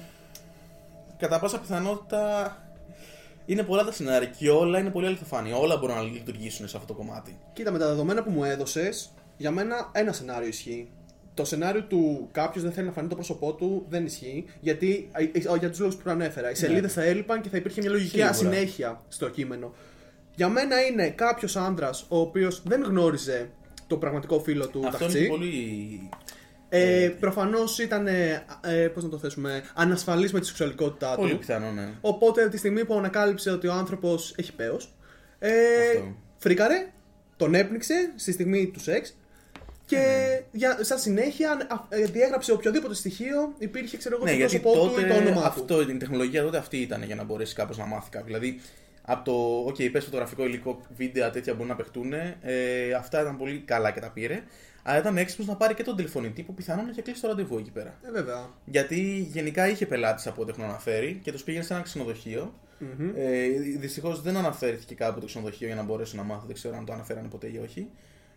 κατά 1.17 1.39
πάσα 1.39 1.59
πιθανότητα 1.59 2.57
είναι 3.51 3.63
πολλά 3.63 3.83
τα 3.85 3.91
σενάρια 3.91 4.27
και 4.29 4.49
όλα 4.49 4.79
είναι 4.79 4.89
πολύ 4.89 5.05
αληθοφάνεια. 5.05 5.55
Όλα 5.55 5.77
μπορούν 5.77 5.95
να 5.95 6.01
λειτουργήσουν 6.01 6.67
σε 6.67 6.77
αυτό 6.77 6.93
το 6.93 6.99
κομμάτι. 6.99 7.37
Κοίτα, 7.53 7.71
με 7.71 7.77
τα 7.77 7.87
δεδομένα 7.87 8.23
που 8.23 8.29
μου 8.29 8.43
έδωσες, 8.43 9.11
για 9.37 9.51
μένα 9.51 9.89
ένα 9.91 10.11
σενάριο 10.13 10.47
ισχύει. 10.47 10.89
Το 11.33 11.45
σενάριο 11.45 11.83
του 11.83 12.27
κάποιος 12.31 12.63
δεν 12.63 12.73
θέλει 12.73 12.87
να 12.87 12.91
φανεί 12.93 13.07
το 13.07 13.15
πρόσωπό 13.15 13.53
του 13.53 13.85
δεν 13.89 14.05
ισχύει. 14.05 14.45
Γιατί, 14.59 15.09
ε, 15.11 15.23
ε, 15.23 15.57
για 15.59 15.69
τους 15.69 15.79
λόγους 15.79 15.95
που 15.95 16.01
προανέφερα. 16.03 16.51
Οι 16.51 16.55
σελίδες 16.55 16.93
θα 16.93 17.01
έλειπαν 17.03 17.41
και 17.41 17.49
θα 17.49 17.57
υπήρχε 17.57 17.81
μια 17.81 17.89
λογική 17.89 18.17
Ναι. 18.17 18.33
Σίγουρα. 18.33 18.49
ασυνέχεια 18.49 19.01
στο 19.07 19.29
κείμενο. 19.29 19.73
Για 20.35 20.49
μένα 20.49 20.81
είναι 20.85 21.09
κάποιος 21.09 21.55
άντρα 21.55 21.89
ο 22.07 22.17
οποίος 22.19 22.61
δεν 22.65 22.83
γνώριζε 22.83 23.49
το 23.87 23.97
πραγματικό 23.97 24.39
φίλο 24.39 24.67
του 24.67 24.83
Αυτό 24.87 25.03
είναι 25.03 25.13
Ταχτσί. 25.13 25.21
και 25.21 25.27
πολύ. 25.27 26.09
Ε, 26.69 27.11
Προφανώς 27.19 27.79
ήταν. 27.79 28.07
Ε, 28.07 28.45
ε, 28.61 28.87
Πώς 28.87 29.03
να 29.03 29.09
το 29.09 29.17
θέσουμε. 29.17 29.63
Ανασφαλής 29.73 30.33
με 30.33 30.39
τη 30.39 30.45
σεξουαλικότητά 30.45 31.15
Πολύ 31.15 31.31
του. 31.31 31.37
πιθανό, 31.37 31.71
ναι. 31.71 31.89
Οπότε 32.01 32.49
τη 32.49 32.57
στιγμή 32.57 32.85
που 32.85 32.93
ανακάλυψε 32.97 33.51
ότι 33.51 33.67
ο 33.67 33.73
άνθρωπος 33.73 34.33
έχει 34.37 34.53
πέος, 34.55 34.93
ε, 35.39 35.49
Αυτό. 35.95 36.15
φρίκαρε, 36.37 36.87
τον 37.37 37.55
έπνιξε 37.55 38.11
στη 38.15 38.31
στιγμή 38.31 38.67
του 38.67 38.79
σεξ 38.79 39.13
και 39.85 39.97
Ναι. 39.97 40.41
για, 40.51 40.77
σαν 40.81 40.99
συνέχεια 40.99 41.51
α, 41.51 41.57
ε, 41.97 42.03
διέγραψε 42.05 42.51
οποιοδήποτε 42.51 42.93
στοιχείο 42.93 43.53
υπήρχε, 43.57 43.97
ξέρω 43.97 44.15
εγώ, 44.15 44.23
Ναι, 44.23 44.31
το 44.31 44.35
γιατί 44.37 44.59
πρόσωπό 44.59 44.83
του 44.85 44.89
τότε 44.89 45.05
ή 45.05 45.09
το 45.09 45.15
όνομά 45.15 45.41
του. 45.41 45.47
αυτό, 45.47 45.81
η 45.81 45.97
τεχνολογία 45.97 46.43
τότε 46.43 46.57
αυτή 46.57 46.77
ήταν 46.77 47.03
για 47.03 47.15
να 47.15 47.23
μπορέσει 47.23 47.55
κάπως 47.55 47.77
να 47.77 47.85
μάθει 47.85 48.09
κάποιος. 48.09 48.39
Δηλαδή, 48.39 48.61
από 49.11 49.23
το 49.23 49.65
OK, 49.67 49.91
πε 49.91 49.99
φωτογραφικό 49.99 50.45
υλικό, 50.45 50.81
βίντεο 50.95 51.29
τέτοια 51.29 51.53
μπορούν 51.53 51.67
να 51.67 51.75
παιχτούν. 51.75 52.13
Ε, 52.13 52.93
αυτά 52.97 53.21
ήταν 53.21 53.37
πολύ 53.37 53.59
καλά 53.59 53.91
και 53.91 53.99
τα 53.99 54.09
πήρε. 54.11 54.43
Αλλά 54.83 54.97
ήταν 54.97 55.17
έξυπνος 55.17 55.47
να 55.47 55.55
πάρει 55.55 55.73
και 55.73 55.83
τον 55.83 55.95
τηλεφωνητή 55.95 56.43
που 56.43 56.53
πιθανόν 56.53 56.87
είχε 56.89 57.01
κλείσει 57.01 57.21
το 57.21 57.27
ραντεβού 57.27 57.57
εκεί 57.57 57.71
πέρα. 57.71 57.97
Ε, 58.07 58.11
βέβαια. 58.11 58.49
Γιατί 58.65 59.27
γενικά 59.31 59.67
είχε 59.67 59.85
πελάτη 59.85 60.29
από 60.29 60.41
ό,τι 60.41 60.51
έχουν 60.51 60.63
αναφέρει 60.63 61.19
και 61.23 61.31
τους 61.31 61.43
πήγαινε 61.43 61.63
σε 61.63 61.73
ένα 61.73 61.81
ξενοδοχείο. 61.81 62.53
Μμμ. 62.79 63.11
Ε, 63.15 63.47
Δυστυχώς 63.77 64.21
δεν 64.21 64.37
αναφέρθηκε 64.37 64.95
κάπου 64.95 65.19
το 65.19 65.25
ξενοδοχείο 65.25 65.67
για 65.67 65.75
να 65.75 65.83
μπορέσω 65.83 66.17
να 66.17 66.23
μάθω. 66.23 66.43
Δεν 66.45 66.55
ξέρω 66.55 66.77
αν 66.77 66.85
το 66.85 66.93
αναφέρανε 66.93 67.27
ποτέ 67.27 67.47
ή 67.47 67.59
όχι. 67.63 67.89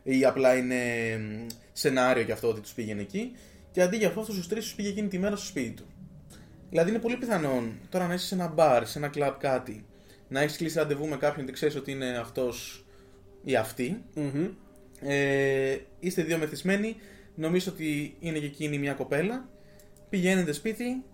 Ή 0.03 0.25
απλά 0.25 0.57
είναι 0.57 0.77
μ, 1.19 1.47
σενάριο 1.73 2.25
και 2.25 2.33
αυτό 2.33 2.49
ότι 2.49 2.61
τους 2.61 2.73
πήγαινε 2.73 3.01
εκεί. 3.01 3.37
Και 3.71 3.83
αντί 3.83 3.97
για 3.97 4.09
αυτό, 4.09 4.21
αυτού 4.21 4.41
του 4.41 4.47
τρει 4.49 4.61
του 4.61 4.73
πήγε 4.77 4.89
εκείνη 4.89 5.09
τη 5.09 5.19
μέρα 5.19 5.37
στο 5.37 5.47
σπίτι 5.47 5.71
του. 5.71 5.87
Δηλαδή 6.71 6.91
είναι 6.91 6.99
πολύ 6.99 7.17
πιθανόν 7.17 7.73
τώρα 7.89 8.07
να 8.07 8.15
είσαι 8.15 8.27
σε 8.27 8.35
ένα 8.35 8.47
μπαρ, 8.47 8.87
σε 8.87 8.99
ένα 8.99 9.09
κλαμπ 9.09 9.35
κάτι, 9.39 9.85
να 10.33 10.41
έχεις 10.41 10.57
κλείσει 10.57 10.79
ραντεβού 10.79 11.07
με 11.07 11.17
κάποιον 11.17 11.47
και 11.47 11.53
ξέρεις 11.53 11.77
ότι 11.77 11.91
είναι 11.91 12.17
αυτός 12.17 12.85
ή 13.45 13.57
αυτή. 13.57 14.05
Μμμ. 14.15 14.49
Ε, 15.01 15.77
είστε 16.01 16.23
δύο 16.23 16.39
μεθυσμένοι, 16.39 16.97
νομίζω 17.35 17.73
ότι 17.73 18.17
είναι 18.21 18.39
και 18.39 18.47
εκείνη 18.47 18.79
μια 18.79 18.93
κοπέλα. 18.93 19.49
Πηγαίνετε 20.09 20.53
σπίτι, 20.53 21.05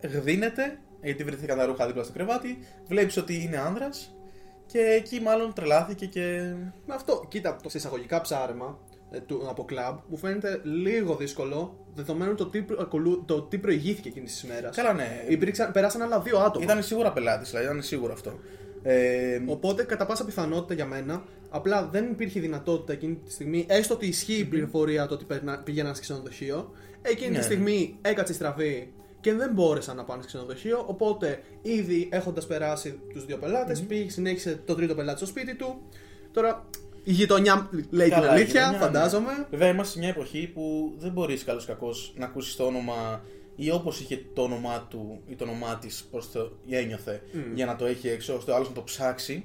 γδίνετε, 0.00 0.78
γιατί 1.02 1.24
βρεθήκαν 1.24 1.58
τα 1.58 1.66
ρούχα 1.66 1.86
δίπλα 1.86 2.02
στο 2.02 2.12
κρεβάτι, 2.12 2.58
βλέπεις 2.88 3.16
ότι 3.16 3.42
είναι 3.42 3.56
άνδρας 3.56 4.16
και 4.66 4.78
εκεί 4.78 5.20
μάλλον 5.20 5.52
τρελάθηκε 5.52 6.06
και. 6.06 6.54
Με 6.86 6.94
αυτό, 6.94 7.26
κοίτα, 7.28 7.56
το 7.56 7.70
εισαγωγικά 7.72 8.20
ψάρεμα 8.20 8.78
ε, 9.10 9.20
του, 9.20 9.48
από 9.48 9.64
κλαμπ 9.64 9.98
μου 10.08 10.16
φαίνεται 10.16 10.60
λίγο 10.64 11.16
δύσκολο 11.16 11.81
δεδομένου 11.94 12.34
το 12.34 12.46
τι, 12.46 12.62
προ- 12.62 12.80
ακολου- 12.80 13.22
το 13.26 13.42
τι 13.42 13.58
προηγήθηκε 13.58 14.08
εκείνης 14.08 14.32
της 14.32 14.42
ημέρας. 14.42 14.76
Καλά, 14.76 14.92
ναι. 14.92 15.24
Υπήρξαν, 15.28 15.72
περάσαν 15.72 16.02
άλλα 16.02 16.20
δύο 16.20 16.38
άτομα. 16.38 16.64
Ήταν 16.64 16.82
σίγουρα 16.82 17.12
πελάτης, 17.12 17.48
δηλαδή 17.50 17.66
ήταν 17.66 17.82
σίγουρο 17.82 18.12
αυτό. 18.12 18.38
Ε, 18.82 19.40
Οπότε, 19.46 19.82
κατά 19.84 20.06
πάσα 20.06 20.24
πιθανότητα 20.24 20.74
για 20.74 20.86
μένα, 20.86 21.24
απλά 21.50 21.88
δεν 21.92 22.10
υπήρχε 22.10 22.40
δυνατότητα 22.40 22.92
εκείνη 22.92 23.14
τη 23.24 23.32
στιγμή, 23.32 23.66
έστω 23.68 23.94
ότι 23.94 24.06
ισχύει 24.06 24.38
η 24.38 24.44
πληροφορία 24.44 25.06
το 25.06 25.14
ότι 25.14 25.24
περνα- 25.24 25.58
πήγαιναν 25.58 25.94
σε 25.94 26.00
ξενοδοχείο, 26.00 26.72
εκείνη 27.02 27.30
Ναι. 27.30 27.38
τη 27.38 27.44
στιγμή 27.44 27.98
έκατσε 28.02 28.32
η 28.32 28.34
στραβή 28.34 28.92
και 29.20 29.32
δεν 29.34 29.50
μπόρεσαν 29.52 29.96
να 29.96 30.04
πάνε 30.04 30.22
σε 30.22 30.28
ξενοδοχείο. 30.28 30.84
Οπότε, 30.86 31.40
ήδη 31.62 32.08
έχοντας 32.12 32.46
περάσει 32.46 33.00
τους 33.12 33.24
δύο 33.26 33.36
πελατε 33.38 33.76
πήγε, 33.88 34.10
συνέχισε 34.10 34.60
το 34.64 34.74
τρίτο 34.74 34.94
πελάτη 34.94 35.16
στο 35.16 35.26
σπίτι 35.26 35.54
του. 35.54 35.82
Τώρα, 36.32 36.66
η 37.04 37.12
γειτονιά 37.12 37.68
λέει 37.90 38.08
Καλά, 38.08 38.20
την 38.22 38.30
η 38.30 38.34
αλήθεια, 38.40 38.60
γειτονιά, 38.60 38.80
φαντάζομαι. 38.86 39.32
ναι. 39.32 39.46
Βέβαια, 39.50 39.68
είμαστε 39.68 39.92
σε 39.92 39.98
μια 39.98 40.08
εποχή 40.08 40.50
που 40.54 40.94
δεν 40.98 41.12
μπορείς 41.12 41.44
καλός 41.44 41.64
κακός 41.66 42.12
να 42.16 42.24
ακούσεις 42.24 42.56
το 42.56 42.64
όνομα 42.64 43.22
ή 43.56 43.70
όπως 43.70 44.00
είχε 44.00 44.24
το 44.34 44.42
όνομά 44.42 44.86
του 44.90 45.20
ή 45.26 45.34
το 45.34 45.44
όνομά 45.44 45.78
της, 45.78 46.04
πώς 46.10 46.30
το 46.32 46.52
ένιωθε, 46.68 47.22
για 47.54 47.66
να 47.66 47.76
το 47.76 47.84
έχει 47.84 48.08
έξω, 48.08 48.34
ώστε 48.34 48.50
ο 48.50 48.54
άλλος 48.54 48.68
να 48.68 48.74
το 48.74 48.82
ψάξει 48.82 49.44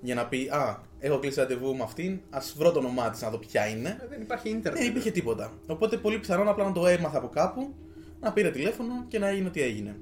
για 0.00 0.14
να 0.14 0.26
πει 0.26 0.48
Α, 0.52 0.82
έχω 0.98 1.18
κλείσει 1.18 1.40
ραντεβού 1.40 1.76
με 1.76 1.82
αυτήν, 1.82 2.20
ας 2.30 2.54
βρω 2.58 2.72
το 2.72 2.78
όνομά 2.78 3.10
της 3.10 3.20
να 3.20 3.30
δω 3.30 3.38
ποια 3.38 3.66
είναι. 3.66 3.88
Ε, 4.02 4.06
Δεν 4.08 4.20
υπάρχει 4.20 4.48
ίντερνετ. 4.48 4.80
Δεν 4.80 4.90
υπήρχε 4.90 5.10
τίποτα. 5.10 5.52
Οπότε 5.66 5.96
πολύ 5.96 6.18
πιθανόν 6.18 6.48
απλά 6.48 6.64
να 6.64 6.72
το 6.72 6.86
έμαθα 6.86 7.18
από 7.18 7.28
κάπου, 7.28 7.74
να 8.20 8.32
πήρε 8.32 8.50
τηλέφωνο 8.50 9.04
και 9.08 9.18
να 9.18 9.28
έγινε 9.28 9.48
ό,τι 9.48 9.62
έγινε. 9.62 9.96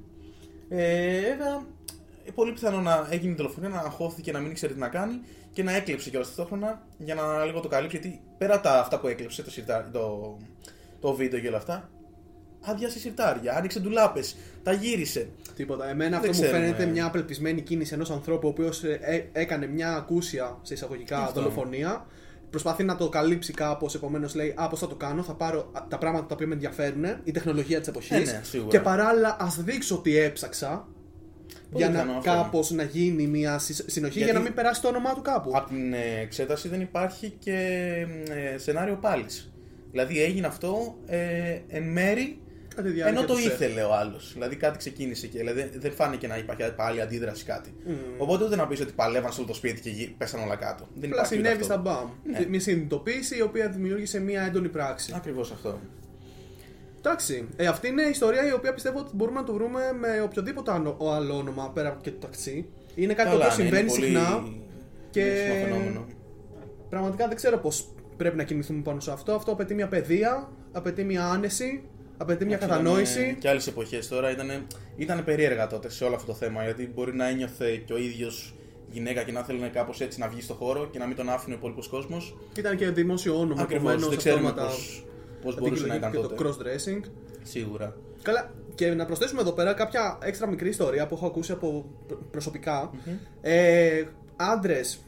Ε, 0.69 1.21
βέβαια, 1.21 1.67
ε, 2.25 2.31
πολύ 2.35 2.53
πιθανό 2.53 2.81
να 2.81 3.07
έγινε 3.11 3.33
η 3.33 3.35
δολοφονία, 3.35 3.69
να 3.69 3.79
αγχώθηκε, 3.79 4.33
να 4.33 4.39
μην 4.39 4.51
ήξερε 4.51 4.73
τι 4.73 4.79
να 4.79 4.89
κάνει 4.89 5.21
και 5.53 5.63
να 5.63 5.77
έκλεψε 5.77 6.11
κιόλα 6.11 6.25
ταυτόχρονα 6.25 6.83
για 6.99 7.15
να 7.15 7.45
λίγο 7.45 7.61
το 7.61 7.69
καλύψει. 7.69 7.97
Γιατί 7.97 8.21
πέρα 8.39 8.61
τα 8.61 8.81
αυτά 8.81 9.01
που 9.01 9.07
έκλεψε, 9.07 9.43
το, 9.43 9.51
σιρτάρι, 9.51 9.91
το, 9.93 10.37
το 11.01 11.15
βίντεο 11.15 11.41
και 11.41 11.49
όλα 11.49 11.57
αυτά, 11.57 11.91
άδειασε 12.61 12.99
σιρτάρια, 12.99 13.57
άνοιξε 13.57 13.81
ντουλάπες, 13.81 14.37
τα 14.63 14.73
γύρισε. 14.73 15.29
Τίποτα. 15.57 15.89
Εμένα 15.89 16.21
Δεν 16.21 16.31
αυτό 16.31 16.33
μου 16.43 16.43
ξέρουμε. 16.49 16.59
φαίνεται 16.59 16.87
μια 16.87 17.07
απελπισμένη 17.07 17.61
κίνηση 17.61 17.95
ενός 17.95 18.11
ανθρώπου 18.11 18.47
ο 18.47 18.51
οποίος 18.51 18.83
έκανε 19.33 19.67
μια 19.67 19.95
ακούσια 19.95 20.59
σε 20.63 20.75
εισαγωγικά 20.75 21.19
Αυτό. 21.19 21.41
δολοφονία. 21.41 22.07
Προσπαθεί 22.51 22.85
να 22.85 22.97
το 22.97 23.09
καλύψει 23.09 23.53
κάπως, 23.53 23.95
επομένως 23.95 24.35
λέει: 24.35 24.55
Α, 24.57 24.69
πώς 24.69 24.79
θα 24.79 24.87
το 24.87 24.95
κάνω, 24.95 25.23
θα 25.23 25.35
πάρω 25.35 25.71
α, 25.73 25.87
τα 25.89 25.99
πράγματα 25.99 26.27
τα 26.27 26.35
οποία 26.35 26.47
με 26.47 26.55
ενδιαφέρουν, 26.55 27.05
η 27.25 27.31
τεχνολογία 27.31 27.79
της 27.79 27.89
εποχής. 27.89 28.11
Ε, 28.11 28.33
ναι, 28.33 28.41
σίγουρα. 28.43 28.71
και 28.71 28.81
παράλληλα, 28.81 29.37
ας 29.41 29.63
δείξω 29.63 29.97
ότι 29.97 30.17
έψαξα. 30.17 30.89
Πολύ 31.73 31.85
για 31.85 31.93
πιθανό 31.93 32.13
να 32.13 32.19
αυτό. 32.19 32.31
κάπως 32.33 32.71
να 32.71 32.83
γίνει 32.83 33.27
μια 33.27 33.59
συ- 33.59 33.91
συνοχή 33.91 34.13
Γιατί- 34.19 34.31
για 34.31 34.33
να 34.33 34.41
μην 34.45 34.55
περάσει 34.55 34.81
το 34.83 34.89
όνομά 34.89 35.15
του 35.15 35.23
κάπου. 35.23 35.51
Από 35.55 35.69
την 35.69 35.93
ε, 35.93 36.21
εξέταση 36.23 36.69
δεν 36.69 36.81
υπάρχει 36.81 37.31
και 37.39 37.57
ε, 38.55 38.59
σενάριο 38.59 38.97
πάλι. 38.97 39.25
Δηλαδή 39.91 40.23
έγινε 40.23 40.47
αυτό 40.47 40.97
ε, 41.07 41.59
εν 41.69 41.83
μέρη 41.83 42.37
Κατά 42.75 42.83
τη 42.89 42.95
διάρκεια 42.95 43.19
Ενώ 43.19 43.27
το 43.29 43.35
τους 43.35 43.43
σετ. 43.43 43.53
ήθελε 43.53 43.83
ο 43.83 43.95
άλλος. 43.95 44.31
Δηλαδή 44.33 44.57
κάτι 44.57 44.79
ξεκίνησε 44.79 45.27
και 45.27 45.39
δηλαδή, 45.39 45.71
δεν 45.75 45.93
φάνηκε 45.93 46.27
να 46.27 46.37
υπάρχει 46.39 46.73
πάλι 46.77 47.01
αντίδραση 47.01 47.45
κάτι. 47.45 47.75
Οπότε 48.19 48.45
ούτε 48.45 48.57
να 48.57 48.67
πεις 48.67 48.81
ότι 48.81 48.93
παλεύαν 48.93 49.33
σε 49.33 49.39
όλο 49.41 49.49
το 49.49 49.55
σπίτι 49.55 49.81
και 49.81 49.91
γυ- 49.91 50.11
πέσαν 50.19 50.43
όλα 50.43 50.57
κάτω. 50.57 50.89
Δεν 50.95 51.11
Απλά 51.11 51.15
υπάρχει 51.15 51.35
ούτε 51.39 51.43
συνέβη 51.49 51.63
αυτό. 51.63 51.65
στα 51.65 51.77
μπαμ. 51.77 52.09
Ναι. 52.25 52.47
Μια 52.49 52.61
συνειδητοποίηση 52.61 53.37
η 53.37 53.41
οποία 53.43 53.69
δημιούργησε 53.69 54.21
μια 54.21 54.43
έντονη 54.43 54.69
πράξη. 54.69 55.13
Ακριβώς 55.17 55.51
αυτό. 55.53 55.81
Εντάξει, 57.05 57.49
ε, 57.57 57.67
αυτή 57.67 57.89
είναι 57.89 58.03
η 58.03 58.09
ιστορία 58.11 58.49
η 58.49 58.53
οποία 58.53 58.75
πιστεύω 58.75 58.99
ότι 58.99 59.11
μπορούμε 59.15 59.41
να 59.41 59.47
το 59.47 59.53
βρούμε 59.53 59.81
με 60.01 60.21
οποιοδήποτε 60.25 60.73
άλλο 60.73 60.97
άλλο 61.13 61.37
όνομα 61.37 61.71
πέρα 61.71 61.89
από 61.89 62.01
και 62.03 62.11
το 62.11 62.19
ταξί. 62.19 62.67
Είναι 62.95 63.15
κάτι 63.15 63.29
το 63.31 63.37
οποίο 63.37 63.49
Καλά, 63.49 63.57
ναι, 63.57 63.63
είναι 63.63 63.71
συμβαίνει 63.71 63.89
πολύ 63.89 64.05
συχνά 64.07 64.45
και 65.11 65.21
χρήσιμο 65.23 65.55
φαινόμενο. 65.55 66.07
πραγματικά 66.89 67.27
δεν 67.29 67.37
ξέρω 67.37 67.59
πώς 67.59 67.89
πρέπει 68.17 68.37
να 68.37 68.43
κινηθούμε 68.43 68.83
πάνω 68.83 69.01
σε 69.01 69.11
αυτό. 69.13 69.33
Αυτό 69.33 69.53
απαιτεί 69.53 69.75
μια 69.75 69.89
παιδεία, 69.89 70.49
απαιτεί 70.73 71.05
μια 71.05 71.25
άνεση, 71.27 71.83
απαιτεί 72.17 72.45
μια 72.45 72.57
Εντάξει, 72.57 72.77
κατανόηση. 72.77 73.21
είδαμε 73.21 73.37
Και 73.39 73.49
άλλες 73.49 73.67
εποχές 73.67 74.09
τώρα 74.09 74.31
ήταν, 74.31 74.67
ήταν 74.97 75.25
περίεργα 75.25 75.67
τότε 75.67 75.91
σε 75.91 76.05
όλο 76.05 76.15
αυτό 76.15 76.27
το 76.27 76.39
θέμα. 76.39 76.65
Γιατί 76.65 76.91
μπορεί 76.95 77.15
να 77.15 77.29
ένιωθε 77.29 77.77
και 77.77 77.93
ο 77.93 77.97
ίδιος 77.99 78.55
γυναίκα 78.91 79.23
και 79.23 79.33
να 79.33 79.43
θέλει 79.43 79.71
κάπως 79.73 80.01
έτσι 80.01 80.19
να 80.19 80.29
βγει 80.29 80.41
στο 80.41 80.55
χώρο 80.55 80.87
και 80.87 80.99
να 80.99 81.07
μην 81.07 81.17
τον 81.17 81.29
άφηνε 81.29 81.55
ο 81.55 81.59
υπόλοιπος 81.59 81.89
κόσμος. 81.89 82.37
Ήταν 82.59 82.77
και 82.77 82.91
δημόσιο 82.91 83.39
όνομα. 83.39 83.63
Ακριβώς. 83.63 83.83
επομένως, 83.83 84.09
Δεν 84.09 84.19
ξέρουμε 84.19 84.49
αυτόματα 84.49 84.75
πώς 85.43 85.59
μπορούσε 85.59 85.87
να 85.87 85.95
αντικειμενικό 85.95 86.27
ήταν 86.27 86.39
και 86.39 86.45
τότε. 86.45 86.65
το 86.65 86.71
cross-dressing. 86.71 87.11
Σίγουρα. 87.43 87.97
Καλά, 88.23 88.51
και 88.75 88.95
να 88.95 89.05
προσθέσουμε 89.07 89.41
εδώ 89.41 89.53
πέρα 89.53 89.73
κάποια 89.75 90.19
έξτρα 90.23 90.47
μικρή 90.49 90.69
ιστορία 90.69 91.07
που 91.07 91.15
έχω 91.15 91.27
ακούσει 91.27 91.53
από 91.53 91.85
προ- 92.07 92.23
προσωπικά. 92.31 92.91
Ε, 93.41 94.03
Άντρες, 94.37 95.01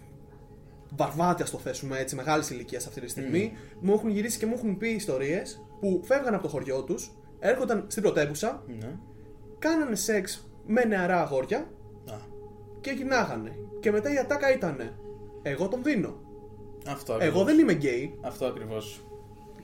βαρβάτε, 0.96 1.42
ας 1.42 1.50
το 1.50 1.58
θέσουμε 1.58 1.98
έτσι, 1.98 2.14
μεγάλης 2.14 2.50
ηλικίας 2.50 2.86
αυτή 2.86 3.00
τη 3.00 3.08
στιγμή, 3.08 3.52
μου 3.80 3.92
έχουν 3.92 4.10
γυρίσει 4.10 4.38
και 4.38 4.46
μου 4.46 4.54
έχουν 4.56 4.76
πει 4.78 4.88
ιστορίες 4.88 5.60
που 5.80 6.00
φεύγαν 6.04 6.34
από 6.34 6.42
το 6.42 6.48
χωριό 6.48 6.82
τους, 6.82 7.10
έρχονταν 7.38 7.84
στην 7.86 8.02
πρωτεύουσα, 8.02 8.62
Ναι. 8.80 8.90
κάνανε 9.58 9.94
σεξ 9.96 10.48
με 10.66 10.84
νεαρά 10.84 11.20
αγόρια 11.22 11.58
Α, 12.10 12.14
και 12.80 12.90
γυρνάγανε. 12.90 13.56
Και 13.80 13.90
μετά 13.90 14.12
η 14.12 14.16
ατάκα 14.18 14.54
ήταν 14.54 14.76
Εγώ 15.42 15.68
τον 15.68 15.82
δίνω. 15.82 16.14
Αυτό 16.86 17.12
ακριβώς. 17.12 17.34
Εγώ 17.34 17.44
δεν 17.44 17.58
είμαι 17.58 17.72
γκέι. 17.72 18.18
Αυτό 18.20 18.46
ακριβώς. 18.46 19.04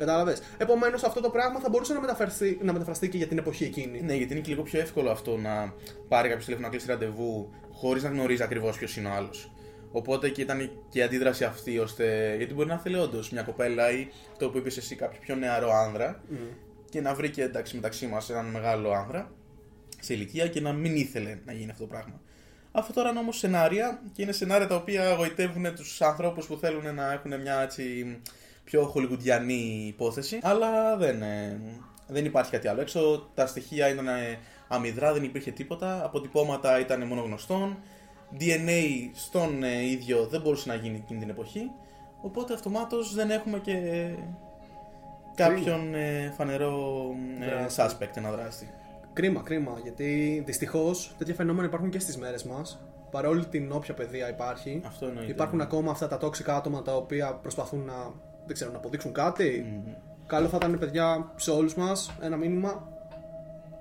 Κατάλαβες. 0.01 0.43
Επομένως 0.59 1.03
αυτό 1.03 1.21
το 1.21 1.31
πράγμα 1.31 1.61
θα 1.61 1.69
μπορούσε 1.69 1.93
να 1.93 2.01
μεταφραστεί, 2.01 2.59
να 2.63 2.73
μεταφραστεί 2.73 3.09
και 3.09 3.17
για 3.17 3.27
την 3.27 3.39
εποχή 3.39 3.65
εκείνη. 3.65 4.01
Ναι, 4.01 4.15
γιατί 4.15 4.33
είναι 4.33 4.43
και 4.43 4.51
λίγο 4.51 4.63
πιο 4.63 4.81
εύκολο 4.81 5.11
αυτό 5.11 5.37
να 5.37 5.75
πάρει 6.09 6.29
κάποιος 6.29 6.45
τηλέφωνο 6.45 6.69
να 6.69 6.75
κλείσει 6.75 6.91
ραντεβού 6.91 7.51
χωρίς 7.73 8.03
να 8.03 8.09
γνωρίζει 8.09 8.43
ακριβώς 8.43 8.79
ποιος 8.79 8.97
είναι 8.97 9.09
ο 9.09 9.13
άλλος. 9.13 9.53
Οπότε 9.93 10.29
και 10.29 10.41
ήταν 10.41 10.71
και 10.89 10.99
η 10.99 11.03
αντίδραση 11.03 11.45
αυτή, 11.45 11.79
ώστε. 11.79 12.35
Γιατί 12.37 12.55
μπορεί 12.55 12.69
να 12.69 12.79
θέλει 12.79 12.97
όντως 12.97 13.31
μια 13.31 13.43
κοπέλα 13.43 13.91
ή 13.91 14.09
το 14.39 14.51
που 14.51 14.59
είπες 14.59 14.77
εσύ, 14.77 14.97
κάποιο 14.97 15.21
πιο 15.21 15.37
νεαρό 15.37 15.73
άνδρα 15.73 16.23
και 16.91 17.01
να 17.01 17.15
βρει 17.15 17.31
και 17.31 17.43
εντάξει 17.43 17.75
μεταξύ 17.75 18.07
μας 18.07 18.31
έναν 18.31 18.47
μεγάλο 18.47 18.93
άνδρα 18.93 19.33
σε 20.01 20.15
ηλικία 20.15 20.49
και 20.49 20.61
να 20.61 20.73
μην 20.73 20.97
ήθελε 20.97 21.39
να 21.45 21.53
γίνει 21.53 21.71
αυτό 21.71 21.83
το 21.83 21.89
πράγμα. 21.89 22.21
Αυτό 22.73 22.93
τώρα 22.93 23.11
είναι 23.11 23.19
όμως 23.19 23.39
σενάρια 23.39 24.03
και 24.13 24.23
είναι 24.23 24.33
σενάρια 24.33 24.67
τα 24.67 24.75
οποία 24.75 25.15
γοητεύουν 25.15 25.75
τους 25.75 26.03
ανθρώπους 26.03 26.47
που 26.47 26.57
θέλουν 26.57 26.95
να 26.95 27.13
έχουν 27.13 27.41
μια 27.41 27.61
έτσι 27.61 28.17
πιο 28.71 28.87
χολιγουντιανή 28.87 29.85
υπόθεση. 29.87 30.39
Αλλά 30.43 30.97
δεν, 30.97 31.23
ε, 31.23 31.61
δεν 32.07 32.25
υπάρχει 32.25 32.51
κάτι 32.51 32.69
άλλο. 32.69 32.81
Έξω 32.81 33.29
τα 33.35 33.47
στοιχεία 33.47 33.89
ήταν 33.89 34.09
ε, 34.09 34.39
αμυδρά, 34.69 35.13
δεν 35.13 35.23
υπήρχε 35.25 35.51
τίποτα. 35.51 36.05
Αποτυπώματα 36.05 36.81
ήταν 36.81 37.07
μόνο 37.07 37.21
γνωστόν. 37.21 37.79
DNA 38.41 39.11
στον 39.13 39.63
ε, 39.63 39.85
ίδιο 39.85 40.27
δεν 40.27 40.41
μπορούσε 40.41 40.69
να 40.69 40.75
γίνει 40.75 40.97
εκείνη 40.97 41.21
την 41.21 41.29
εποχή. 41.29 41.71
Οπότε 42.23 42.55
αυτομάτως 42.55 43.15
δεν 43.15 43.31
έχουμε 43.31 43.59
και 43.59 43.77
κάποιον 45.35 45.95
ε, 45.95 46.33
φανερό 46.37 47.07
ε, 47.41 47.47
Δράστη. 47.47 47.83
suspect, 47.83 48.17
ένα 48.17 48.31
δράστη. 48.31 48.71
Κρίμα, 49.13 49.41
κρίμα. 49.41 49.79
Γιατί 49.83 50.43
δυστυχώς 50.47 51.15
τέτοια 51.19 51.35
φαινόμενα 51.35 51.67
υπάρχουν 51.67 51.91
και 51.91 51.99
στις 51.99 52.17
μέρες 52.17 52.45
μας. 52.45 52.85
Παρόλη 53.11 53.47
την 53.47 53.73
όποια 53.73 53.95
παιδεία 53.95 54.29
υπάρχει. 54.29 54.83
Αυτό 54.87 55.07
εννοείται. 55.07 55.33
Υπάρχουν 55.33 55.61
ακόμα 55.61 55.91
αυτά 55.91 56.09
τα 56.09 56.17
τόξικα 56.19 56.57
άτομα 56.57 56.83
τα 56.83 56.97
οποία 56.97 57.35
προσπαθούν 57.35 57.85
να, 57.85 57.95
δεν 58.51 58.59
ξέρω, 58.59 58.71
να 58.71 58.77
αποδείξουν 58.79 59.13
κάτι. 59.13 59.67
Μμμ. 59.85 59.93
Καλό 60.27 60.49
θα 60.49 60.57
ήταν, 60.57 60.79
παιδιά, 60.79 61.33
σε 61.37 61.51
όλους 61.51 61.75
μας 61.75 62.11
ένα 62.21 62.37
μήνυμα. 62.37 62.89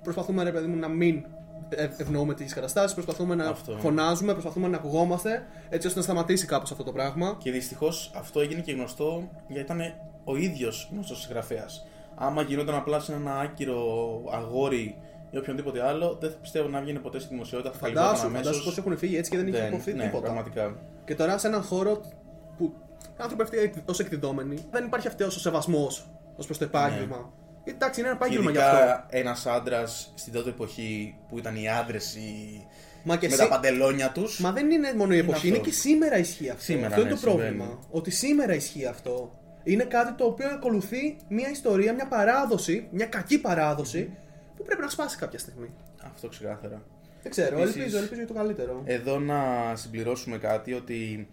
Προσπαθούμε, 0.03 0.43
ρε 0.43 0.51
παιδί 0.51 0.67
μου, 0.67 0.75
να 0.79 0.87
μην 0.87 1.25
ε- 1.69 1.83
ευνοούμε 1.97 2.33
τις 2.33 2.53
καταστάσεις. 2.53 2.93
Προσπαθούμε 2.93 3.35
να 3.35 3.45
Αυτό. 3.47 3.77
φωνάζουμε, 3.77 4.31
προσπαθούμε 4.31 4.67
να 4.67 4.77
ακουγόμαστε 4.77 5.45
έτσι 5.69 5.87
ώστε 5.87 5.99
να 5.99 6.05
σταματήσει 6.05 6.45
κάπως 6.45 6.71
αυτό 6.71 6.83
το 6.83 6.91
πράγμα. 6.91 7.35
Και 7.37 7.51
δυστυχώς 7.51 8.11
αυτό 8.15 8.39
έγινε 8.39 8.61
και 8.61 8.71
γνωστό 8.71 9.29
γιατί 9.47 9.63
ήταν 9.73 9.93
ο 10.23 10.35
ίδιος 10.35 10.89
γνωστός 10.93 11.21
συγγραφέας. 11.21 11.85
Άμα 12.15 12.41
γινόταν 12.41 12.75
απλά 12.75 12.99
σε 12.99 13.13
ένα 13.13 13.39
άκυρο 13.39 13.83
αγόρι 14.31 14.95
ή 15.31 15.37
οποιονδήποτε 15.37 15.83
άλλο, 15.85 16.17
δεν 16.21 16.29
θα 16.31 16.37
πιστεύω 16.37 16.67
να 16.67 16.81
βγαίνει 16.81 16.99
ποτέ 16.99 17.19
στη 17.19 17.29
δημοσιότητα. 17.33 17.71
Θα 17.71 17.77
Φαντάσου, 17.77 17.95
καλυπτόταν 18.01 18.31
φαντάσου 18.31 18.51
πώς 18.51 18.61
αμέσως. 18.61 18.77
έχουν 18.77 18.97
φύγει 18.97 19.17
έτσι 19.17 19.31
και 19.31 19.37
δεν 19.37 19.47
είχε 19.47 19.57
Δεν- 19.57 19.67
υποθεί 19.73 19.93
ναι, 19.93 20.03
τίποτα. 20.03 20.23
Πραγματικά. 20.23 20.75
Και 21.05 21.15
τώρα 21.15 21.37
σε 21.37 21.47
έναν 21.47 21.61
χώρο 21.61 22.01
που 22.57 22.73
άνθρωποι 23.17 23.43
αυτοί 23.43 23.57
ω 23.85 23.93
εκδιδόμενοι 23.99 24.65
δεν 24.71 24.85
υπάρχει 24.85 25.07
αυτός 25.07 25.35
ο 25.35 25.39
σεβασμός 25.39 26.09
ως 26.35 26.45
προς 26.45 26.57
το 26.57 26.63
επάγγελμα. 26.63 27.33
Εντάξει, 27.63 27.99
είναι 27.99 28.09
ένα 28.09 28.17
Και 28.17 28.23
επάγγελμα 28.25 28.51
γι' 28.51 28.57
αυτό. 28.57 28.77
ειδικά 28.77 29.05
ένας 29.09 29.45
άντρας 29.45 30.11
στην 30.15 30.33
τότε 30.33 30.49
εποχή 30.49 31.15
που 31.29 31.37
ήταν 31.37 31.55
οι 31.55 31.69
άντρες 31.69 32.15
οι... 32.15 32.67
Μα 33.03 33.17
και 33.17 33.27
με 33.27 33.33
εσύ- 33.33 33.43
τα 33.43 33.49
παντελόνια 33.49 34.11
τους. 34.11 34.39
Μα 34.39 34.51
δεν 34.51 34.71
είναι 34.71 34.93
μόνο 34.93 35.13
η 35.13 35.17
εποχή, 35.17 35.35
αυτός. 35.35 35.49
είναι 35.49 35.57
και 35.57 35.71
σήμερα 35.71 36.17
ισχύει 36.17 36.49
αυτό. 36.49 36.61
Σήμερα, 36.63 36.87
αυτό 36.87 37.01
είναι 37.01 37.09
ναι, 37.09 37.15
το 37.15 37.21
πρόβλημα. 37.21 37.49
συμβαίνει. 37.63 37.79
Ότι 37.91 38.11
σήμερα 38.11 38.53
ισχύει 38.53 38.85
αυτό. 38.85 39.39
Είναι 39.63 39.83
κάτι 39.83 40.13
το 40.13 40.25
οποίο 40.25 40.49
ακολουθεί 40.49 41.17
μια 41.29 41.49
ιστορία, 41.49 41.93
μια 41.93 42.07
παράδοση, 42.07 42.87
μια 42.91 43.05
κακή 43.05 43.39
παράδοση 43.39 44.17
που 44.57 44.63
πρέπει 44.63 44.81
να 44.81 44.89
σπάσει 44.89 45.17
κάποια 45.17 45.39
στιγμή. 45.39 45.69
Αυτό 46.03 46.27
ξεκάθαρα. 46.27 46.81
Δεν 47.21 47.31
ξέρω, 47.31 47.59
Επίσης- 47.59 47.75
ελπίζω, 47.77 47.97
ελπίζω 47.97 48.15
για 48.21 48.27
το 48.27 48.33
καλύτερο. 48.33 48.81
Εδώ 48.85 49.19
να 49.19 49.39
συμπληρώσουμε 49.75 50.37
κάτι 50.37 50.73
ότι 50.73 51.27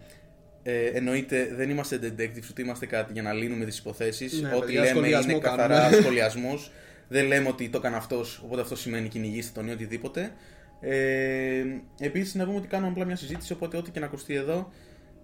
ε, 0.69 0.85
εννοείται 0.85 1.53
δεν 1.55 1.69
είμαστε 1.69 1.99
detectives 2.03 2.49
ούτε 2.49 2.61
είμαστε 2.61 2.85
κάτι 2.85 3.13
για 3.13 3.21
να 3.21 3.33
λύνουμε 3.33 3.65
τις 3.65 3.77
υποθέσεις. 3.77 4.41
Ναι, 4.41 4.49
Ό,τι 4.49 4.65
παιδιά, 4.65 4.79
λέμε 4.79 4.93
σχολιασμό 4.93 5.31
είναι 5.31 5.39
καθαρά 5.39 5.77
κάνουμε. 5.77 5.97
σχολιασμούς. 6.01 6.71
δεν 7.07 7.25
λέμε 7.25 7.47
ότι 7.47 7.69
το 7.69 7.77
έκανε 7.77 7.95
αυτός, 7.95 8.41
οπότε 8.45 8.61
αυτό 8.61 8.75
σημαίνει 8.75 9.07
κυνηγήστε 9.07 9.51
τον 9.59 9.67
ή 9.67 9.71
οτιδήποτε. 9.71 10.31
Ε, 10.79 11.63
επίσης 11.99 12.35
να 12.35 12.45
πούμε 12.45 12.57
ότι 12.57 12.67
κάνουμε 12.67 12.91
απλά 12.91 13.05
μια 13.05 13.15
συζήτηση, 13.15 13.53
οπότε 13.53 13.77
ό,τι 13.77 13.91
και 13.91 13.99
να 13.99 14.05
ακουστεί 14.05 14.33
εδώ 14.33 14.71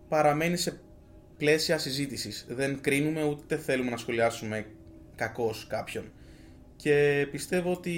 παραμένει 0.10 0.58
σε 0.58 0.80
πλαίσια 1.38 1.78
συζήτησης. 1.78 2.46
Δεν 2.50 2.82
κρίνουμε 2.82 3.24
ούτε 3.24 3.58
θέλουμε 3.58 3.90
να 3.90 3.98
σχολιάσουμε 3.98 4.66
κακώς 5.16 5.68
κάποιον. 5.70 6.04
Και 6.76 7.28
πιστεύω 7.32 7.72
ότι 7.72 7.94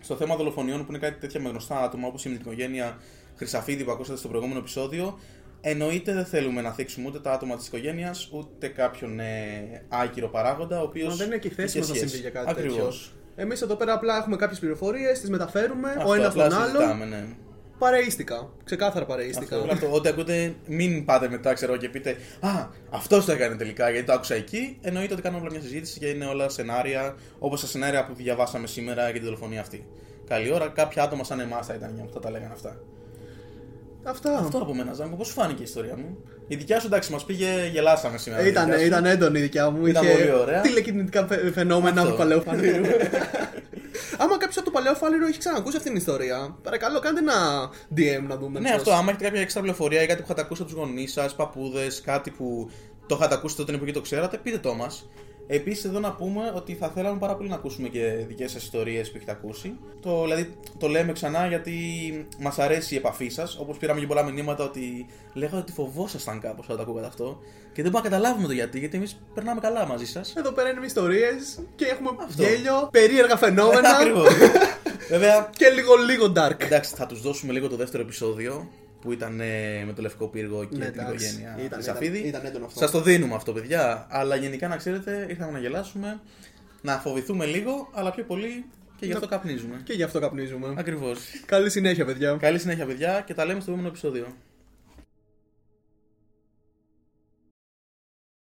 στο 0.00 0.16
θέμα 0.16 0.36
δολοφονιών 0.36 0.80
που 0.86 0.86
είναι 0.88 0.98
κάτι 0.98 1.20
τέτοια 1.20 1.40
με 1.40 1.48
γνωστά 1.48 1.82
άτομα 1.82 2.06
όπως 2.06 2.24
είναι 2.24 2.34
η 2.34 2.38
οικογένεια 2.40 2.98
Χρυσαφίδη 3.36 3.84
που 3.84 3.90
ακούσατε 3.90 4.18
στο 4.18 4.28
προηγούμενο 4.28 4.58
επεισόδιο 4.58 5.18
εννοείται 5.64 6.12
δεν 6.14 6.24
θέλουμε 6.24 6.60
να 6.60 6.70
θίξουμε 6.70 7.08
ούτε 7.08 7.18
τα 7.20 7.32
άτομα 7.32 7.56
της 7.56 7.66
οικογένειας 7.66 8.28
ούτε 8.32 8.68
κάποιον 8.68 9.20
ε, 9.20 9.82
άκυρο 9.88 10.28
παράγοντα 10.28 10.80
ο 10.80 10.82
οποίος 10.84 11.08
Μα 11.08 11.14
δεν 11.14 11.26
είναι 11.26 11.38
και 11.38 11.48
η 11.48 11.50
θέση 11.50 11.68
είχε 11.68 11.78
μας 11.78 11.88
να 11.88 11.94
σχέση. 11.94 12.08
συμβεί 12.08 12.28
για 12.28 12.40
κάτι 12.40 12.50
Ακριβώς. 12.50 12.76
τέτοιο. 12.78 13.44
Εμείς 13.44 13.62
εδώ 13.62 13.74
πέρα 13.74 13.92
απλά 13.92 14.16
έχουμε 14.16 14.36
κάποιες 14.36 14.58
πληροφορίες, 14.58 15.20
τις 15.20 15.30
μεταφέρουμε, 15.30 15.88
Αυτό, 15.96 16.08
ο 16.08 16.14
ένας 16.14 16.26
απλά 16.28 16.48
τον 16.48 16.58
άλλο. 16.58 16.66
συζητάμε, 16.78 17.04
ναι. 17.04 17.24
Παρείστηκα. 17.78 18.50
Ξεκάθαρα 18.64 19.04
παρείστηκα. 19.06 19.56
Αυτό, 19.56 19.72
αυτό. 19.72 19.92
Ό,τι 19.92 20.08
ακούτε, 20.08 20.54
μην 20.66 21.04
πάτε 21.04 21.28
μετά 21.28 21.52
ξέρω, 21.52 21.76
και 21.76 21.88
πείτε 21.88 22.16
Α, 22.40 22.66
αυτός 22.90 23.24
το 23.24 23.32
έκανε 23.32 23.56
τελικά 23.56 23.90
γιατί 23.90 24.06
το 24.06 24.12
άκουσα 24.12 24.34
εκεί. 24.34 24.78
Εννοείται 24.80 25.12
ότι 25.12 25.22
κάνουμε 25.22 25.40
απλά 25.44 25.52
μια 25.58 25.68
συζήτηση 25.68 25.98
και 25.98 26.06
είναι 26.06 26.26
όλα 26.26 26.48
σενάρια 26.48 27.16
όπως 27.38 27.60
τα 27.60 27.66
σενάρια 27.66 28.04
που 28.06 28.14
διαβάσαμε 28.14 28.66
σήμερα 28.66 29.02
για 29.02 29.12
την 29.12 29.22
δολοφονία 29.24 29.60
αυτή. 29.60 29.86
Καλή 30.28 30.52
ώρα, 30.52 30.68
κάποια 30.68 31.02
άτομα 31.02 31.24
σαν 31.24 31.40
εμάς 31.40 31.66
θα 31.66 31.74
ήταν 31.74 31.92
για 31.94 32.04
που 32.04 32.12
θα 32.12 32.20
τα 32.20 32.30
λέγανε 32.30 32.52
αυτά. 32.52 32.80
Αυτά. 34.04 34.38
Αυτό 34.38 34.58
από 34.58 34.74
μένα, 34.74 34.92
Ζάγκο, 34.92 35.16
πώς 35.16 35.28
φάνηκε 35.30 35.60
η 35.60 35.64
ιστορία 35.64 35.96
μου; 35.96 36.16
Η 36.46 36.56
δικιά 36.56 36.80
σου 36.80 36.86
εντάξει, 36.86 37.12
μας 37.12 37.24
πήγε, 37.24 37.68
γελάσαμε 37.72 38.18
σήμερα. 38.18 38.42
η 38.44 38.48
Ήταν, 38.48 38.64
δικιά 38.64 38.78
σου. 38.80 38.86
ήταν 38.86 39.04
έντονη 39.04 39.38
η 39.38 39.42
δικιά 39.42 39.70
μου. 39.70 39.86
Ήταν 39.86 40.04
είχε 40.04 40.12
πολύ 40.12 40.30
ωραία. 40.32 40.60
τηλεκινητικά 40.60 41.26
φαι- 41.26 41.52
φαινόμενα 41.52 42.00
Αυτό. 42.00 42.12
του 42.12 42.18
παλαιού 42.18 42.42
φαλήρου. 42.42 42.84
Άμα 44.18 44.36
κάποιος 44.38 44.56
από 44.56 44.64
το 44.64 44.70
παλαιό 44.70 44.94
φαλήρο 44.94 45.26
έχει 45.26 45.38
ξανακούσει 45.38 45.76
αυτήν 45.76 45.92
την 45.92 46.00
ιστορία, 46.00 46.56
παρακαλώ 46.62 46.98
κάντε 46.98 47.20
ένα 47.20 47.34
DM 47.96 48.22
να 48.28 48.36
δούμε. 48.36 48.60
Ναι, 48.60 48.68
πώς- 48.68 48.76
αυτό. 48.78 48.90
Άμα 48.92 49.10
έχετε 49.10 49.24
κάποια 49.24 49.40
έξτρα 49.40 49.60
πληροφορία 49.60 50.02
ή 50.02 50.06
κάτι 50.06 50.18
που 50.20 50.24
είχατε 50.26 50.40
ακούσει 50.40 50.62
από 50.62 50.70
τους 50.70 50.80
γονείς 50.80 51.12
σας, 51.12 51.34
παππούδες, 51.34 52.00
κάτι 52.00 52.30
που 52.30 52.70
το 53.06 53.14
είχατε 53.18 53.34
ακούσει 53.34 53.56
τότε 53.56 53.72
που 53.72 53.84
και 53.84 53.92
το 53.92 54.00
ξέρατε, 54.00 54.36
πείτε 54.36 54.58
το 54.58 54.74
μας. 54.74 55.08
Επίσης, 55.46 55.84
εδώ 55.84 55.98
να 55.98 56.12
πούμε 56.12 56.52
ότι 56.54 56.74
θα 56.74 56.88
θέλαμε 56.88 57.18
πάρα 57.18 57.36
πολύ 57.36 57.48
να 57.48 57.54
ακούσουμε 57.54 57.88
και 57.88 58.24
δικές 58.28 58.50
σας 58.50 58.62
ιστορίες 58.62 59.10
που 59.10 59.16
έχετε 59.16 59.32
ακούσει. 59.32 59.76
Το, 60.00 60.22
δηλαδή, 60.22 60.54
το 60.78 60.88
λέμε 60.88 61.12
ξανά 61.12 61.46
γιατί 61.46 61.76
μας 62.38 62.58
αρέσει 62.58 62.94
η 62.94 62.96
επαφή 62.96 63.28
σας. 63.28 63.58
Όπως 63.58 63.76
πήραμε 63.76 64.00
και 64.00 64.06
πολλά 64.06 64.22
μηνύματα 64.22 64.64
ότι 64.64 65.06
λέγατε 65.32 65.56
ότι 65.56 65.72
φοβόσασταν 65.72 66.40
κάπως 66.40 66.64
όταν 66.64 66.76
το 66.76 66.82
ακούγατε 66.82 67.06
αυτό. 67.06 67.38
Και 67.72 67.82
δεν 67.82 67.90
μπορούμε 67.90 68.10
να 68.10 68.16
καταλάβουμε 68.16 68.46
το 68.46 68.52
γιατί, 68.52 68.78
γιατί 68.78 68.96
εμείς 68.96 69.20
περνάμε 69.34 69.60
καλά 69.60 69.86
μαζί 69.86 70.06
σας. 70.06 70.34
Εδώ 70.36 70.52
πέρα 70.52 70.70
είναι 70.70 70.86
ιστορίες 70.86 71.58
και 71.74 71.84
έχουμε 71.84 72.10
Αυτό. 72.20 72.42
γέλιο, 72.42 72.88
περίεργα 72.90 73.36
φαινόμενα 73.36 73.88
Ακριβώς. 74.00 74.28
Βέβαια, 75.08 75.50
και 75.56 75.68
λίγο 75.68 75.94
λίγο 75.94 76.32
dark. 76.36 76.64
Εντάξει, 76.64 76.94
θα 76.94 77.06
τους 77.06 77.20
δώσουμε 77.20 77.52
λίγο 77.52 77.68
το 77.68 77.76
δεύτερο 77.76 78.02
επεισόδιο 78.02 78.68
που 79.02 79.12
ήταν 79.12 79.40
ε, 79.40 79.84
με 79.86 79.92
το 79.92 80.02
Λευκό 80.02 80.26
Πύργο 80.28 80.64
και 80.64 80.76
Ναι, 80.76 80.90
την 80.90 81.00
εντάξει. 81.00 81.24
οικογένεια 81.24 81.56
Ήταν- 81.58 81.72
Χρυσαφίδη. 81.72 82.16
ήταν- 82.18 82.28
ήταν 82.28 82.44
έντονο 82.46 82.64
αυτό. 82.64 82.78
Σας 82.78 82.90
το 82.90 83.00
δίνουμε 83.00 83.34
αυτό, 83.34 83.52
παιδιά. 83.52 84.06
Αλλά 84.10 84.36
γενικά 84.36 84.68
να 84.68 84.76
ξέρετε, 84.76 85.26
ήρθαμε 85.28 85.52
να 85.52 85.58
γελάσουμε, 85.58 86.20
να 86.82 86.98
φοβηθούμε 86.98 87.44
λίγο, 87.46 87.90
αλλά 87.92 88.12
πιο 88.12 88.24
πολύ 88.24 88.64
και 88.96 89.06
γι' 89.06 89.12
αυτό 89.12 89.26
καπνίζουμε. 89.26 89.80
Και 89.84 89.92
γι' 89.92 90.02
αυτό 90.02 90.20
καπνίζουμε. 90.20 90.74
Ακριβώς. 90.76 91.18
Καλή 91.46 91.70
συνέχεια, 91.70 92.04
παιδιά. 92.04 92.36
Καλή 92.40 92.58
συνέχεια, 92.58 92.86
παιδιά, 92.86 93.22
και 93.26 93.34
τα 93.34 93.44
λέμε 93.44 93.60
στο 93.60 93.70
επόμενο 93.70 93.88
επεισόδιο. 93.88 94.26